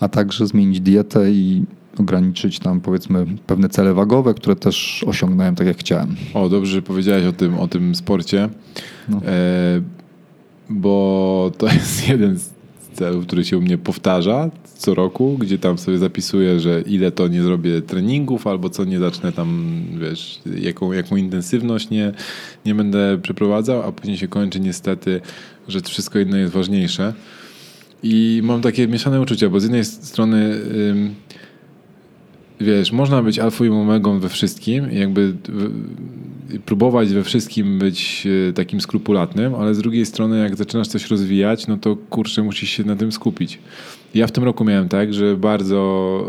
a 0.00 0.08
także 0.08 0.46
zmienić 0.46 0.80
dietę 0.80 1.30
i 1.30 1.64
ograniczyć 1.98 2.58
tam 2.58 2.80
powiedzmy 2.80 3.26
pewne 3.46 3.68
cele 3.68 3.94
wagowe, 3.94 4.34
które 4.34 4.56
też 4.56 5.04
osiągnąłem 5.06 5.54
tak 5.54 5.66
jak 5.66 5.78
chciałem. 5.78 6.16
O, 6.34 6.48
dobrze, 6.48 6.72
że 6.72 6.82
powiedziałeś 6.82 7.24
o 7.24 7.32
tym, 7.32 7.58
o 7.58 7.68
tym 7.68 7.94
sporcie, 7.94 8.48
no. 9.08 9.20
e, 9.26 9.80
bo 10.70 11.52
to 11.58 11.66
jest 11.74 12.08
jeden 12.08 12.38
z 12.38 12.50
celów, 12.92 13.26
który 13.26 13.44
się 13.44 13.58
u 13.58 13.60
mnie 13.60 13.78
powtarza 13.78 14.50
co 14.80 14.94
roku, 14.94 15.36
gdzie 15.38 15.58
tam 15.58 15.78
sobie 15.78 15.98
zapisuję, 15.98 16.60
że 16.60 16.80
ile 16.80 17.12
to 17.12 17.28
nie 17.28 17.42
zrobię 17.42 17.82
treningów, 17.82 18.46
albo 18.46 18.70
co 18.70 18.84
nie 18.84 18.98
zacznę 18.98 19.32
tam, 19.32 19.80
wiesz, 20.00 20.40
jaką, 20.60 20.92
jaką 20.92 21.16
intensywność 21.16 21.90
nie, 21.90 22.12
nie 22.66 22.74
będę 22.74 23.18
przeprowadzał, 23.22 23.82
a 23.82 23.92
później 23.92 24.16
się 24.16 24.28
kończy 24.28 24.60
niestety, 24.60 25.20
że 25.68 25.80
wszystko 25.80 26.18
inne 26.18 26.38
jest 26.38 26.52
ważniejsze. 26.52 27.14
I 28.02 28.40
mam 28.44 28.60
takie 28.60 28.88
mieszane 28.88 29.20
uczucia, 29.20 29.48
bo 29.48 29.60
z 29.60 29.62
jednej 29.62 29.84
strony 29.84 30.60
wiesz, 32.60 32.92
można 32.92 33.22
być 33.22 33.38
alfą 33.38 33.64
i 33.64 33.68
omegą 33.68 34.18
we 34.18 34.28
wszystkim, 34.28 34.92
jakby 34.92 35.34
próbować 36.66 37.08
we 37.08 37.24
wszystkim 37.24 37.78
być 37.78 38.26
e, 38.48 38.52
takim 38.52 38.80
skrupulatnym, 38.80 39.54
ale 39.54 39.74
z 39.74 39.78
drugiej 39.78 40.06
strony 40.06 40.38
jak 40.38 40.56
zaczynasz 40.56 40.88
coś 40.88 41.10
rozwijać, 41.10 41.66
no 41.66 41.76
to 41.76 41.96
kurczę, 41.96 42.42
musisz 42.42 42.70
się 42.70 42.84
na 42.84 42.96
tym 42.96 43.12
skupić. 43.12 43.58
Ja 44.14 44.26
w 44.26 44.32
tym 44.32 44.44
roku 44.44 44.64
miałem 44.64 44.88
tak, 44.88 45.14
że 45.14 45.36
bardzo 45.36 46.24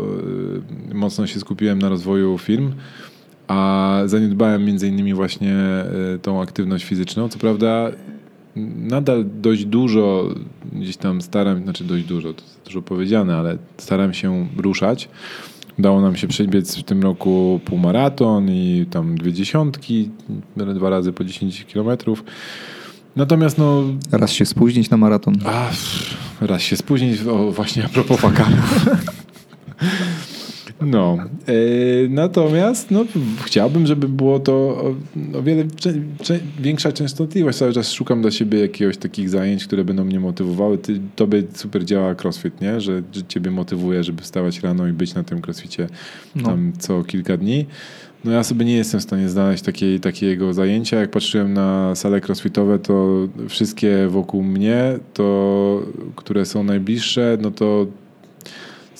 e, 0.90 0.94
mocno 0.94 1.26
się 1.26 1.40
skupiłem 1.40 1.78
na 1.78 1.88
rozwoju 1.88 2.38
firm, 2.38 2.72
a 3.48 4.02
zaniedbałem 4.06 4.64
między 4.64 4.88
innymi 4.88 5.14
właśnie 5.14 5.54
e, 5.54 5.84
tą 6.22 6.42
aktywność 6.42 6.84
fizyczną. 6.84 7.28
Co 7.28 7.38
prawda 7.38 7.90
nadal 8.56 9.24
dość 9.40 9.64
dużo 9.64 10.34
gdzieś 10.72 10.96
tam 10.96 11.22
staram, 11.22 11.62
znaczy 11.62 11.84
dość 11.84 12.04
dużo, 12.04 12.34
to 12.34 12.42
dużo 12.64 12.82
powiedziane, 12.82 13.36
ale 13.36 13.58
staram 13.76 14.14
się 14.14 14.46
ruszać. 14.56 15.08
Udało 15.78 16.00
nam 16.00 16.16
się 16.16 16.28
przebiec 16.28 16.76
w 16.76 16.82
tym 16.82 17.02
roku 17.02 17.60
półmaraton 17.64 18.50
i 18.50 18.86
tam 18.90 19.18
dwie 19.18 19.32
dziesiątki, 19.32 20.10
dwa 20.56 20.90
razy 20.90 21.12
po 21.12 21.24
10 21.24 21.64
kilometrów. 21.64 22.24
Natomiast 23.16 23.58
no... 23.58 23.82
Raz 24.12 24.32
się 24.32 24.46
spóźnić 24.46 24.90
na 24.90 24.96
maraton. 24.96 25.34
A, 25.44 25.70
raz 26.40 26.62
się 26.62 26.76
spóźnić, 26.76 27.20
o, 27.22 27.52
właśnie 27.52 27.84
a 27.84 27.88
propos. 27.88 28.20
No. 30.86 31.18
E, 31.46 31.52
natomiast 32.08 32.90
no, 32.90 33.04
chciałbym, 33.44 33.86
żeby 33.86 34.08
było 34.08 34.40
to 34.40 34.52
o, 34.52 34.94
o 35.38 35.42
wiele 35.42 35.64
większa 36.60 36.92
częstotliwość. 36.92 37.58
Cały 37.58 37.72
czas 37.72 37.92
szukam 37.92 38.22
dla 38.22 38.30
siebie 38.30 38.60
jakiegoś 38.60 38.96
takich 38.96 39.28
zajęć, 39.28 39.66
które 39.66 39.84
będą 39.84 40.04
mnie 40.04 40.20
motywowały. 40.20 40.78
Ty, 40.78 41.00
tobie 41.16 41.42
super 41.54 41.84
działa 41.84 42.14
crossfit, 42.14 42.60
nie? 42.60 42.80
Że, 42.80 43.02
że 43.12 43.22
ciebie 43.28 43.50
motywuje, 43.50 44.04
żeby 44.04 44.22
wstawać 44.22 44.60
rano 44.60 44.88
i 44.88 44.92
być 44.92 45.14
na 45.14 45.22
tym 45.22 45.40
crossficie 45.46 45.88
no. 46.36 46.42
tam 46.42 46.72
co 46.78 47.04
kilka 47.04 47.36
dni. 47.36 47.66
No 48.24 48.32
ja 48.32 48.42
sobie 48.42 48.64
nie 48.64 48.76
jestem 48.76 49.00
w 49.00 49.02
stanie 49.02 49.28
znaleźć 49.28 49.62
takiej, 49.62 50.00
takiego 50.00 50.52
zajęcia. 50.52 51.00
Jak 51.00 51.10
patrzyłem 51.10 51.52
na 51.52 51.94
sale 51.94 52.20
crossfitowe, 52.20 52.78
to 52.78 53.28
wszystkie 53.48 54.08
wokół 54.08 54.42
mnie, 54.42 54.98
to 55.14 55.82
które 56.16 56.46
są 56.46 56.64
najbliższe, 56.64 57.38
no 57.40 57.50
to 57.50 57.86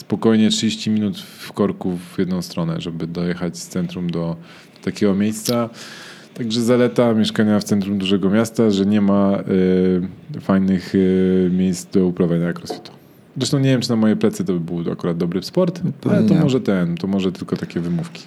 spokojnie 0.03 0.51
30 0.51 0.91
minut 0.91 1.21
w 1.21 1.53
korku 1.53 1.97
w 1.97 2.19
jedną 2.19 2.43
stronę, 2.43 2.81
żeby 2.81 3.07
dojechać 3.07 3.59
z 3.59 3.69
centrum 3.69 4.11
do 4.11 4.37
takiego 4.85 5.15
miejsca. 5.15 5.71
Także 6.35 6.63
zaleta 6.63 7.15
mieszkania 7.15 7.61
w 7.61 7.65
centrum 7.65 7.99
dużego 7.99 8.31
miasta, 8.31 8.71
że 8.71 8.87
nie 8.87 9.01
ma 9.01 9.39
y, 10.37 10.41
fajnych 10.41 10.95
y, 10.95 11.51
miejsc 11.53 11.87
do 11.93 12.07
uprawiania 12.07 12.53
crossfitu. 12.53 12.93
Zresztą 13.37 13.59
nie 13.59 13.71
wiem, 13.71 13.81
czy 13.81 13.91
na 13.91 13.97
moje 13.97 14.17
plecy 14.17 14.45
to 14.45 14.53
by 14.53 14.61
był 14.61 14.93
akurat 14.93 15.17
dobry 15.17 15.43
sport, 15.43 15.81
ale 16.11 16.23
to 16.23 16.35
może 16.35 16.61
ten, 16.61 16.97
to 16.97 17.07
może 17.07 17.33
tylko 17.33 17.57
takie 17.57 17.81
wymówki. 17.81 18.23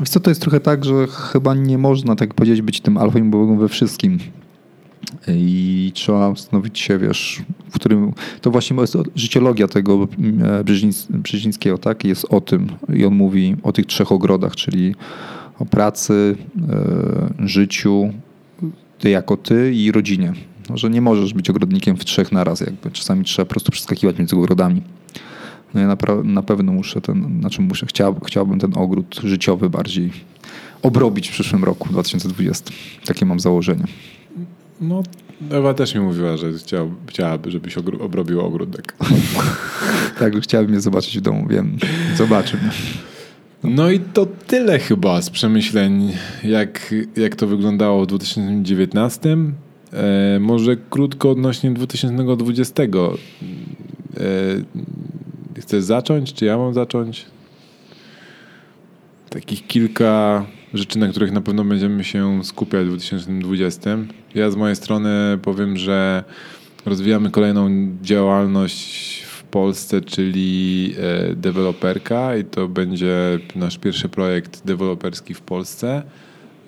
Wiesz 0.00 0.08
co, 0.08 0.20
to 0.20 0.30
jest 0.30 0.40
trochę 0.40 0.60
tak, 0.60 0.84
że 0.84 1.06
chyba 1.06 1.54
nie 1.54 1.78
można, 1.78 2.16
tak 2.16 2.34
powiedzieć, 2.34 2.62
być 2.62 2.80
tym 2.80 2.96
alfą 2.96 3.18
i 3.18 3.58
we 3.58 3.68
wszystkim 3.68 4.18
i 5.28 5.92
trzeba 5.94 6.34
zastanowić 6.34 6.78
się, 6.78 6.98
wiesz, 6.98 7.42
w 7.70 7.74
którym, 7.74 8.12
to 8.40 8.50
właśnie 8.50 8.76
jest 8.76 8.96
życiologia 9.16 9.68
tego 9.68 10.08
e, 10.42 10.64
Brzezińskiego, 11.10 11.78
tak, 11.78 12.04
jest 12.04 12.26
o 12.30 12.40
tym 12.40 12.66
i 12.94 13.04
on 13.04 13.14
mówi 13.14 13.56
o 13.62 13.72
tych 13.72 13.86
trzech 13.86 14.12
ogrodach, 14.12 14.56
czyli 14.56 14.94
o 15.58 15.66
pracy, 15.66 16.36
e, 17.40 17.48
życiu, 17.48 18.12
ty 18.98 19.10
jako 19.10 19.36
ty 19.36 19.74
i 19.74 19.92
rodzinie. 19.92 20.32
No, 20.70 20.76
że 20.76 20.90
nie 20.90 21.00
możesz 21.00 21.34
być 21.34 21.50
ogrodnikiem 21.50 21.96
w 21.96 22.04
trzech 22.04 22.32
naraz, 22.32 22.60
jakby 22.60 22.90
czasami 22.90 23.24
trzeba 23.24 23.46
po 23.46 23.50
prostu 23.50 23.72
przeskakiwać 23.72 24.18
między 24.18 24.36
ogrodami. 24.36 24.82
No 25.74 25.80
ja 25.80 25.86
na, 25.86 25.96
na 26.24 26.42
pewno 26.42 26.72
muszę 26.72 27.00
ten, 27.00 27.40
znaczy 27.40 27.62
muszę, 27.62 27.86
chciał, 27.86 28.20
chciałbym 28.26 28.58
ten 28.58 28.72
ogród 28.78 29.20
życiowy 29.24 29.70
bardziej 29.70 30.10
obrobić 30.82 31.28
w 31.28 31.32
przyszłym 31.32 31.64
roku, 31.64 31.88
2020. 31.88 32.70
Takie 33.04 33.26
mam 33.26 33.40
założenie. 33.40 33.84
No 34.88 35.02
Ewa 35.50 35.74
też 35.74 35.94
mi 35.94 36.00
mówiła, 36.00 36.36
że 36.36 36.52
chciał, 36.52 36.90
chciałaby, 37.06 37.50
żebyś 37.50 37.78
obrobił 37.78 38.40
ogródek. 38.40 38.96
tak, 40.18 40.40
chciałabym 40.40 40.74
je 40.74 40.80
zobaczyć 40.80 41.18
w 41.18 41.20
domu, 41.20 41.46
wiem. 41.48 41.76
Zobaczymy. 42.16 42.70
No 43.64 43.90
i 43.90 44.00
to 44.00 44.26
tyle 44.26 44.78
chyba 44.78 45.22
z 45.22 45.30
przemyśleń, 45.30 46.12
jak, 46.44 46.94
jak 47.16 47.36
to 47.36 47.46
wyglądało 47.46 48.04
w 48.04 48.06
2019. 48.06 49.36
E, 49.92 50.38
może 50.40 50.76
krótko 50.90 51.30
odnośnie 51.30 51.70
2020. 51.70 52.82
E, 52.82 52.88
chcesz 55.60 55.84
zacząć, 55.84 56.32
czy 56.32 56.44
ja 56.44 56.58
mam 56.58 56.74
zacząć? 56.74 57.26
Takich 59.30 59.66
kilka 59.66 60.46
rzeczy, 60.74 60.98
na 60.98 61.08
których 61.08 61.32
na 61.32 61.40
pewno 61.40 61.64
będziemy 61.64 62.04
się 62.04 62.44
skupiać 62.44 62.86
w 62.86 62.88
2020. 62.88 63.98
Ja 64.34 64.50
z 64.50 64.56
mojej 64.56 64.76
strony 64.76 65.38
powiem, 65.42 65.76
że 65.76 66.24
rozwijamy 66.86 67.30
kolejną 67.30 67.68
działalność 68.02 69.22
w 69.22 69.42
Polsce, 69.42 70.00
czyli 70.00 70.94
e, 70.98 71.34
deweloperka 71.34 72.36
i 72.36 72.44
to 72.44 72.68
będzie 72.68 73.38
nasz 73.56 73.78
pierwszy 73.78 74.08
projekt 74.08 74.66
deweloperski 74.66 75.34
w 75.34 75.40
Polsce. 75.40 76.02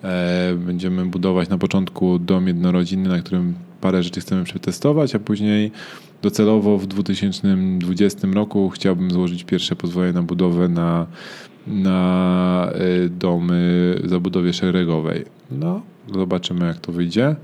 E, 0.05 0.55
będziemy 0.55 1.07
budować 1.07 1.49
na 1.49 1.59
początku 1.59 2.19
dom 2.19 2.47
jednorodzinny, 2.47 3.09
na 3.09 3.19
którym 3.19 3.55
parę 3.81 4.03
rzeczy 4.03 4.21
chcemy 4.21 4.45
przetestować, 4.45 5.15
a 5.15 5.19
później 5.19 5.71
docelowo 6.23 6.79
w 6.79 6.87
2020 6.87 8.29
roku 8.29 8.71
chciałbym 8.71 9.11
złożyć 9.11 9.45
pierwsze 9.45 9.77
pozwolenie 9.77 10.13
na 10.13 10.23
budowę 10.23 10.69
na 10.69 11.07
na 11.67 12.73
y, 13.05 13.09
domy 13.09 13.95
zabudowie 14.05 14.53
szeregowej. 14.53 15.25
No, 15.51 15.83
zobaczymy 16.15 16.67
jak 16.67 16.79
to 16.79 16.93
wyjdzie. 16.93 17.37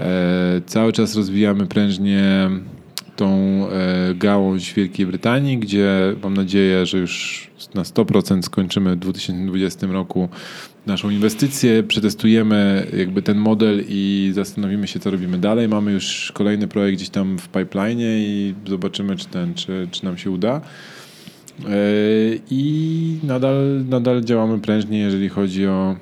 E, 0.00 0.60
cały 0.66 0.92
czas 0.92 1.16
rozwijamy 1.16 1.66
prężnie 1.66 2.50
tą 3.16 3.30
e, 3.70 4.14
gałąź 4.14 4.74
Wielkiej 4.74 5.06
Brytanii, 5.06 5.58
gdzie 5.58 6.14
mam 6.22 6.34
nadzieję, 6.34 6.86
że 6.86 6.98
już 6.98 7.46
na 7.74 7.82
100% 7.82 8.42
skończymy 8.42 8.96
w 8.96 8.98
2020 8.98 9.86
roku 9.86 10.28
naszą 10.86 11.10
inwestycję, 11.10 11.82
przetestujemy 11.82 12.86
jakby 12.96 13.22
ten 13.22 13.38
model 13.38 13.84
i 13.88 14.30
zastanowimy 14.34 14.86
się, 14.86 15.00
co 15.00 15.10
robimy 15.10 15.38
dalej. 15.38 15.68
Mamy 15.68 15.92
już 15.92 16.32
kolejny 16.34 16.68
projekt 16.68 16.98
gdzieś 16.98 17.08
tam 17.08 17.38
w 17.38 17.48
pipeline 17.48 18.00
i 18.00 18.54
zobaczymy, 18.66 19.16
czy, 19.16 19.26
ten, 19.26 19.54
czy, 19.54 19.88
czy 19.90 20.04
nam 20.04 20.18
się 20.18 20.30
uda. 20.30 20.60
E, 21.64 21.70
I 22.50 23.18
nadal, 23.22 23.84
nadal 23.88 24.24
działamy 24.24 24.58
prężnie, 24.58 24.98
jeżeli 24.98 25.28
chodzi 25.28 25.66
o 25.66 25.96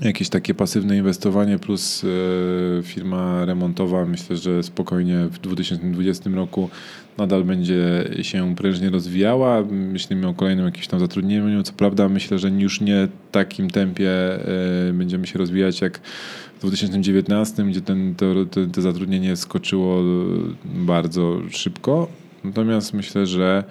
jakieś 0.00 0.28
takie 0.28 0.54
pasywne 0.54 0.96
inwestowanie 0.96 1.58
plus 1.58 2.04
e, 2.04 2.82
firma 2.82 3.44
remontowa. 3.44 4.06
Myślę, 4.06 4.36
że 4.36 4.62
spokojnie 4.62 5.18
w 5.30 5.38
2020 5.38 6.30
roku 6.30 6.70
nadal 7.18 7.44
będzie 7.44 8.10
się 8.22 8.54
prężnie 8.56 8.90
rozwijała. 8.90 9.62
Myślimy 9.70 10.28
o 10.28 10.34
kolejnym 10.34 10.66
jakimś 10.66 10.86
tam 10.86 11.00
zatrudnieniu. 11.00 11.62
Co 11.62 11.72
prawda 11.72 12.08
myślę, 12.08 12.38
że 12.38 12.48
już 12.48 12.80
nie 12.80 13.08
takim 13.32 13.70
tempie 13.70 14.10
e, 14.10 14.92
będziemy 14.92 15.26
się 15.26 15.38
rozwijać 15.38 15.80
jak 15.80 16.00
w 16.56 16.60
2019, 16.60 17.64
gdzie 17.64 17.80
ten, 17.80 18.14
to, 18.14 18.26
to, 18.72 18.82
zatrudnienie 18.82 19.36
skoczyło 19.36 20.02
bardzo 20.64 21.40
szybko. 21.50 22.08
Natomiast 22.44 22.94
myślę, 22.94 23.26
że 23.26 23.64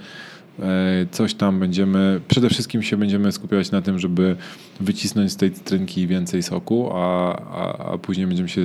coś 1.11 1.33
tam 1.33 1.59
będziemy, 1.59 2.21
przede 2.27 2.49
wszystkim 2.49 2.83
się 2.83 2.97
będziemy 2.97 3.31
skupiać 3.31 3.71
na 3.71 3.81
tym, 3.81 3.99
żeby 3.99 4.35
wycisnąć 4.79 5.31
z 5.31 5.35
tej 5.35 5.51
cytrynki 5.51 6.07
więcej 6.07 6.43
soku, 6.43 6.89
a, 6.93 7.35
a, 7.35 7.91
a 7.93 7.97
później 7.97 8.27
będziemy 8.27 8.49
się 8.49 8.61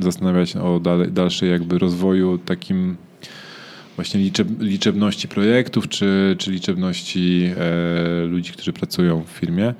zastanawiać 0.00 0.56
o 0.56 0.80
dalej, 0.80 1.12
dalszej 1.12 1.50
jakby 1.50 1.78
rozwoju 1.78 2.38
takim 2.38 2.96
właśnie 3.96 4.20
liczeb, 4.20 4.48
liczebności 4.60 5.28
projektów, 5.28 5.88
czy, 5.88 6.36
czy 6.38 6.50
liczebności 6.50 7.50
e, 7.56 8.26
ludzi, 8.26 8.52
którzy 8.52 8.72
pracują 8.72 9.22
w 9.22 9.28
firmie. 9.28 9.74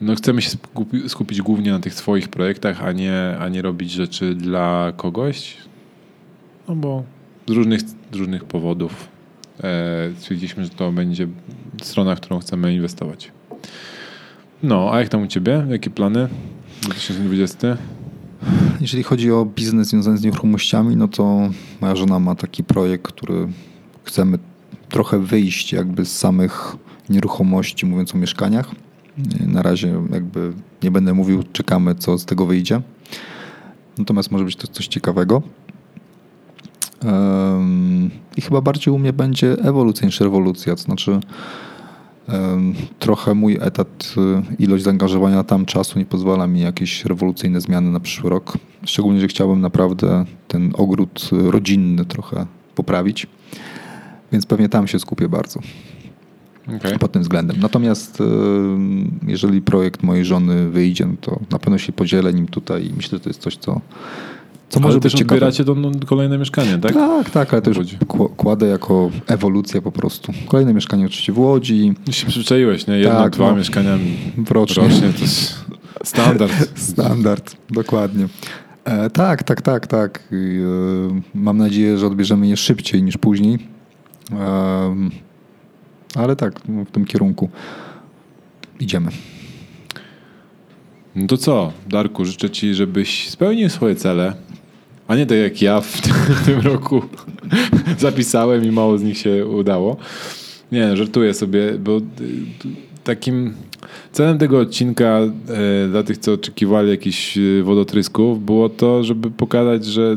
No 0.00 0.14
chcemy 0.14 0.42
się 0.42 0.50
skupi, 0.50 1.08
skupić 1.08 1.42
głównie 1.42 1.70
na 1.70 1.80
tych 1.80 1.94
swoich 1.94 2.28
projektach, 2.28 2.84
a 2.84 2.92
nie, 2.92 3.36
a 3.40 3.48
nie 3.48 3.62
robić 3.62 3.90
rzeczy 3.90 4.34
dla 4.34 4.92
kogoś, 4.96 5.56
no 6.68 6.76
bo 6.76 7.04
z 7.46 7.50
różnych, 7.50 7.80
z 7.80 8.16
różnych 8.16 8.44
powodów 8.44 9.15
E, 9.15 9.15
stwierdziliśmy, 10.18 10.64
że 10.64 10.70
to 10.70 10.92
będzie 10.92 11.28
strona, 11.82 12.16
w 12.16 12.20
którą 12.20 12.38
chcemy 12.38 12.74
inwestować. 12.74 13.32
No, 14.62 14.90
a 14.92 15.00
jak 15.00 15.08
tam 15.08 15.22
u 15.22 15.26
Ciebie? 15.26 15.66
Jakie 15.70 15.90
plany 15.90 16.28
2020? 16.82 17.76
Jeżeli 18.80 19.02
chodzi 19.02 19.32
o 19.32 19.44
biznes 19.44 19.88
związany 19.88 20.18
z 20.18 20.22
nieruchomościami, 20.22 20.96
no 20.96 21.08
to 21.08 21.50
moja 21.80 21.96
żona 21.96 22.18
ma 22.18 22.34
taki 22.34 22.64
projekt, 22.64 23.06
który 23.06 23.48
chcemy 24.04 24.38
trochę 24.88 25.18
wyjść 25.18 25.72
jakby 25.72 26.04
z 26.04 26.18
samych 26.18 26.76
nieruchomości, 27.08 27.86
mówiąc 27.86 28.14
o 28.14 28.18
mieszkaniach. 28.18 28.70
Na 29.46 29.62
razie 29.62 30.02
jakby 30.12 30.52
nie 30.82 30.90
będę 30.90 31.14
mówił, 31.14 31.42
czekamy 31.52 31.94
co 31.94 32.18
z 32.18 32.24
tego 32.24 32.46
wyjdzie. 32.46 32.80
Natomiast 33.98 34.30
może 34.30 34.44
być 34.44 34.56
to 34.56 34.66
coś 34.66 34.86
ciekawego. 34.86 35.42
I 38.36 38.40
chyba 38.40 38.60
bardziej 38.60 38.94
u 38.94 38.98
mnie 38.98 39.12
będzie 39.12 39.52
ewolucja 39.52 40.06
niż 40.06 40.20
rewolucja. 40.20 40.76
To 40.76 40.82
znaczy, 40.82 41.20
trochę 42.98 43.34
mój 43.34 43.58
etat, 43.60 44.14
y, 44.58 44.62
ilość 44.62 44.84
zaangażowania 44.84 45.44
tam 45.44 45.66
czasu 45.66 45.98
nie 45.98 46.06
pozwala 46.06 46.46
mi 46.46 46.60
jakieś 46.60 47.04
rewolucyjne 47.04 47.60
zmiany 47.60 47.90
na 47.90 48.00
przyszły 48.00 48.30
rok. 48.30 48.58
Szczególnie, 48.84 49.20
że 49.20 49.28
chciałbym 49.28 49.60
naprawdę 49.60 50.24
ten 50.48 50.72
ogród 50.74 51.30
rodzinny 51.32 52.04
trochę 52.04 52.46
poprawić. 52.74 53.26
Więc 54.32 54.46
pewnie 54.46 54.68
tam 54.68 54.88
się 54.88 54.98
skupię 54.98 55.28
bardzo. 55.28 55.60
Okay. 56.76 56.98
Pod 56.98 57.12
tym 57.12 57.22
względem. 57.22 57.56
Natomiast 57.60 58.22
jeżeli 59.26 59.62
projekt 59.62 60.02
mojej 60.02 60.24
żony 60.24 60.70
wyjdzie, 60.70 61.06
no 61.06 61.14
to 61.20 61.40
na 61.50 61.58
pewno 61.58 61.78
się 61.78 61.92
podzielę 61.92 62.32
nim 62.32 62.46
tutaj 62.46 62.86
i 62.86 62.92
myślę, 62.92 63.18
że 63.18 63.24
to 63.24 63.30
jest 63.30 63.40
coś, 63.40 63.56
co 63.56 63.80
co 64.68 64.80
może 64.80 65.00
też 65.00 65.12
być 65.12 65.22
odbieracie 65.22 65.64
to 65.64 65.76
kolejne 66.06 66.38
mieszkanie, 66.38 66.78
tak? 66.78 66.92
Tak, 66.92 67.30
tak, 67.30 67.52
ale 67.52 67.62
to 67.62 67.70
już 67.70 67.78
kładę 68.36 68.66
jako 68.66 69.10
ewolucja 69.26 69.82
po 69.82 69.92
prostu. 69.92 70.32
Kolejne 70.48 70.74
mieszkanie 70.74 71.06
oczywiście 71.06 71.32
w 71.32 71.38
Łodzi. 71.38 71.94
I 72.08 72.12
się 72.12 72.26
przyzwyczaiłeś, 72.26 72.86
nie? 72.86 72.98
Jedno, 72.98 73.18
tak, 73.18 73.32
dwa 73.32 73.50
no, 73.50 73.56
mieszkania 73.56 73.98
rocznie. 74.50 74.82
rocznie. 74.82 75.12
To 75.12 75.20
jest 75.20 75.64
standard. 76.04 76.52
standard, 76.92 77.56
dokładnie. 77.70 78.28
E, 78.84 79.10
tak, 79.10 79.42
tak, 79.42 79.62
tak, 79.62 79.86
tak. 79.86 80.28
E, 80.32 80.36
mam 81.34 81.58
nadzieję, 81.58 81.98
że 81.98 82.06
odbierzemy 82.06 82.46
je 82.46 82.56
szybciej 82.56 83.02
niż 83.02 83.16
później. 83.16 83.58
E, 84.32 84.96
ale 86.14 86.36
tak, 86.36 86.60
w 86.86 86.90
tym 86.90 87.04
kierunku 87.04 87.48
idziemy. 88.80 89.10
No 91.16 91.26
to 91.26 91.36
co, 91.36 91.72
Darku, 91.88 92.24
życzę 92.24 92.50
Ci, 92.50 92.74
żebyś 92.74 93.28
spełnił 93.28 93.68
swoje 93.68 93.94
cele, 93.94 94.34
a 95.08 95.16
nie 95.16 95.26
tak 95.26 95.38
jak 95.38 95.62
ja 95.62 95.80
w 95.80 96.00
tym, 96.46 96.60
roku 96.60 97.02
zapisałem 97.98 98.64
i 98.64 98.70
mało 98.70 98.98
z 98.98 99.02
nich 99.02 99.18
się 99.18 99.46
udało. 99.46 99.96
Nie, 100.72 100.96
żartuję 100.96 101.34
sobie, 101.34 101.72
bo 101.78 101.96
y, 101.96 102.02
takim 103.04 103.54
celem 104.12 104.38
tego 104.38 104.58
odcinka 104.58 105.18
e, 105.18 105.88
dla 105.88 106.02
tych, 106.02 106.18
co 106.18 106.32
oczekiwali 106.32 106.90
jakichś 106.90 107.38
y, 107.38 107.62
wodotrysków, 107.64 108.44
było 108.44 108.68
to, 108.68 109.04
żeby 109.04 109.30
pokazać, 109.30 109.84
że 109.84 110.16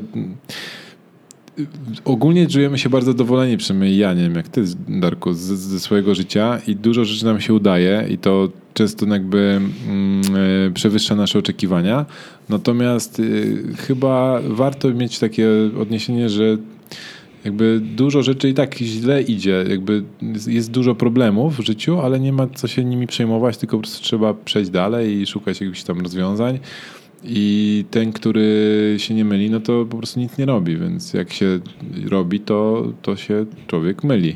ogólnie 2.06 2.48
czujemy 2.48 2.78
się 2.78 2.90
bardzo 2.90 3.12
zadowoleni, 3.12 3.58
przynajmniej 3.58 3.98
ja, 3.98 4.14
nie 4.14 4.22
wiem 4.22 4.36
jak 4.36 4.48
ty, 4.48 4.64
Darku, 4.88 5.34
ze 5.34 5.80
swojego 5.80 6.16
życia 6.16 6.60
i 6.68 6.76
dużo 6.76 7.06
rzeczy 7.06 7.26
nam 7.26 7.42
się 7.42 7.54
udaje 7.54 8.06
i 8.10 8.18
to 8.18 8.50
często 8.74 9.06
jakby 9.06 9.62
mm, 9.88 10.22
e, 10.68 10.72
przewyższa 10.72 11.16
nasze 11.16 11.40
oczekiwania. 11.40 12.06
Natomiast 12.50 13.20
y, 13.20 13.64
chyba 13.78 14.42
warto 14.50 14.94
mieć 14.94 15.20
takie 15.20 15.48
odniesienie, 15.82 16.30
że 16.30 16.58
jakby 17.46 17.82
dużo 17.96 18.24
rzeczy 18.24 18.50
i 18.50 18.54
tak 18.54 18.78
źle 18.78 19.22
idzie. 19.22 19.66
Jakby 19.70 20.04
jest 20.48 20.72
dużo 20.72 20.96
problemów 20.96 21.58
w 21.58 21.66
życiu, 21.66 22.00
ale 22.00 22.20
nie 22.20 22.34
ma 22.34 22.48
co 22.48 22.68
się 22.68 22.86
nimi 22.86 23.08
przejmować, 23.08 23.58
tylko 23.58 23.78
po 23.78 23.82
prostu 23.82 24.04
trzeba 24.04 24.34
przejść 24.34 24.70
dalej 24.70 25.22
i 25.22 25.26
szukać 25.28 25.62
jakichś 25.62 25.84
tam 25.84 26.02
rozwiązań. 26.02 26.60
I 27.24 27.86
ten, 27.92 28.14
który 28.14 28.96
się 28.98 29.14
nie 29.14 29.26
myli, 29.26 29.50
no 29.50 29.60
to 29.60 29.86
po 29.86 29.98
prostu 29.98 30.20
nic 30.20 30.38
nie 30.38 30.46
robi, 30.46 30.78
więc 30.78 31.14
jak 31.14 31.34
się 31.34 31.60
robi, 32.06 32.40
to, 32.40 32.88
to 33.02 33.16
się 33.16 33.46
człowiek 33.68 34.04
myli. 34.04 34.36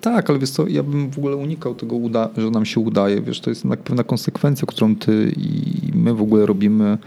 Tak, 0.00 0.30
ale 0.30 0.38
wiesz 0.38 0.50
co, 0.50 0.66
ja 0.66 0.82
bym 0.82 1.10
w 1.10 1.18
ogóle 1.18 1.36
unikał 1.36 1.74
tego, 1.74 1.96
że 2.36 2.50
nam 2.50 2.66
się 2.66 2.80
udaje. 2.80 3.22
Wiesz, 3.22 3.40
to 3.40 3.50
jest 3.50 3.64
jednak 3.64 3.80
pewna 3.80 4.04
konsekwencja, 4.04 4.66
którą 4.66 4.96
ty 4.96 5.32
i 5.36 5.90
my 5.94 6.14
w 6.14 6.22
ogóle 6.22 6.46
robimy. 6.46 6.98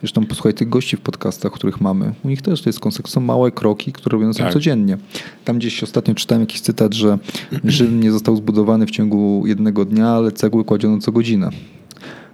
Zresztą 0.00 0.26
posłuchaj 0.26 0.54
tych 0.54 0.68
gości 0.68 0.96
w 0.96 1.00
podcastach, 1.00 1.52
których 1.52 1.80
mamy. 1.80 2.12
U 2.24 2.28
nich 2.28 2.42
też 2.42 2.62
to 2.62 2.68
jest 2.68 2.80
konsekwencja. 2.80 3.14
Są 3.14 3.20
małe 3.20 3.50
kroki, 3.50 3.92
które 3.92 4.18
robią 4.18 4.32
tak. 4.32 4.52
codziennie. 4.52 4.98
Tam 5.44 5.58
gdzieś 5.58 5.82
ostatnio 5.82 6.14
czytałem 6.14 6.42
jakiś 6.42 6.60
cytat, 6.60 6.94
że 6.94 7.18
Rzym 7.64 8.00
nie 8.00 8.12
został 8.12 8.36
zbudowany 8.36 8.86
w 8.86 8.90
ciągu 8.90 9.42
jednego 9.46 9.84
dnia, 9.84 10.08
ale 10.08 10.32
cegły 10.32 10.64
kładziono 10.64 10.98
co 10.98 11.12
godzinę. 11.12 11.50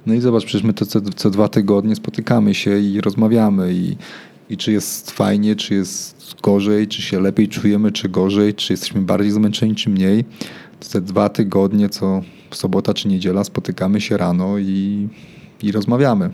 No 0.07 0.15
i 0.15 0.21
zobacz, 0.21 0.45
przecież 0.45 0.63
my 0.63 0.73
to 0.73 0.87
co, 0.87 1.01
co 1.01 1.31
dwa 1.31 1.49
tygodnie 1.49 1.97
spotykamy 1.97 2.55
się 2.55 2.79
i 2.79 3.01
rozmawiamy 3.01 3.75
i, 3.75 3.97
i 4.51 4.57
czy 4.57 4.73
jest 4.73 5.11
fajnie, 5.11 5.57
czy 5.57 5.75
jest 5.75 6.37
gorzej, 6.43 6.89
czy 6.89 7.03
się 7.03 7.21
lepiej 7.21 7.49
czujemy, 7.49 7.93
czy 7.93 8.09
gorzej, 8.09 8.55
czy 8.55 8.73
jesteśmy 8.73 9.03
bardziej 9.03 9.31
zmęczeni, 9.31 9.75
czy 9.75 9.91
mniej. 9.91 10.25
To 10.81 10.89
te 10.89 11.01
dwa 11.01 11.29
tygodnie, 11.29 11.89
co 11.89 12.23
sobota 12.51 12.95
czy 12.95 13.09
niedziela 13.09 13.45
spotykamy 13.45 14.01
się 14.01 14.17
rano 14.17 14.59
i, 14.59 15.09
i 15.63 15.73
rozmawiamy. 15.73 16.31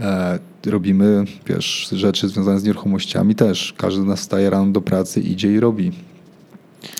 E, 0.00 0.38
robimy, 0.66 1.24
wiesz, 1.46 1.88
rzeczy 1.92 2.28
związane 2.28 2.60
z 2.60 2.64
nieruchomościami 2.64 3.34
też. 3.34 3.74
Każdy 3.76 4.02
z 4.02 4.04
nas 4.04 4.20
staje 4.20 4.50
rano 4.50 4.72
do 4.72 4.80
pracy, 4.80 5.20
idzie 5.20 5.52
i 5.52 5.60
robi 5.60 5.92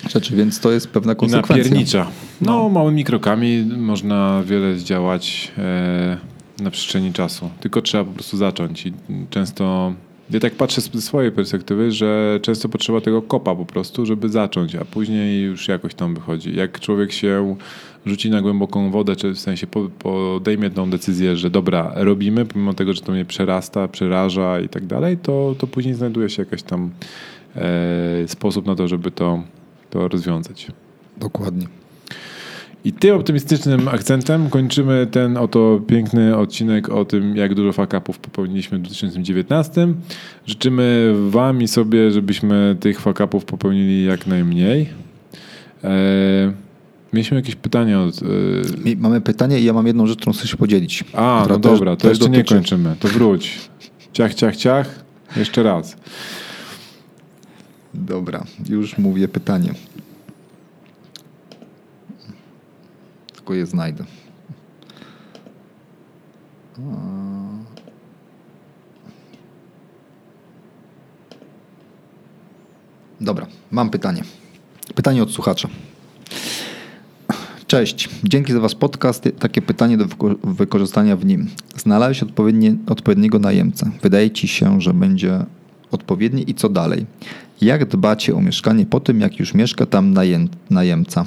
rzeczy, 0.09 0.35
więc 0.35 0.59
to 0.59 0.71
jest 0.71 0.87
pewna 0.87 1.15
konsekwencja. 1.15 1.55
I 1.55 1.59
napiernicza. 1.59 2.07
No, 2.41 2.51
no, 2.51 2.69
małymi 2.69 3.03
krokami 3.03 3.65
można 3.77 4.43
wiele 4.45 4.75
zdziałać 4.75 5.51
e, 5.57 6.17
na 6.59 6.71
przestrzeni 6.71 7.13
czasu. 7.13 7.49
Tylko 7.59 7.81
trzeba 7.81 8.03
po 8.03 8.11
prostu 8.11 8.37
zacząć 8.37 8.85
i 8.85 8.93
często 9.29 9.93
ja 10.29 10.39
tak 10.39 10.55
patrzę 10.55 10.81
z 10.81 11.03
swojej 11.03 11.31
perspektywy, 11.31 11.91
że 11.91 12.39
często 12.41 12.69
potrzeba 12.69 13.01
tego 13.01 13.21
kopa 13.21 13.55
po 13.55 13.65
prostu, 13.65 14.05
żeby 14.05 14.29
zacząć, 14.29 14.75
a 14.75 14.85
później 14.85 15.41
już 15.41 15.67
jakoś 15.67 15.95
tam 15.95 16.15
wychodzi. 16.15 16.55
Jak 16.55 16.79
człowiek 16.79 17.11
się 17.11 17.55
rzuci 18.05 18.29
na 18.29 18.41
głęboką 18.41 18.91
wodę, 18.91 19.15
czy 19.15 19.33
w 19.33 19.39
sensie 19.39 19.67
podejmie 19.99 20.69
tą 20.69 20.89
decyzję, 20.89 21.37
że 21.37 21.49
dobra, 21.49 21.91
robimy, 21.95 22.45
pomimo 22.45 22.73
tego, 22.73 22.93
że 22.93 23.01
to 23.01 23.11
mnie 23.11 23.25
przerasta, 23.25 23.87
przeraża 23.87 24.59
i 24.59 24.69
tak 24.69 24.85
dalej, 24.85 25.17
to, 25.17 25.55
to 25.57 25.67
później 25.67 25.95
znajduje 25.95 26.29
się 26.29 26.41
jakiś 26.41 26.63
tam 26.63 26.89
e, 27.55 28.27
sposób 28.27 28.65
na 28.65 28.75
to, 28.75 28.87
żeby 28.87 29.11
to, 29.11 29.43
to 29.89 30.07
rozwiązać. 30.07 30.67
Dokładnie. 31.17 31.67
I 32.85 32.93
tym 32.93 33.15
optymistycznym 33.15 33.87
akcentem 33.87 34.49
kończymy 34.49 35.07
ten 35.11 35.37
oto 35.37 35.81
piękny 35.87 36.37
odcinek 36.37 36.89
o 36.89 37.05
tym, 37.05 37.35
jak 37.35 37.53
dużo 37.53 37.73
fakapów 37.73 38.19
popełniliśmy 38.19 38.77
w 38.77 38.81
2019. 38.81 39.87
Życzymy 40.45 41.13
Wam 41.29 41.61
i 41.61 41.67
sobie, 41.67 42.11
żebyśmy 42.11 42.75
tych 42.79 42.99
fakapów 42.99 43.45
popełnili 43.45 44.05
jak 44.05 44.27
najmniej. 44.27 44.89
Eee, 45.83 46.51
mieliśmy 47.13 47.37
jakieś 47.37 47.55
pytania 47.55 48.01
od... 48.01 48.21
E... 48.21 48.25
Mamy 48.97 49.21
pytanie 49.21 49.59
i 49.59 49.63
ja 49.63 49.73
mam 49.73 49.87
jedną 49.87 50.07
rzecz, 50.07 50.17
którą 50.17 50.33
chcę 50.33 50.47
się 50.47 50.57
podzielić. 50.57 51.03
A, 51.13 51.45
no 51.49 51.59
dobra, 51.59 51.95
to 51.95 52.09
jeszcze 52.09 52.25
dotyczy... 52.25 52.53
nie 52.53 52.59
kończymy. 52.59 52.95
To 52.99 53.07
wróć. 53.07 53.69
Ciach, 54.13 54.33
ciach, 54.33 54.55
ciach. 54.55 55.05
Jeszcze 55.37 55.63
raz. 55.63 55.97
Dobra, 57.97 58.43
już 58.69 58.97
mówię 58.97 59.27
pytanie. 59.27 59.73
Tylko 63.35 63.53
je 63.53 63.65
znajdę. 63.65 64.03
Dobra, 73.21 73.47
mam 73.71 73.89
pytanie. 73.89 74.23
Pytanie 74.95 75.23
od 75.23 75.31
słuchacza. 75.31 75.69
Cześć, 77.67 78.09
dzięki 78.23 78.53
za 78.53 78.59
Wasz 78.59 78.75
podcast. 78.75 79.29
Takie 79.39 79.61
pytanie 79.61 79.97
do 79.97 80.05
wykorzystania 80.43 81.15
w 81.15 81.25
nim. 81.25 81.49
Znalazłeś 81.75 82.23
odpowiedniego 82.87 83.39
najemcę. 83.39 83.91
Wydaje 84.01 84.31
Ci 84.31 84.47
się, 84.47 84.81
że 84.81 84.93
będzie 84.93 85.45
odpowiedni 85.91 86.49
i 86.49 86.55
co 86.55 86.69
dalej? 86.69 87.05
Jak 87.61 87.85
dbacie 87.85 88.35
o 88.35 88.41
mieszkanie 88.41 88.85
po 88.85 88.99
tym, 88.99 89.21
jak 89.21 89.39
już 89.39 89.53
mieszka 89.53 89.85
tam 89.85 90.13
najem, 90.13 90.49
najemca? 90.69 91.25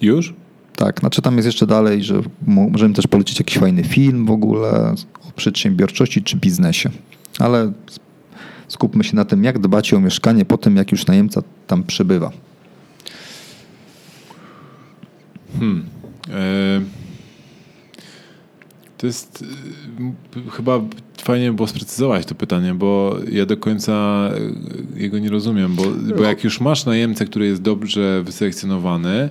Już? 0.00 0.34
Tak, 0.76 1.00
znaczy 1.00 1.22
tam 1.22 1.36
jest 1.36 1.46
jeszcze 1.46 1.66
dalej, 1.66 2.02
że 2.02 2.20
możemy 2.46 2.94
też 2.94 3.06
polecić 3.06 3.38
jakiś 3.38 3.58
fajny 3.58 3.84
film 3.84 4.26
w 4.26 4.30
ogóle 4.30 4.94
o 5.28 5.32
przedsiębiorczości 5.36 6.22
czy 6.22 6.36
biznesie. 6.36 6.90
Ale 7.38 7.72
skupmy 8.68 9.04
się 9.04 9.16
na 9.16 9.24
tym, 9.24 9.44
jak 9.44 9.58
dbacie 9.58 9.96
o 9.96 10.00
mieszkanie 10.00 10.44
po 10.44 10.58
tym, 10.58 10.76
jak 10.76 10.92
już 10.92 11.06
najemca 11.06 11.42
tam 11.66 11.82
przebywa. 11.82 12.30
Hmm. 15.58 15.86
E, 16.30 17.05
to 18.98 19.06
jest 19.06 19.44
e, 20.46 20.50
chyba 20.50 20.80
fajnie 21.22 21.52
było 21.52 21.68
sprecyzować 21.68 22.26
to 22.26 22.34
pytanie, 22.34 22.74
bo 22.74 23.16
ja 23.32 23.46
do 23.46 23.56
końca 23.56 23.92
e, 24.94 25.00
jego 25.00 25.18
nie 25.18 25.30
rozumiem, 25.30 25.74
bo, 25.74 25.82
bo 26.16 26.22
jak 26.22 26.44
już 26.44 26.60
masz 26.60 26.86
najemcę, 26.86 27.24
który 27.24 27.46
jest 27.46 27.62
dobrze 27.62 28.22
wyselekcjonowany, 28.22 29.30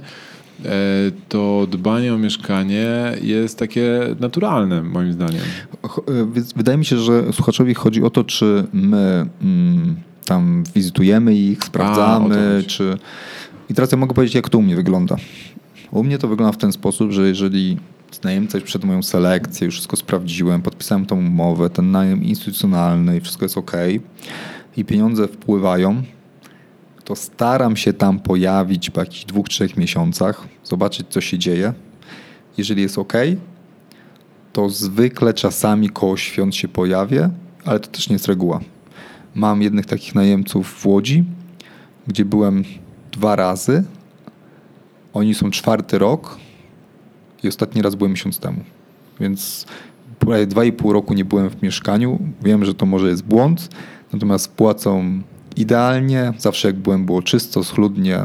E, 0.66 1.12
to 1.30 1.68
dbanie 1.72 2.14
o 2.14 2.18
mieszkanie 2.18 2.88
jest 3.22 3.60
takie 3.60 4.16
naturalne, 4.20 4.84
moim 4.84 5.14
zdaniem. 5.14 5.42
E, 5.84 6.44
wydaje 6.56 6.78
mi 6.78 6.86
się, 6.86 6.98
że 6.98 7.34
słuchaczowi 7.34 7.74
chodzi 7.74 8.04
o 8.04 8.10
to, 8.10 8.24
czy 8.24 8.68
my 8.74 9.26
mm, 9.42 9.96
tam 10.26 10.64
wizytujemy 10.76 11.36
ich, 11.36 11.64
sprawdzamy, 11.64 12.62
A, 12.66 12.70
czy... 12.70 12.98
I 13.70 13.74
teraz 13.74 13.92
ja 13.92 13.98
mogę 13.98 14.14
powiedzieć, 14.14 14.36
jak 14.36 14.50
to 14.50 14.58
u 14.58 14.62
mnie 14.62 14.76
wygląda. 14.76 15.16
U 15.92 16.04
mnie 16.04 16.18
to 16.18 16.28
wygląda 16.28 16.52
w 16.52 16.58
ten 16.58 16.72
sposób, 16.72 17.12
że 17.12 17.28
jeżeli 17.28 17.78
najemca 18.24 18.58
już 18.58 18.66
przed 18.66 18.84
moją 18.84 19.04
selekcję, 19.04 19.66
już 19.66 19.76
wszystko 19.76 19.96
sprawdziłem, 19.98 20.62
podpisałem 20.62 21.06
tą 21.06 21.20
umowę, 21.20 21.70
ten 21.70 21.92
najem 21.92 22.24
instytucjonalny 22.24 23.18
i 23.18 23.22
wszystko 23.22 23.46
jest 23.46 23.58
ok 23.58 23.72
i 24.78 24.86
pieniądze 24.86 25.28
wpływają, 25.28 26.04
to 27.04 27.16
staram 27.16 27.78
się 27.78 27.94
tam 27.94 28.20
pojawić 28.20 28.90
po 28.90 29.00
jakichś 29.00 29.26
dwóch, 29.26 29.50
trzech 29.50 29.78
miesiącach, 29.78 30.48
zobaczyć, 30.64 31.08
co 31.10 31.22
się 31.22 31.38
dzieje. 31.38 31.74
Jeżeli 32.58 32.82
jest 32.82 32.98
ok, 32.98 33.14
to 34.54 34.70
zwykle 34.70 35.34
czasami 35.34 35.90
koło 35.90 36.18
świąt 36.18 36.56
się 36.56 36.68
pojawię, 36.68 37.30
ale 37.66 37.80
to 37.80 37.88
też 37.88 38.10
nie 38.10 38.14
jest 38.14 38.28
reguła. 38.28 38.60
Mam 39.36 39.62
jednych 39.62 39.86
takich 39.86 40.16
najemców 40.16 40.68
w 40.68 40.86
Łodzi, 40.86 41.24
gdzie 42.08 42.26
byłem 42.26 42.64
dwa 43.12 43.36
razy. 43.36 43.84
Oni 45.14 45.34
są 45.36 45.52
czwarty 45.52 45.98
rok 45.98 46.38
i 47.46 47.48
ostatni 47.48 47.82
raz 47.82 47.96
byłem 47.96 48.12
miesiąc 48.12 48.40
temu. 48.40 48.60
Więc 49.20 49.66
prawie 50.20 50.48
dwa 50.48 50.66
i 50.66 50.72
pół 50.72 50.94
roku 50.94 51.14
nie 51.14 51.26
byłem 51.26 51.50
w 51.50 51.62
mieszkaniu. 51.62 52.20
Wiem, 52.44 52.66
że 52.66 52.74
to 52.74 52.86
może 52.86 53.10
jest 53.10 53.24
błąd, 53.24 53.70
natomiast 54.14 54.56
płacą 54.56 55.22
idealnie. 55.58 56.34
Zawsze 56.38 56.68
jak 56.68 56.76
byłem, 56.76 57.06
było 57.06 57.22
czysto, 57.22 57.64
schludnie, 57.64 58.20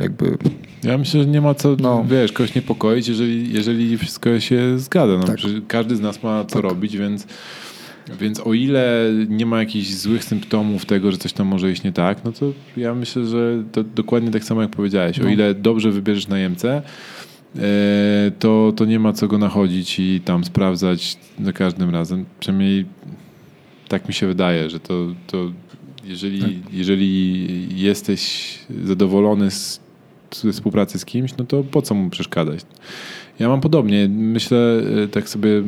jakby... 0.00 0.38
Ja 0.82 0.98
myślę, 0.98 1.22
że 1.22 1.28
nie 1.28 1.40
ma 1.40 1.54
co, 1.54 1.76
no. 1.80 2.04
wiesz, 2.08 2.32
kogoś 2.32 2.54
niepokoić, 2.54 3.08
jeżeli, 3.08 3.52
jeżeli 3.52 3.98
wszystko 3.98 4.40
się 4.40 4.78
zgadza. 4.78 5.12
No, 5.18 5.24
tak. 5.24 5.36
Każdy 5.68 5.96
z 5.96 6.00
nas 6.00 6.22
ma 6.22 6.44
co 6.44 6.54
tak. 6.54 6.62
robić, 6.62 6.96
więc... 6.96 7.26
Więc 8.20 8.40
o 8.40 8.54
ile 8.54 9.10
nie 9.28 9.46
ma 9.46 9.58
jakichś 9.58 9.90
złych 9.90 10.24
symptomów 10.24 10.86
tego, 10.86 11.12
że 11.12 11.18
coś 11.18 11.32
tam 11.32 11.46
może 11.46 11.72
iść 11.72 11.82
nie 11.82 11.92
tak, 11.92 12.24
no 12.24 12.32
to 12.32 12.52
ja 12.76 12.94
myślę, 12.94 13.24
że 13.24 13.64
to 13.72 13.84
dokładnie 13.84 14.30
tak 14.30 14.44
samo 14.44 14.62
jak 14.62 14.70
powiedziałeś. 14.70 15.18
No. 15.18 15.26
O 15.26 15.28
ile 15.28 15.54
dobrze 15.54 15.90
wybierzesz 15.90 16.28
najemcę, 16.28 16.82
to, 18.38 18.72
to 18.76 18.84
nie 18.84 18.98
ma 18.98 19.12
co 19.12 19.28
go 19.28 19.38
nachodzić 19.38 19.98
i 19.98 20.20
tam 20.24 20.44
sprawdzać 20.44 21.16
za 21.42 21.52
każdym 21.52 21.90
razem. 21.90 22.24
Przynajmniej 22.40 22.86
tak 23.88 24.08
mi 24.08 24.14
się 24.14 24.26
wydaje, 24.26 24.70
że 24.70 24.80
to, 24.80 25.06
to 25.26 25.52
jeżeli, 26.04 26.40
tak. 26.40 26.50
jeżeli 26.72 27.82
jesteś 27.82 28.54
zadowolony 28.84 29.50
z, 29.50 29.80
ze 30.34 30.52
współpracy 30.52 30.98
z 30.98 31.04
kimś, 31.04 31.36
no 31.36 31.44
to 31.44 31.64
po 31.64 31.82
co 31.82 31.94
mu 31.94 32.10
przeszkadzać? 32.10 32.60
Ja 33.38 33.48
mam 33.48 33.60
podobnie. 33.60 34.08
Myślę, 34.08 34.82
e, 35.04 35.08
tak 35.08 35.28
sobie, 35.28 35.62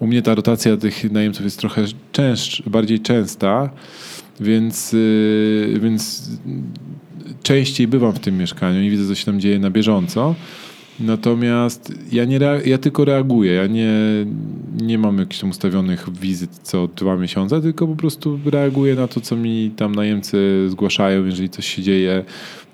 u 0.00 0.06
mnie 0.06 0.22
ta 0.22 0.34
rotacja 0.34 0.76
tych 0.76 1.12
najemców 1.12 1.44
jest 1.44 1.58
trochę 1.58 1.84
częst, 2.12 2.68
bardziej 2.68 3.00
częsta, 3.00 3.70
więc, 4.40 4.94
e, 4.94 5.78
więc 5.78 6.30
częściej 7.42 7.88
bywam 7.88 8.12
w 8.12 8.18
tym 8.18 8.38
mieszkaniu 8.38 8.82
i 8.82 8.90
widzę, 8.90 9.08
co 9.08 9.14
się 9.14 9.26
tam 9.26 9.40
dzieje 9.40 9.58
na 9.58 9.70
bieżąco. 9.70 10.34
Natomiast 11.00 11.94
ja, 12.12 12.24
nie 12.24 12.38
ja 12.64 12.78
tylko 12.78 13.04
reaguję. 13.04 13.52
Ja 13.52 13.66
nie, 13.66 13.92
nie 14.80 14.98
mam 14.98 15.18
jakichś 15.18 15.40
tam 15.40 15.50
ustawionych 15.50 16.20
wizyt 16.20 16.50
co 16.62 16.88
dwa 16.96 17.16
miesiące, 17.16 17.60
tylko 17.60 17.86
po 17.86 17.96
prostu 17.96 18.40
reaguję 18.44 18.94
na 18.94 19.08
to, 19.08 19.20
co 19.20 19.36
mi 19.36 19.70
tam 19.76 19.94
najemcy 19.94 20.66
zgłaszają, 20.70 21.24
jeżeli 21.24 21.48
coś 21.48 21.66
się 21.66 21.82
dzieje 21.82 22.24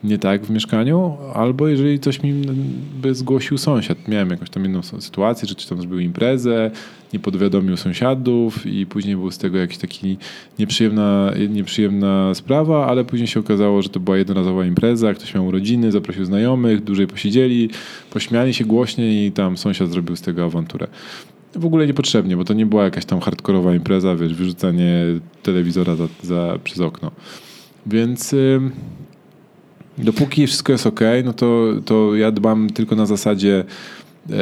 nie 0.06 0.18
tak 0.18 0.44
w 0.44 0.50
mieszkaniu, 0.50 1.16
albo 1.34 1.68
jeżeli 1.68 2.00
coś 2.00 2.22
mi 2.22 2.32
by 3.02 3.14
zgłosił 3.14 3.58
sąsiad. 3.58 4.08
Miałem 4.08 4.30
jakąś 4.30 4.50
tam 4.50 4.64
inną 4.64 4.82
sytuację, 4.82 5.48
że 5.48 5.54
czy 5.54 5.68
tam 5.68 5.80
zrobił 5.80 5.98
imprezę, 5.98 6.70
nie 7.12 7.18
podwiadomił 7.18 7.76
sąsiadów 7.76 8.66
i 8.66 8.86
później 8.86 9.16
był 9.16 9.30
z 9.30 9.38
tego 9.38 9.58
jakiś 9.58 9.78
taki 9.78 10.16
nieprzyjemna, 10.58 11.32
nieprzyjemna 11.48 12.34
sprawa, 12.34 12.86
ale 12.86 13.04
później 13.04 13.26
się 13.26 13.40
okazało, 13.40 13.82
że 13.82 13.88
to 13.88 14.00
była 14.00 14.16
jednorazowa 14.16 14.64
impreza, 14.64 15.14
ktoś 15.14 15.34
miał 15.34 15.46
urodziny, 15.46 15.92
zaprosił 15.92 16.24
znajomych, 16.24 16.84
dłużej 16.84 17.06
posiedzieli, 17.06 17.70
pośmiali 18.10 18.54
się 18.54 18.64
głośniej 18.64 19.26
i 19.26 19.32
tam 19.32 19.56
sąsiad 19.56 19.90
zrobił 19.90 20.16
z 20.16 20.20
tego 20.20 20.44
awanturę. 20.44 20.86
W 21.54 21.66
ogóle 21.66 21.86
niepotrzebnie, 21.86 22.36
bo 22.36 22.44
to 22.44 22.54
nie 22.54 22.66
była 22.66 22.84
jakaś 22.84 23.04
tam 23.04 23.20
hardkorowa 23.20 23.74
impreza, 23.74 24.16
wiesz, 24.16 24.34
wyrzucanie 24.34 25.04
telewizora 25.42 25.96
za, 25.96 26.08
za 26.22 26.58
przez 26.64 26.80
okno. 26.80 27.10
Więc... 27.86 28.34
Dopóki 29.98 30.46
wszystko 30.46 30.72
jest 30.72 30.86
ok, 30.86 31.00
no 31.24 31.32
to, 31.32 31.66
to 31.84 32.14
ja 32.14 32.30
dbam 32.30 32.70
tylko 32.70 32.96
na 32.96 33.06
zasadzie 33.06 33.64
e, 34.30 34.34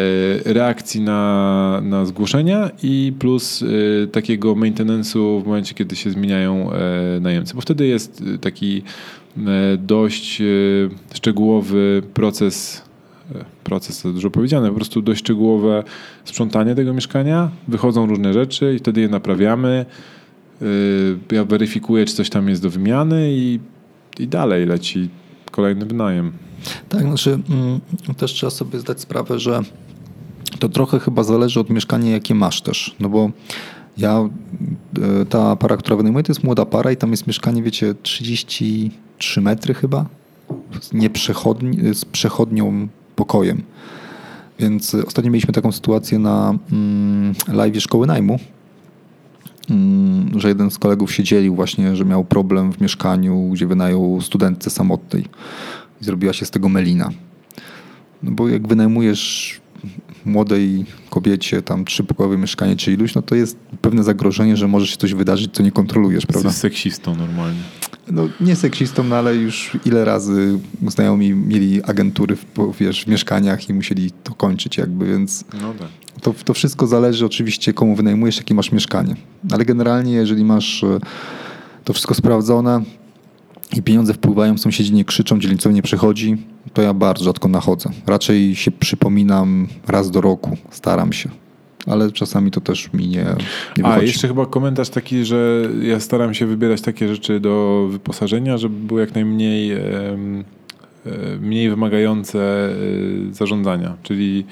reakcji 0.53 1.01
na, 1.01 1.81
na 1.85 2.07
zgłoszenia 2.07 2.71
i 2.83 3.13
plus 3.19 3.63
e, 3.63 4.07
takiego 4.07 4.55
maintenance'u 4.55 5.43
w 5.43 5.47
momencie, 5.47 5.75
kiedy 5.75 5.97
się 5.97 6.11
zmieniają 6.11 6.73
e, 6.73 7.21
najemcy, 7.21 7.55
bo 7.55 7.61
wtedy 7.61 7.87
jest 7.87 8.23
taki 8.41 8.83
dość 9.79 10.43
szczegółowy 11.15 12.03
proces 12.15 12.83
proces 13.65 14.03
to 14.03 14.13
dużo 14.13 14.31
powiedziane, 14.31 14.69
po 14.69 14.75
prostu 14.75 15.03
dość 15.03 15.21
szczegółowe 15.21 15.83
sprzątanie 16.25 16.75
tego 16.75 16.95
mieszkania, 16.95 17.51
wychodzą 17.69 18.07
różne 18.07 18.33
rzeczy 18.33 18.75
i 18.75 18.79
wtedy 18.79 19.01
je 19.01 19.09
naprawiamy. 19.09 19.87
Ja 21.33 21.45
weryfikuję, 21.45 22.05
czy 22.05 22.15
coś 22.15 22.31
tam 22.31 22.49
jest 22.49 22.63
do 22.63 22.71
wymiany 22.71 23.33
i, 23.33 23.61
i 24.19 24.29
dalej 24.29 24.67
leci 24.67 25.09
kolejny 25.55 25.87
wynajem. 25.87 26.33
Tak, 26.89 27.01
znaczy 27.01 27.39
mm, 27.51 27.81
też 28.17 28.33
trzeba 28.33 28.51
sobie 28.51 28.79
zdać 28.79 29.01
sprawę, 29.01 29.39
że 29.39 29.61
to 30.59 30.69
trochę 30.69 31.01
chyba 31.01 31.23
zależy 31.23 31.61
od 31.61 31.71
mieszkania, 31.71 32.11
jakie 32.11 32.35
masz 32.35 32.63
też. 32.63 32.95
No 33.01 33.09
bo 33.09 33.31
ja, 33.99 34.29
e, 35.21 35.25
ta 35.25 35.57
para, 35.57 35.77
która 35.77 35.97
wynajmuje, 35.97 36.23
to 36.23 36.33
jest 36.33 36.45
młoda 36.45 36.67
para 36.67 36.93
i 36.93 36.97
tam 36.97 37.11
jest 37.11 37.27
mieszkanie, 37.27 37.63
wiecie, 37.63 37.95
33 38.03 39.41
metry 39.41 39.75
chyba, 39.75 40.07
z, 41.93 42.05
przechodnią 42.05 42.89
pokojem. 43.17 43.63
Więc 44.59 44.95
ostatnio 44.95 45.31
mieliśmy 45.31 45.55
taką 45.55 45.73
sytuację 45.73 46.19
na 46.19 46.59
mm, 46.73 47.35
live 47.49 47.83
szkoły 47.83 48.07
najmu, 48.07 48.39
że 50.37 50.49
jeden 50.49 50.71
z 50.71 50.79
kolegów 50.79 51.13
się 51.13 51.23
dzielił 51.23 51.55
właśnie, 51.55 51.97
że 51.97 52.05
miał 52.05 52.25
problem 52.25 52.73
w 52.73 52.81
mieszkaniu, 52.81 53.51
gdzie 53.53 53.67
wynajął 53.67 54.21
studentce 54.21 54.71
samotnej 54.71 55.25
i 56.01 56.05
zrobiła 56.05 56.33
się 56.33 56.47
z 56.47 56.51
tego 56.51 56.69
melina. 56.69 57.11
No 58.23 58.31
bo 58.31 58.49
jak 58.49 58.69
wynajmujesz 58.69 59.61
młodej 60.25 60.85
kobiecie 61.11 61.63
tam 61.63 61.85
trzypokojowe 61.85 62.39
mieszkanie 62.39 62.77
czy 62.77 62.93
iluś, 62.93 63.15
no 63.15 63.23
to 63.23 63.35
jest 63.35 63.57
pewne 63.81 64.05
zagrożenie, 64.05 64.57
że 64.57 64.69
może 64.69 64.87
się 64.87 64.97
coś 64.97 65.15
wydarzyć, 65.15 65.53
co 65.53 65.63
nie 65.63 65.73
kontrolujesz, 65.73 66.27
prawda? 66.27 66.49
Jesteś 66.49 66.61
seksistą 66.61 67.17
normalnie. 67.17 67.61
No 68.11 68.29
nie 68.41 68.57
seksistą, 68.57 69.05
no 69.05 69.17
ale 69.17 69.37
już 69.37 69.79
ile 69.85 70.05
razy 70.05 70.59
znajomi 70.89 71.35
mieli 71.35 71.83
agentury 71.83 72.37
w, 72.37 72.47
wiesz, 72.81 73.05
w 73.05 73.07
mieszkaniach 73.07 73.69
i 73.69 73.75
musieli 73.75 74.11
to 74.11 74.35
kończyć 74.35 74.77
jakby, 74.77 75.07
więc 75.07 75.45
no 75.61 75.75
tak. 75.79 75.89
To, 76.21 76.35
to 76.45 76.55
wszystko 76.55 76.87
zależy 76.87 77.27
oczywiście 77.27 77.73
komu 77.73 77.97
wynajmujesz, 77.97 78.37
jakie 78.37 78.55
masz 78.55 78.73
mieszkanie. 78.73 79.17
Ale 79.53 79.65
generalnie 79.65 80.13
jeżeli 80.13 80.45
masz 80.45 80.85
e, 80.85 80.99
to 81.85 81.93
wszystko 81.93 82.15
sprawdzone, 82.15 82.83
i 83.77 83.83
pieniądze 83.83 84.15
wpływają, 84.15 84.59
sąsiedzi 84.59 84.93
nie 84.93 85.05
krzyczą, 85.05 85.39
dzielnicowy 85.39 85.75
nie 85.75 85.83
przychodzi, 85.83 86.37
to 86.73 86.83
ja 86.83 86.95
bardzo 86.95 87.25
rzadko 87.25 87.49
nachodzę. 87.49 87.91
Raczej 88.07 88.55
się 88.55 88.71
przypominam 88.71 89.69
raz 89.89 90.11
do 90.11 90.21
roku, 90.21 90.57
staram 90.71 91.13
się. 91.13 91.29
Ale 91.87 92.13
czasami 92.13 92.51
to 92.51 92.61
też 92.61 92.93
mi 92.93 93.09
nie, 93.09 93.27
nie 93.77 93.87
A, 93.87 94.03
jeszcze 94.03 94.29
chyba 94.29 94.47
komentarz 94.47 94.89
taki, 94.89 95.25
że 95.25 95.63
ja 95.83 96.01
staram 96.01 96.35
się 96.35 96.47
wybierać 96.47 96.81
takie 96.81 97.09
rzeczy 97.09 97.41
do 97.41 97.87
wyposażenia, 97.91 98.59
żeby 98.59 98.87
były 98.87 99.01
jak 99.01 99.15
najmniej 99.15 99.73
e, 99.73 99.81
mniej 101.41 101.71
wymagające 101.71 102.39
e, 102.41 103.35
zarządzania. 103.35 103.97
Czyli 104.03 104.45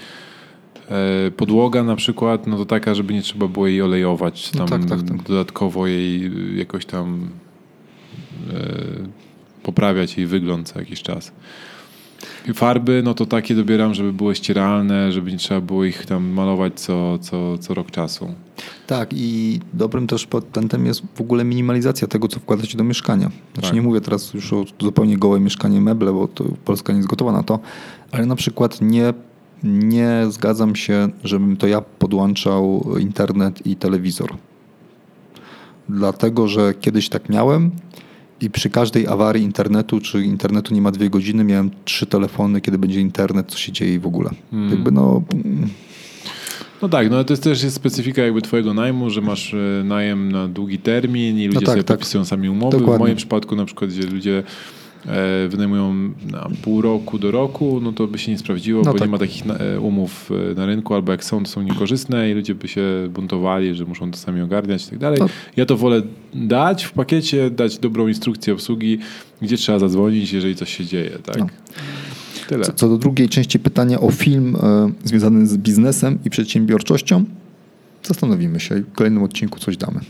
podłoga 1.36 1.82
na 1.82 1.97
przykład, 1.97 2.47
no 2.47 2.57
to 2.57 2.66
taka, 2.66 2.95
żeby 2.95 3.14
nie 3.14 3.22
trzeba 3.22 3.49
było 3.49 3.66
jej 3.66 3.82
olejować, 3.82 4.51
tam 4.51 4.61
no 4.61 4.68
tak, 4.68 4.84
tak, 4.84 5.03
tak. 5.03 5.22
dodatkowo 5.22 5.86
jej 5.86 6.30
jakoś 6.59 6.86
tam 6.86 7.28
E, 8.51 9.22
poprawiać 9.62 10.18
jej 10.18 10.26
wygląd 10.26 10.68
co 10.68 10.78
jakiś 10.78 11.03
czas. 11.03 11.32
Farby, 12.55 13.03
no 13.05 13.14
to 13.14 13.26
takie 13.26 13.55
dobieram, 13.55 13.95
żeby 13.95 14.12
były 14.12 14.34
ścieralne, 14.34 15.12
żeby 15.12 15.32
nie 15.32 15.38
trzeba 15.38 15.61
było 15.61 15.84
ich 15.84 16.07
tam 16.07 16.24
malować 16.24 16.80
co, 16.80 17.18
co, 17.18 17.59
co 17.59 17.74
rok 17.74 17.90
czasu. 17.90 18.34
Tak 18.86 19.11
i 19.12 19.61
dobrym 19.72 20.07
też 20.07 20.26
patentem 20.26 20.86
jest 20.86 21.03
w 21.14 21.20
ogóle 21.20 21.45
minimalizacja 21.45 22.09
tego, 22.09 22.28
co 22.28 22.40
wkładacie 22.40 22.78
do 22.78 22.84
mieszkania. 22.84 23.30
Znaczy 23.53 23.68
tak. 23.68 23.74
nie 23.74 23.82
mówię 23.82 24.01
teraz 24.01 24.34
już 24.34 24.53
o 24.53 24.64
zupełnie 24.80 25.18
gołe 25.18 25.40
mieszkanie 25.40 25.80
meble, 25.80 26.12
bo 26.12 26.28
to 26.28 26.45
Polska 26.64 26.93
nie 26.93 26.97
jest 26.99 27.09
gotowa 27.09 27.32
na 27.32 27.43
to, 27.43 27.59
ale 28.12 28.26
na 28.26 28.36
przykład 28.36 28.80
nie, 28.80 29.14
nie 29.64 30.22
zgadzam 30.28 30.76
się, 30.76 31.08
żebym 31.24 31.56
to 31.56 31.66
ja 31.66 31.80
podłączał 31.80 32.84
internet 33.00 33.66
i 33.66 33.76
telewizor. 33.76 34.34
Dlatego, 35.88 36.48
że 36.48 36.74
kiedyś 36.80 37.08
tak 37.08 37.28
miałem 37.28 37.70
i 38.40 38.50
przy 38.50 38.70
każdej 38.70 39.06
awarii 39.06 39.44
internetu, 39.44 40.00
czy 40.00 40.24
internetu 40.24 40.74
nie 40.74 40.82
ma 40.82 40.90
dwie 40.90 41.10
godziny, 41.10 41.44
miałem 41.44 41.70
trzy 41.84 42.06
telefony, 42.06 42.60
kiedy 42.60 42.78
będzie 42.78 43.00
internet, 43.00 43.46
co 43.50 43.58
się 43.58 43.72
dzieje 43.72 44.00
w 44.00 44.06
ogóle. 44.06 44.30
Hmm. 44.50 44.70
Jakby 44.70 44.92
no... 44.92 45.22
No 46.82 46.88
tak, 46.88 47.10
no 47.10 47.24
to 47.24 47.32
jest 47.32 47.42
też 47.42 47.62
jest 47.62 47.76
specyfika 47.76 48.22
jakby 48.22 48.42
twojego 48.42 48.74
najmu, 48.74 49.10
że 49.10 49.20
masz 49.20 49.54
e, 49.54 49.84
najem 49.84 50.32
na 50.32 50.48
długi 50.48 50.78
termin 50.78 51.38
i 51.38 51.46
ludzie 51.46 51.54
no 51.54 51.60
tak, 51.60 51.68
sobie 51.68 51.84
tak. 51.84 51.96
podpisują 51.96 52.24
sami 52.24 52.48
umowy. 52.48 52.78
Dokładnie. 52.78 52.96
W 52.96 53.00
moim 53.00 53.16
przypadku 53.16 53.56
na 53.56 53.64
przykład, 53.64 53.90
gdzie 53.90 54.02
ludzie 54.02 54.42
wynajmują 55.48 55.94
na 56.30 56.48
pół 56.62 56.82
roku 56.82 57.18
do 57.18 57.30
roku, 57.30 57.80
no 57.82 57.92
to 57.92 58.07
by 58.07 58.18
się 58.18 58.32
nie 58.32 58.38
sprawdziło, 58.38 58.82
no 58.84 58.92
bo 58.92 58.98
tak. 58.98 59.09
nie 59.09 59.12
ma 59.12 59.18
takich 59.18 59.42
e, 59.46 59.80
umów 59.80 60.30
e, 60.50 60.55
na 60.55 60.66
rynku, 60.66 60.94
albo 60.94 61.12
jak 61.12 61.24
są, 61.24 61.44
to 61.44 61.50
są 61.50 61.62
niekorzystne 61.62 62.30
i 62.30 62.34
ludzie 62.34 62.55
by 62.55 62.68
się 62.68 62.82
buntowali, 63.11 63.74
że 63.74 63.84
muszą 63.84 64.11
to 64.11 64.18
sami 64.18 64.40
ogarniać 64.40 64.86
i 64.86 64.90
tak 64.90 64.98
dalej. 64.98 65.18
No. 65.20 65.28
Ja 65.57 65.66
to 65.66 65.76
wolę 65.76 66.03
dać 66.34 66.84
w 66.84 66.92
pakiecie, 66.92 67.50
dać 67.50 67.78
dobrą 67.78 68.09
instrukcję 68.09 68.53
obsługi, 68.53 68.98
gdzie 69.42 69.57
trzeba 69.57 69.78
zadzwonić, 69.78 70.32
jeżeli 70.32 70.57
coś 70.57 70.76
się 70.76 70.84
dzieje. 70.84 71.11
Tak? 71.11 71.38
No. 71.38 71.46
Tyle. 72.48 72.64
Co, 72.64 72.72
co, 72.72 72.88
do 72.88 72.98
drugiej 72.98 73.28
części 73.28 73.59
pytania 73.59 74.00
o 74.00 74.11
film 74.11 74.57
y, 74.57 75.09
związany 75.09 75.46
z 75.46 75.57
biznesem 75.57 76.18
i 76.24 76.30
przedsiębiorczością, 76.30 77.24
zastanowimy 78.03 78.61
się 78.61 78.78
i 78.78 78.80
w 78.80 78.92
kolejnym 78.92 79.22
odcinku 79.22 79.59
coś 79.59 79.76
damy. 79.76 80.00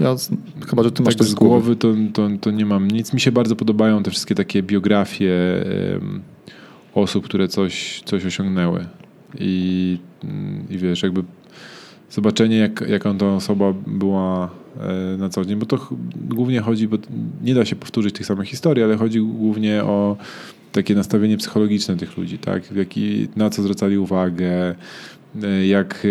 Ja, 0.00 0.16
chyba, 0.66 0.82
że 0.82 0.92
ty 0.92 1.02
masz 1.02 1.16
tak 1.16 1.26
z 1.26 1.34
głowy, 1.34 1.76
to, 1.76 1.94
to, 2.12 2.28
to, 2.40 2.50
nie 2.50 2.66
mam 2.66 2.88
nic. 2.88 3.12
Mi 3.12 3.20
się 3.20 3.32
bardzo 3.32 3.56
podobają 3.56 4.02
te 4.02 4.10
wszystkie 4.10 4.34
takie 4.34 4.62
biografie 4.62 5.34
um, 5.92 6.22
osób, 6.94 7.24
które 7.24 7.48
coś, 7.48 8.02
coś 8.04 8.26
osiągnęły. 8.26 8.86
I, 9.38 9.98
I 10.70 10.78
wiesz, 10.78 11.02
jakby 11.02 11.24
zobaczenie, 12.10 12.56
jak, 12.56 12.84
jaką 12.88 13.18
ta 13.18 13.34
osoba 13.34 13.72
była 13.86 14.50
e, 14.80 15.16
na 15.16 15.28
co 15.28 15.44
dzień, 15.44 15.58
bo 15.58 15.66
to 15.66 15.88
głównie 16.28 16.60
chodzi, 16.60 16.88
bo 16.88 16.96
nie 17.42 17.54
da 17.54 17.64
się 17.64 17.76
powtórzyć 17.76 18.14
tych 18.14 18.26
samych 18.26 18.48
historii, 18.48 18.84
ale 18.84 18.96
chodzi 18.96 19.20
głównie 19.20 19.84
o 19.84 20.16
takie 20.72 20.94
nastawienie 20.94 21.36
psychologiczne 21.36 21.96
tych 21.96 22.16
ludzi, 22.16 22.38
tak? 22.38 22.72
Jaki, 22.72 23.28
na 23.36 23.50
co 23.50 23.62
zwracali 23.62 23.98
uwagę, 23.98 24.74
e, 25.42 25.66
jak 25.66 26.06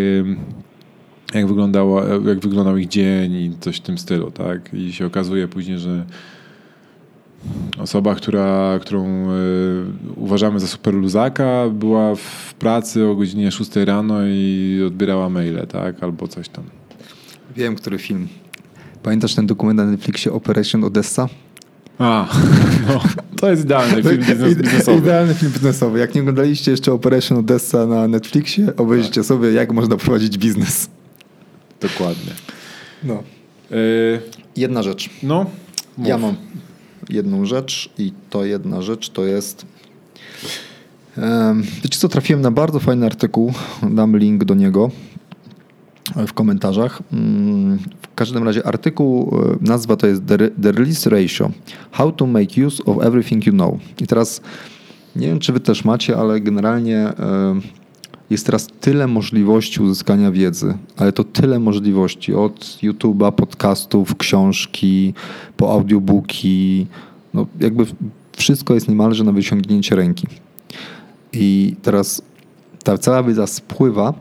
jak, 1.33 1.47
wyglądało, 1.47 2.03
jak 2.03 2.39
wyglądał 2.39 2.77
ich 2.77 2.87
dzień 2.87 3.33
i 3.33 3.51
coś 3.59 3.77
w 3.77 3.81
tym 3.81 3.97
stylu, 3.97 4.31
tak? 4.31 4.73
I 4.73 4.93
się 4.93 5.05
okazuje 5.05 5.47
później, 5.47 5.79
że 5.79 6.05
osoba, 7.77 8.15
która, 8.15 8.79
którą 8.81 9.31
y, 9.31 9.35
uważamy 10.15 10.59
za 10.59 10.67
super 10.67 10.93
luzaka, 10.93 11.69
była 11.73 12.15
w 12.15 12.53
pracy 12.59 13.05
o 13.05 13.15
godzinie 13.15 13.51
6 13.51 13.75
rano 13.75 14.19
i 14.27 14.83
odbierała 14.87 15.29
maile, 15.29 15.67
tak? 15.67 16.03
Albo 16.03 16.27
coś 16.27 16.49
tam. 16.49 16.63
Wiem, 17.55 17.75
który 17.75 17.97
film. 17.97 18.27
Pamiętasz 19.03 19.35
ten 19.35 19.47
dokument 19.47 19.77
na 19.77 19.85
Netflixie 19.85 20.33
Operation 20.33 20.83
Odessa? 20.83 21.29
A, 21.99 22.27
no, 22.87 23.01
to 23.35 23.49
jest 23.49 23.63
idealny 23.63 24.03
film 24.03 24.17
biznesowy. 24.61 24.97
Idealny 24.97 25.33
film 25.33 25.51
biznesowy. 25.51 25.99
Jak 25.99 26.15
nie 26.15 26.21
oglądaliście 26.21 26.71
jeszcze 26.71 26.93
Operation 26.93 27.37
Odessa 27.37 27.85
na 27.85 28.07
Netflixie, 28.07 28.75
obejrzyjcie 28.75 29.21
tak. 29.21 29.25
sobie, 29.25 29.51
jak 29.51 29.73
można 29.73 29.97
prowadzić 29.97 30.37
biznes. 30.37 30.89
Dokładnie. 31.81 32.33
No. 33.03 33.23
Y 33.71 34.21
jedna 34.55 34.83
rzecz. 34.83 35.09
No. 35.23 35.45
Mów. 35.97 36.07
Ja 36.07 36.17
mam 36.17 36.35
jedną 37.09 37.45
rzecz 37.45 37.89
i 37.97 38.13
to 38.29 38.45
jedna 38.45 38.81
rzecz 38.81 39.09
to 39.09 39.25
jest. 39.25 39.65
Wiecie 41.83 41.99
co, 41.99 42.09
trafiłem 42.09 42.41
na 42.41 42.51
bardzo 42.51 42.79
fajny 42.79 43.05
artykuł, 43.05 43.53
dam 43.89 44.17
link 44.17 44.43
do 44.43 44.55
niego 44.55 44.91
w 46.27 46.33
komentarzach. 46.33 47.01
Mm, 47.13 47.77
w 47.77 48.15
każdym 48.15 48.43
razie 48.43 48.67
artykuł, 48.67 49.39
e, 49.41 49.57
nazwa 49.61 49.95
to 49.95 50.07
jest 50.07 50.21
The 50.61 50.71
Release 50.71 51.05
Ratio. 51.09 51.51
How 51.91 52.11
to 52.11 52.27
make 52.27 52.49
use 52.67 52.83
of 52.85 53.03
everything 53.03 53.45
you 53.45 53.53
know. 53.53 53.75
I 54.01 54.07
teraz 54.07 54.41
nie 55.15 55.27
wiem, 55.27 55.39
czy 55.39 55.53
wy 55.53 55.59
też 55.59 55.85
macie, 55.85 56.17
ale 56.17 56.41
generalnie 56.41 57.13
jest 58.29 58.45
teraz 58.45 58.67
tyle 58.81 59.07
możliwości 59.07 59.81
uzyskania 59.81 60.31
wiedzy, 60.31 60.77
ale 60.97 61.11
to 61.11 61.23
tyle 61.23 61.59
możliwości 61.59 62.33
od 62.33 62.59
YouTube'a, 62.59 63.31
podcastów, 63.31 64.17
książki, 64.17 65.13
po 65.57 65.71
audiobooki. 65.71 66.87
No 67.33 67.47
jakby 67.59 67.85
wszystko 68.37 68.73
jest 68.73 68.87
niemalże 68.87 69.23
na 69.23 69.31
wyciągnięcie 69.31 69.95
ręki. 69.95 70.27
I 71.33 71.75
teraz 71.81 72.21
ta 72.83 72.97
cała 72.97 73.23
wiedza 73.23 73.47
spływa, 73.47 74.13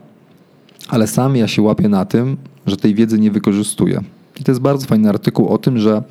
ale 0.88 1.06
sam 1.06 1.36
ja 1.36 1.48
się 1.48 1.62
łapię 1.62 1.88
na 1.88 2.04
tym, 2.04 2.36
że 2.66 2.76
tej 2.76 2.94
wiedzy 2.94 3.18
nie 3.18 3.30
wykorzystuję. 3.30 4.00
I 4.40 4.44
to 4.44 4.52
jest 4.52 4.60
bardzo 4.60 4.86
fajny 4.86 5.08
artykuł 5.08 5.48
o 5.48 5.58
tym, 5.58 5.78
że 5.78 6.02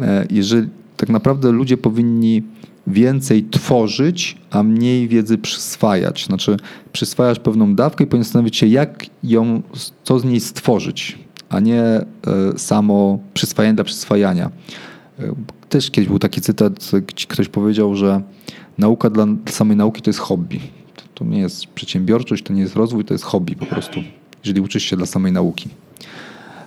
e, 0.00 0.26
jeżeli 0.30 0.68
tak 0.96 1.08
naprawdę 1.08 1.52
ludzie 1.52 1.76
powinni 1.76 2.42
więcej 2.86 3.44
tworzyć, 3.44 4.38
a 4.50 4.62
mniej 4.62 5.08
wiedzy 5.08 5.38
przyswajać. 5.38 6.26
Znaczy 6.26 6.56
przyswajasz 6.92 7.38
pewną 7.38 7.74
dawkę 7.74 8.04
i 8.04 8.06
powinien 8.06 8.24
zastanowić 8.24 8.56
się, 8.56 8.66
jak 8.66 9.06
ją, 9.22 9.62
co 10.04 10.18
z 10.18 10.24
niej 10.24 10.40
stworzyć, 10.40 11.18
a 11.48 11.60
nie 11.60 11.82
e, 11.82 12.04
samo 12.56 13.18
przyswajanie 13.34 13.74
dla 13.74 13.84
przyswajania. 13.84 14.50
E, 15.18 15.34
też 15.68 15.90
kiedyś 15.90 16.08
był 16.08 16.18
taki 16.18 16.40
cytat, 16.40 16.90
gdzie 17.06 17.26
ktoś 17.26 17.48
powiedział, 17.48 17.94
że 17.94 18.22
nauka 18.78 19.10
dla 19.10 19.26
samej 19.46 19.76
nauki 19.76 20.02
to 20.02 20.10
jest 20.10 20.20
hobby. 20.20 20.60
To 21.14 21.24
nie 21.24 21.38
jest 21.38 21.66
przedsiębiorczość, 21.66 22.42
to 22.42 22.52
nie 22.52 22.60
jest 22.60 22.76
rozwój, 22.76 23.04
to 23.04 23.14
jest 23.14 23.24
hobby 23.24 23.56
po 23.56 23.66
prostu, 23.66 24.00
jeżeli 24.44 24.60
uczysz 24.60 24.84
się 24.84 24.96
dla 24.96 25.06
samej 25.06 25.32
nauki. 25.32 25.68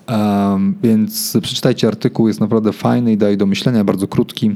Um, 0.09 0.75
więc 0.83 1.37
przeczytajcie 1.41 1.87
artykuł, 1.87 2.27
jest 2.27 2.39
naprawdę 2.39 2.73
fajny 2.73 3.13
i 3.13 3.17
daje 3.17 3.37
do 3.37 3.45
myślenia, 3.45 3.83
bardzo 3.83 4.07
krótki, 4.07 4.55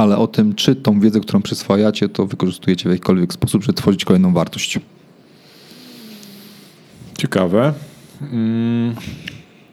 ale 0.00 0.18
o 0.18 0.26
tym, 0.26 0.54
czy 0.54 0.76
tą 0.76 1.00
wiedzę, 1.00 1.20
którą 1.20 1.42
przyswajacie, 1.42 2.08
to 2.08 2.26
wykorzystujecie 2.26 2.88
w 2.88 2.92
jakikolwiek 2.92 3.32
sposób, 3.32 3.62
żeby 3.62 3.74
tworzyć 3.74 4.04
kolejną 4.04 4.32
wartość. 4.32 4.80
Ciekawe. 7.18 7.72
Mm, 8.32 8.94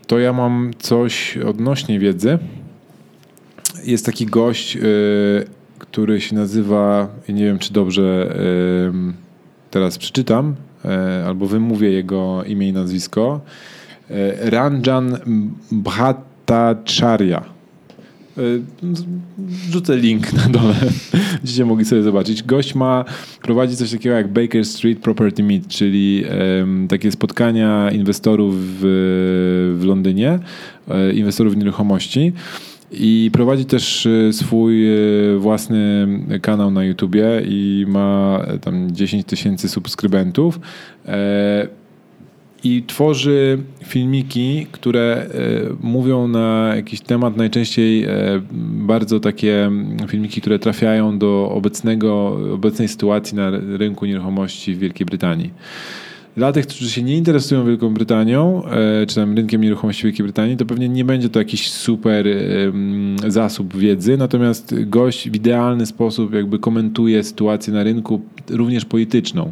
to 0.07 0.19
ja 0.19 0.34
mam 0.34 0.71
coś 0.80 1.38
odnośnie 1.38 1.99
wiedzy. 1.99 2.39
Jest 3.84 4.05
taki 4.05 4.25
gość, 4.25 4.75
y, 4.75 4.80
który 5.80 6.21
się 6.21 6.36
nazywa, 6.36 7.07
nie 7.30 7.45
wiem 7.45 7.59
czy 7.59 7.73
dobrze 7.73 8.36
y, 8.36 9.71
teraz 9.71 9.97
przeczytam, 9.97 10.55
y, 10.86 11.25
albo 11.25 11.47
wymówię 11.47 11.91
jego 11.91 12.43
imię 12.43 12.69
i 12.69 12.73
nazwisko. 12.73 13.41
Ranjan 14.41 15.17
Bhattacharya. 15.71 17.57
Rzucę 19.71 19.97
link 19.97 20.33
na 20.33 20.49
dole, 20.49 20.75
będziecie 21.38 21.65
mogli 21.65 21.85
sobie 21.85 22.03
zobaczyć. 22.03 22.43
Gość 22.43 22.75
ma, 22.75 23.05
prowadzi 23.41 23.75
coś 23.75 23.91
takiego 23.91 24.15
jak 24.15 24.33
Baker 24.33 24.65
Street 24.65 24.99
Property 24.99 25.43
Meet, 25.43 25.67
czyli 25.67 26.23
um, 26.59 26.88
takie 26.88 27.11
spotkania 27.11 27.91
inwestorów 27.91 28.55
w, 28.59 28.79
w 29.79 29.85
Londynie, 29.85 30.39
inwestorów 31.13 31.53
w 31.53 31.57
nieruchomości. 31.57 32.33
I 32.91 33.29
prowadzi 33.33 33.65
też 33.65 34.05
e, 34.05 34.33
swój 34.33 34.88
e, 34.89 35.38
własny 35.38 36.07
kanał 36.41 36.71
na 36.71 36.83
YouTubie 36.83 37.41
i 37.45 37.85
ma 37.88 38.39
e, 38.47 38.59
tam 38.59 38.91
10 38.91 39.25
tysięcy 39.25 39.69
subskrybentów. 39.69 40.59
I 42.64 42.84
tworzy 42.88 43.64
filmiki, 43.84 44.68
które 44.72 45.30
mówią 45.82 46.28
na 46.28 46.74
jakiś 46.76 47.01
temat, 47.01 47.38
najczęściej 47.38 48.08
bardzo 48.62 49.20
takie 49.20 49.72
filmiki, 50.08 50.41
które 50.41 50.60
trafiają 50.60 51.20
do 51.20 51.51
obecnego, 51.51 52.38
obecnej 52.53 52.88
sytuacji 52.88 53.38
na 53.38 53.51
rynku 53.78 54.05
nieruchomości 54.05 54.76
w 54.76 54.80
Wielkiej 54.80 55.05
Brytanii. 55.05 55.51
Dla 56.38 56.51
tych, 56.51 56.67
którzy 56.67 56.89
się 56.89 57.03
nie 57.03 57.17
interesują 57.17 57.65
Wielką 57.65 57.93
Brytanią, 57.93 58.63
e, 58.65 59.05
czy 59.05 59.15
tam 59.15 59.35
rynkiem 59.35 59.61
nieruchomości 59.61 60.03
Wielkiej 60.03 60.23
Brytanii, 60.23 60.57
to 60.57 60.65
pewnie 60.65 60.89
nie 60.89 61.05
będzie 61.05 61.29
to 61.29 61.39
jakiś 61.39 61.71
super 61.71 62.27
zasób 63.27 63.77
wiedzy, 63.77 64.17
natomiast 64.17 64.75
gość 64.85 65.29
w 65.29 65.35
idealny 65.35 65.85
sposób 65.85 66.33
jakby 66.33 66.59
komentuje 66.59 67.23
sytuację 67.23 67.73
na 67.73 67.83
rynku, 67.83 68.21
również 68.49 68.85
polityczną. 68.85 69.51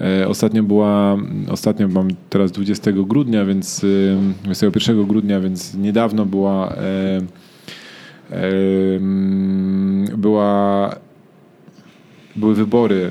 E, 0.00 0.28
ostatnio 0.28 0.62
była, 0.62 1.16
ostatnio 1.48 1.88
mam 1.88 2.08
teraz 2.30 2.52
20 2.52 2.92
grudnia, 2.92 3.44
więc 3.44 3.86
21 4.44 5.06
grudnia, 5.06 5.40
więc 5.40 5.74
niedawno 5.74 6.26
była 6.26 6.72
e, 6.72 7.20
była 10.16 10.96
były 12.36 12.54
wybory 12.54 13.10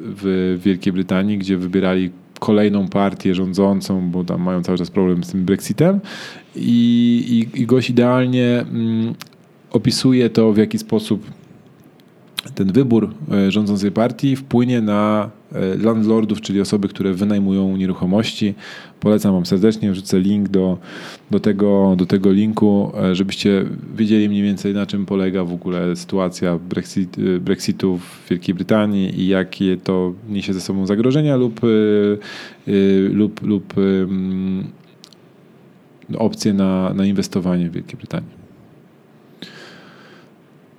w 0.00 0.58
Wielkiej 0.64 0.92
Brytanii, 0.92 1.38
gdzie 1.38 1.56
wybierali 1.56 2.10
kolejną 2.40 2.88
partię 2.88 3.34
rządzącą, 3.34 4.10
bo 4.10 4.24
tam 4.24 4.42
mają 4.42 4.62
cały 4.62 4.78
czas 4.78 4.90
problem 4.90 5.24
z 5.24 5.32
tym 5.32 5.44
Brexitem. 5.44 6.00
I, 6.56 7.48
i, 7.54 7.60
i 7.62 7.66
gość 7.66 7.90
idealnie 7.90 8.60
mm, 8.60 9.14
opisuje 9.70 10.30
to, 10.30 10.52
w 10.52 10.56
jaki 10.56 10.78
sposób 10.78 11.30
ten 12.54 12.72
wybór 12.72 13.10
e, 13.32 13.50
rządzącej 13.50 13.92
partii 13.92 14.36
wpłynie 14.36 14.80
na 14.80 15.30
e, 15.52 15.76
landlordów, 15.76 16.40
czyli 16.40 16.60
osoby, 16.60 16.88
które 16.88 17.14
wynajmują 17.14 17.76
nieruchomości. 17.76 18.54
Polecam 19.00 19.32
Wam 19.32 19.46
serdecznie, 19.46 19.92
wrzucę 19.92 20.20
link 20.20 20.48
do, 20.48 20.78
do, 21.30 21.40
tego, 21.40 21.94
do 21.98 22.06
tego 22.06 22.32
linku, 22.32 22.92
e, 23.02 23.14
żebyście 23.14 23.64
wiedzieli 23.96 24.28
mniej 24.28 24.42
więcej 24.42 24.74
na 24.74 24.86
czym 24.86 25.06
polega 25.06 25.44
w 25.44 25.52
ogóle 25.52 25.96
sytuacja 25.96 26.58
Brexit, 26.58 27.16
Brexitu 27.40 27.98
w 27.98 28.28
Wielkiej 28.30 28.54
Brytanii 28.54 29.20
i 29.20 29.28
jakie 29.28 29.76
to 29.76 30.12
niesie 30.28 30.54
ze 30.54 30.60
sobą 30.60 30.86
zagrożenia 30.86 31.36
lub, 31.36 31.60
lub, 33.12 33.42
lub 33.42 33.74
opcje 36.18 36.52
na, 36.52 36.94
na 36.94 37.06
inwestowanie 37.06 37.70
w 37.70 37.72
Wielkiej 37.72 37.96
Brytanii. 37.96 38.37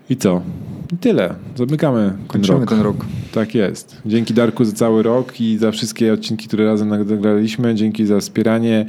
I 0.10 0.18
co? 0.18 0.42
I 0.94 0.98
tyle. 0.98 1.36
Zamykamy 1.56 2.14
Kończymy 2.28 2.54
ten 2.54 2.60
rok. 2.60 2.70
ten 2.70 2.82
rok. 2.82 3.06
Tak 3.34 3.56
jest. 3.56 4.02
Dzięki 4.06 4.34
Darku 4.34 4.66
za 4.66 4.72
cały 4.72 5.04
rok 5.04 5.42
i 5.42 5.58
za 5.58 5.72
wszystkie 5.72 6.14
odcinki, 6.14 6.48
które 6.48 6.66
razem 6.66 6.90
nagraliśmy. 6.90 7.76
Dzięki 7.76 8.06
za 8.06 8.20
wspieranie 8.20 8.80
e, 8.80 8.86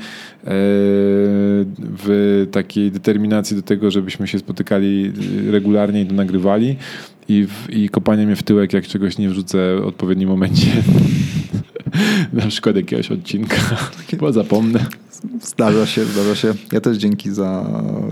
w 1.79 2.47
takiej 2.53 2.91
determinacji 2.91 3.57
do 3.57 3.63
tego, 3.63 3.91
żebyśmy 3.91 4.29
się 4.29 4.39
spotykali 4.39 5.13
regularnie 5.51 6.03
i 6.03 6.07
to 6.07 6.15
nagrywali. 6.15 6.77
I, 7.29 7.47
w, 7.47 7.71
I 7.71 7.89
kopanie 7.89 8.27
mnie 8.27 8.37
w 8.37 8.43
tyłek, 8.43 8.73
jak 8.73 8.87
czegoś 8.87 9.19
nie 9.19 9.29
wrzucę 9.29 9.77
w 9.81 9.87
odpowiednim 9.87 10.29
momencie. 10.29 10.67
Na 12.33 12.47
przykład 12.47 12.77
jakiegoś 12.77 13.11
odcinka, 13.11 13.57
bo 14.21 14.33
zapomnę. 14.33 14.87
Zdarza 15.43 15.87
się, 15.87 16.05
zdarza 16.05 16.35
się. 16.35 16.55
Ja 16.73 16.81
też 16.81 16.97
dzięki 16.97 17.31
za 17.31 17.67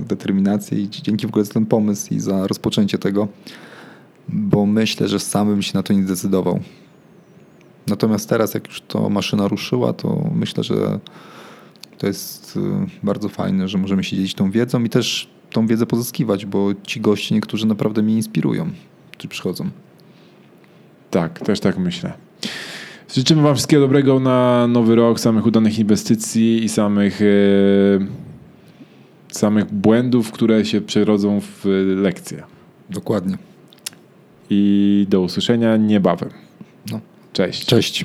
determinację 0.09 0.78
i 0.78 0.91
dzięki 0.91 1.26
w 1.26 1.30
ogóle 1.30 1.45
za 1.45 1.53
ten 1.53 1.66
pomysł 1.66 2.14
i 2.14 2.20
za 2.20 2.47
rozpoczęcie 2.47 2.99
tego, 2.99 3.28
bo 4.28 4.66
myślę, 4.66 5.09
że 5.09 5.20
sam 5.20 5.49
bym 5.49 5.62
się 5.62 5.72
na 5.74 5.82
to 5.82 5.93
nie 5.93 6.03
zdecydował. 6.03 6.61
Natomiast 7.86 8.28
teraz, 8.28 8.55
jak 8.55 8.68
już 8.68 8.80
to 8.80 9.11
maszyna 9.11 9.49
ruszyła, 9.49 9.93
to 9.93 10.30
myślę, 10.34 10.64
że 10.64 10.99
to 11.99 12.07
jest 12.07 12.57
y, 12.57 12.61
bardzo 13.03 13.28
fajne, 13.28 13.68
że 13.68 13.78
możemy 13.78 14.05
się 14.05 14.16
dzielić 14.16 14.34
tą 14.34 14.51
wiedzą 14.51 14.84
i 14.84 14.89
też 14.89 15.30
tą 15.51 15.66
wiedzę 15.66 15.86
pozyskiwać, 15.86 16.47
bo 16.47 16.68
ci 16.82 17.01
goście 17.01 17.34
niektórzy 17.34 17.66
naprawdę 17.66 18.03
mnie 18.03 18.14
inspirują, 18.14 18.70
którzy 19.12 19.28
przychodzą. 19.28 19.70
Tak, 21.11 21.41
też 21.41 21.61
tak 21.61 21.78
myślę. 21.78 22.12
Życzymy 23.15 23.43
Wam 23.43 23.55
wszystkiego 23.55 23.83
dobrego 23.83 24.21
na 24.21 24.67
nowy 24.67 24.95
rok, 24.95 25.21
samych 25.21 25.47
udanych 25.47 25.79
inwestycji 25.79 26.65
i 26.65 26.69
samych, 26.69 27.23
e, 27.23 27.25
samych 29.29 29.73
błędów, 29.75 30.33
które 30.33 30.65
się 30.65 30.81
przerodzą 30.81 31.41
w 31.41 31.65
lekcje. 31.97 32.43
Dokładnie. 32.91 33.39
I 34.51 35.07
do 35.11 35.21
usłyszenia 35.21 35.77
niebawem. 35.77 36.31
No. 36.93 37.01
Cześć. 37.33 37.67
Cześć. 37.67 38.05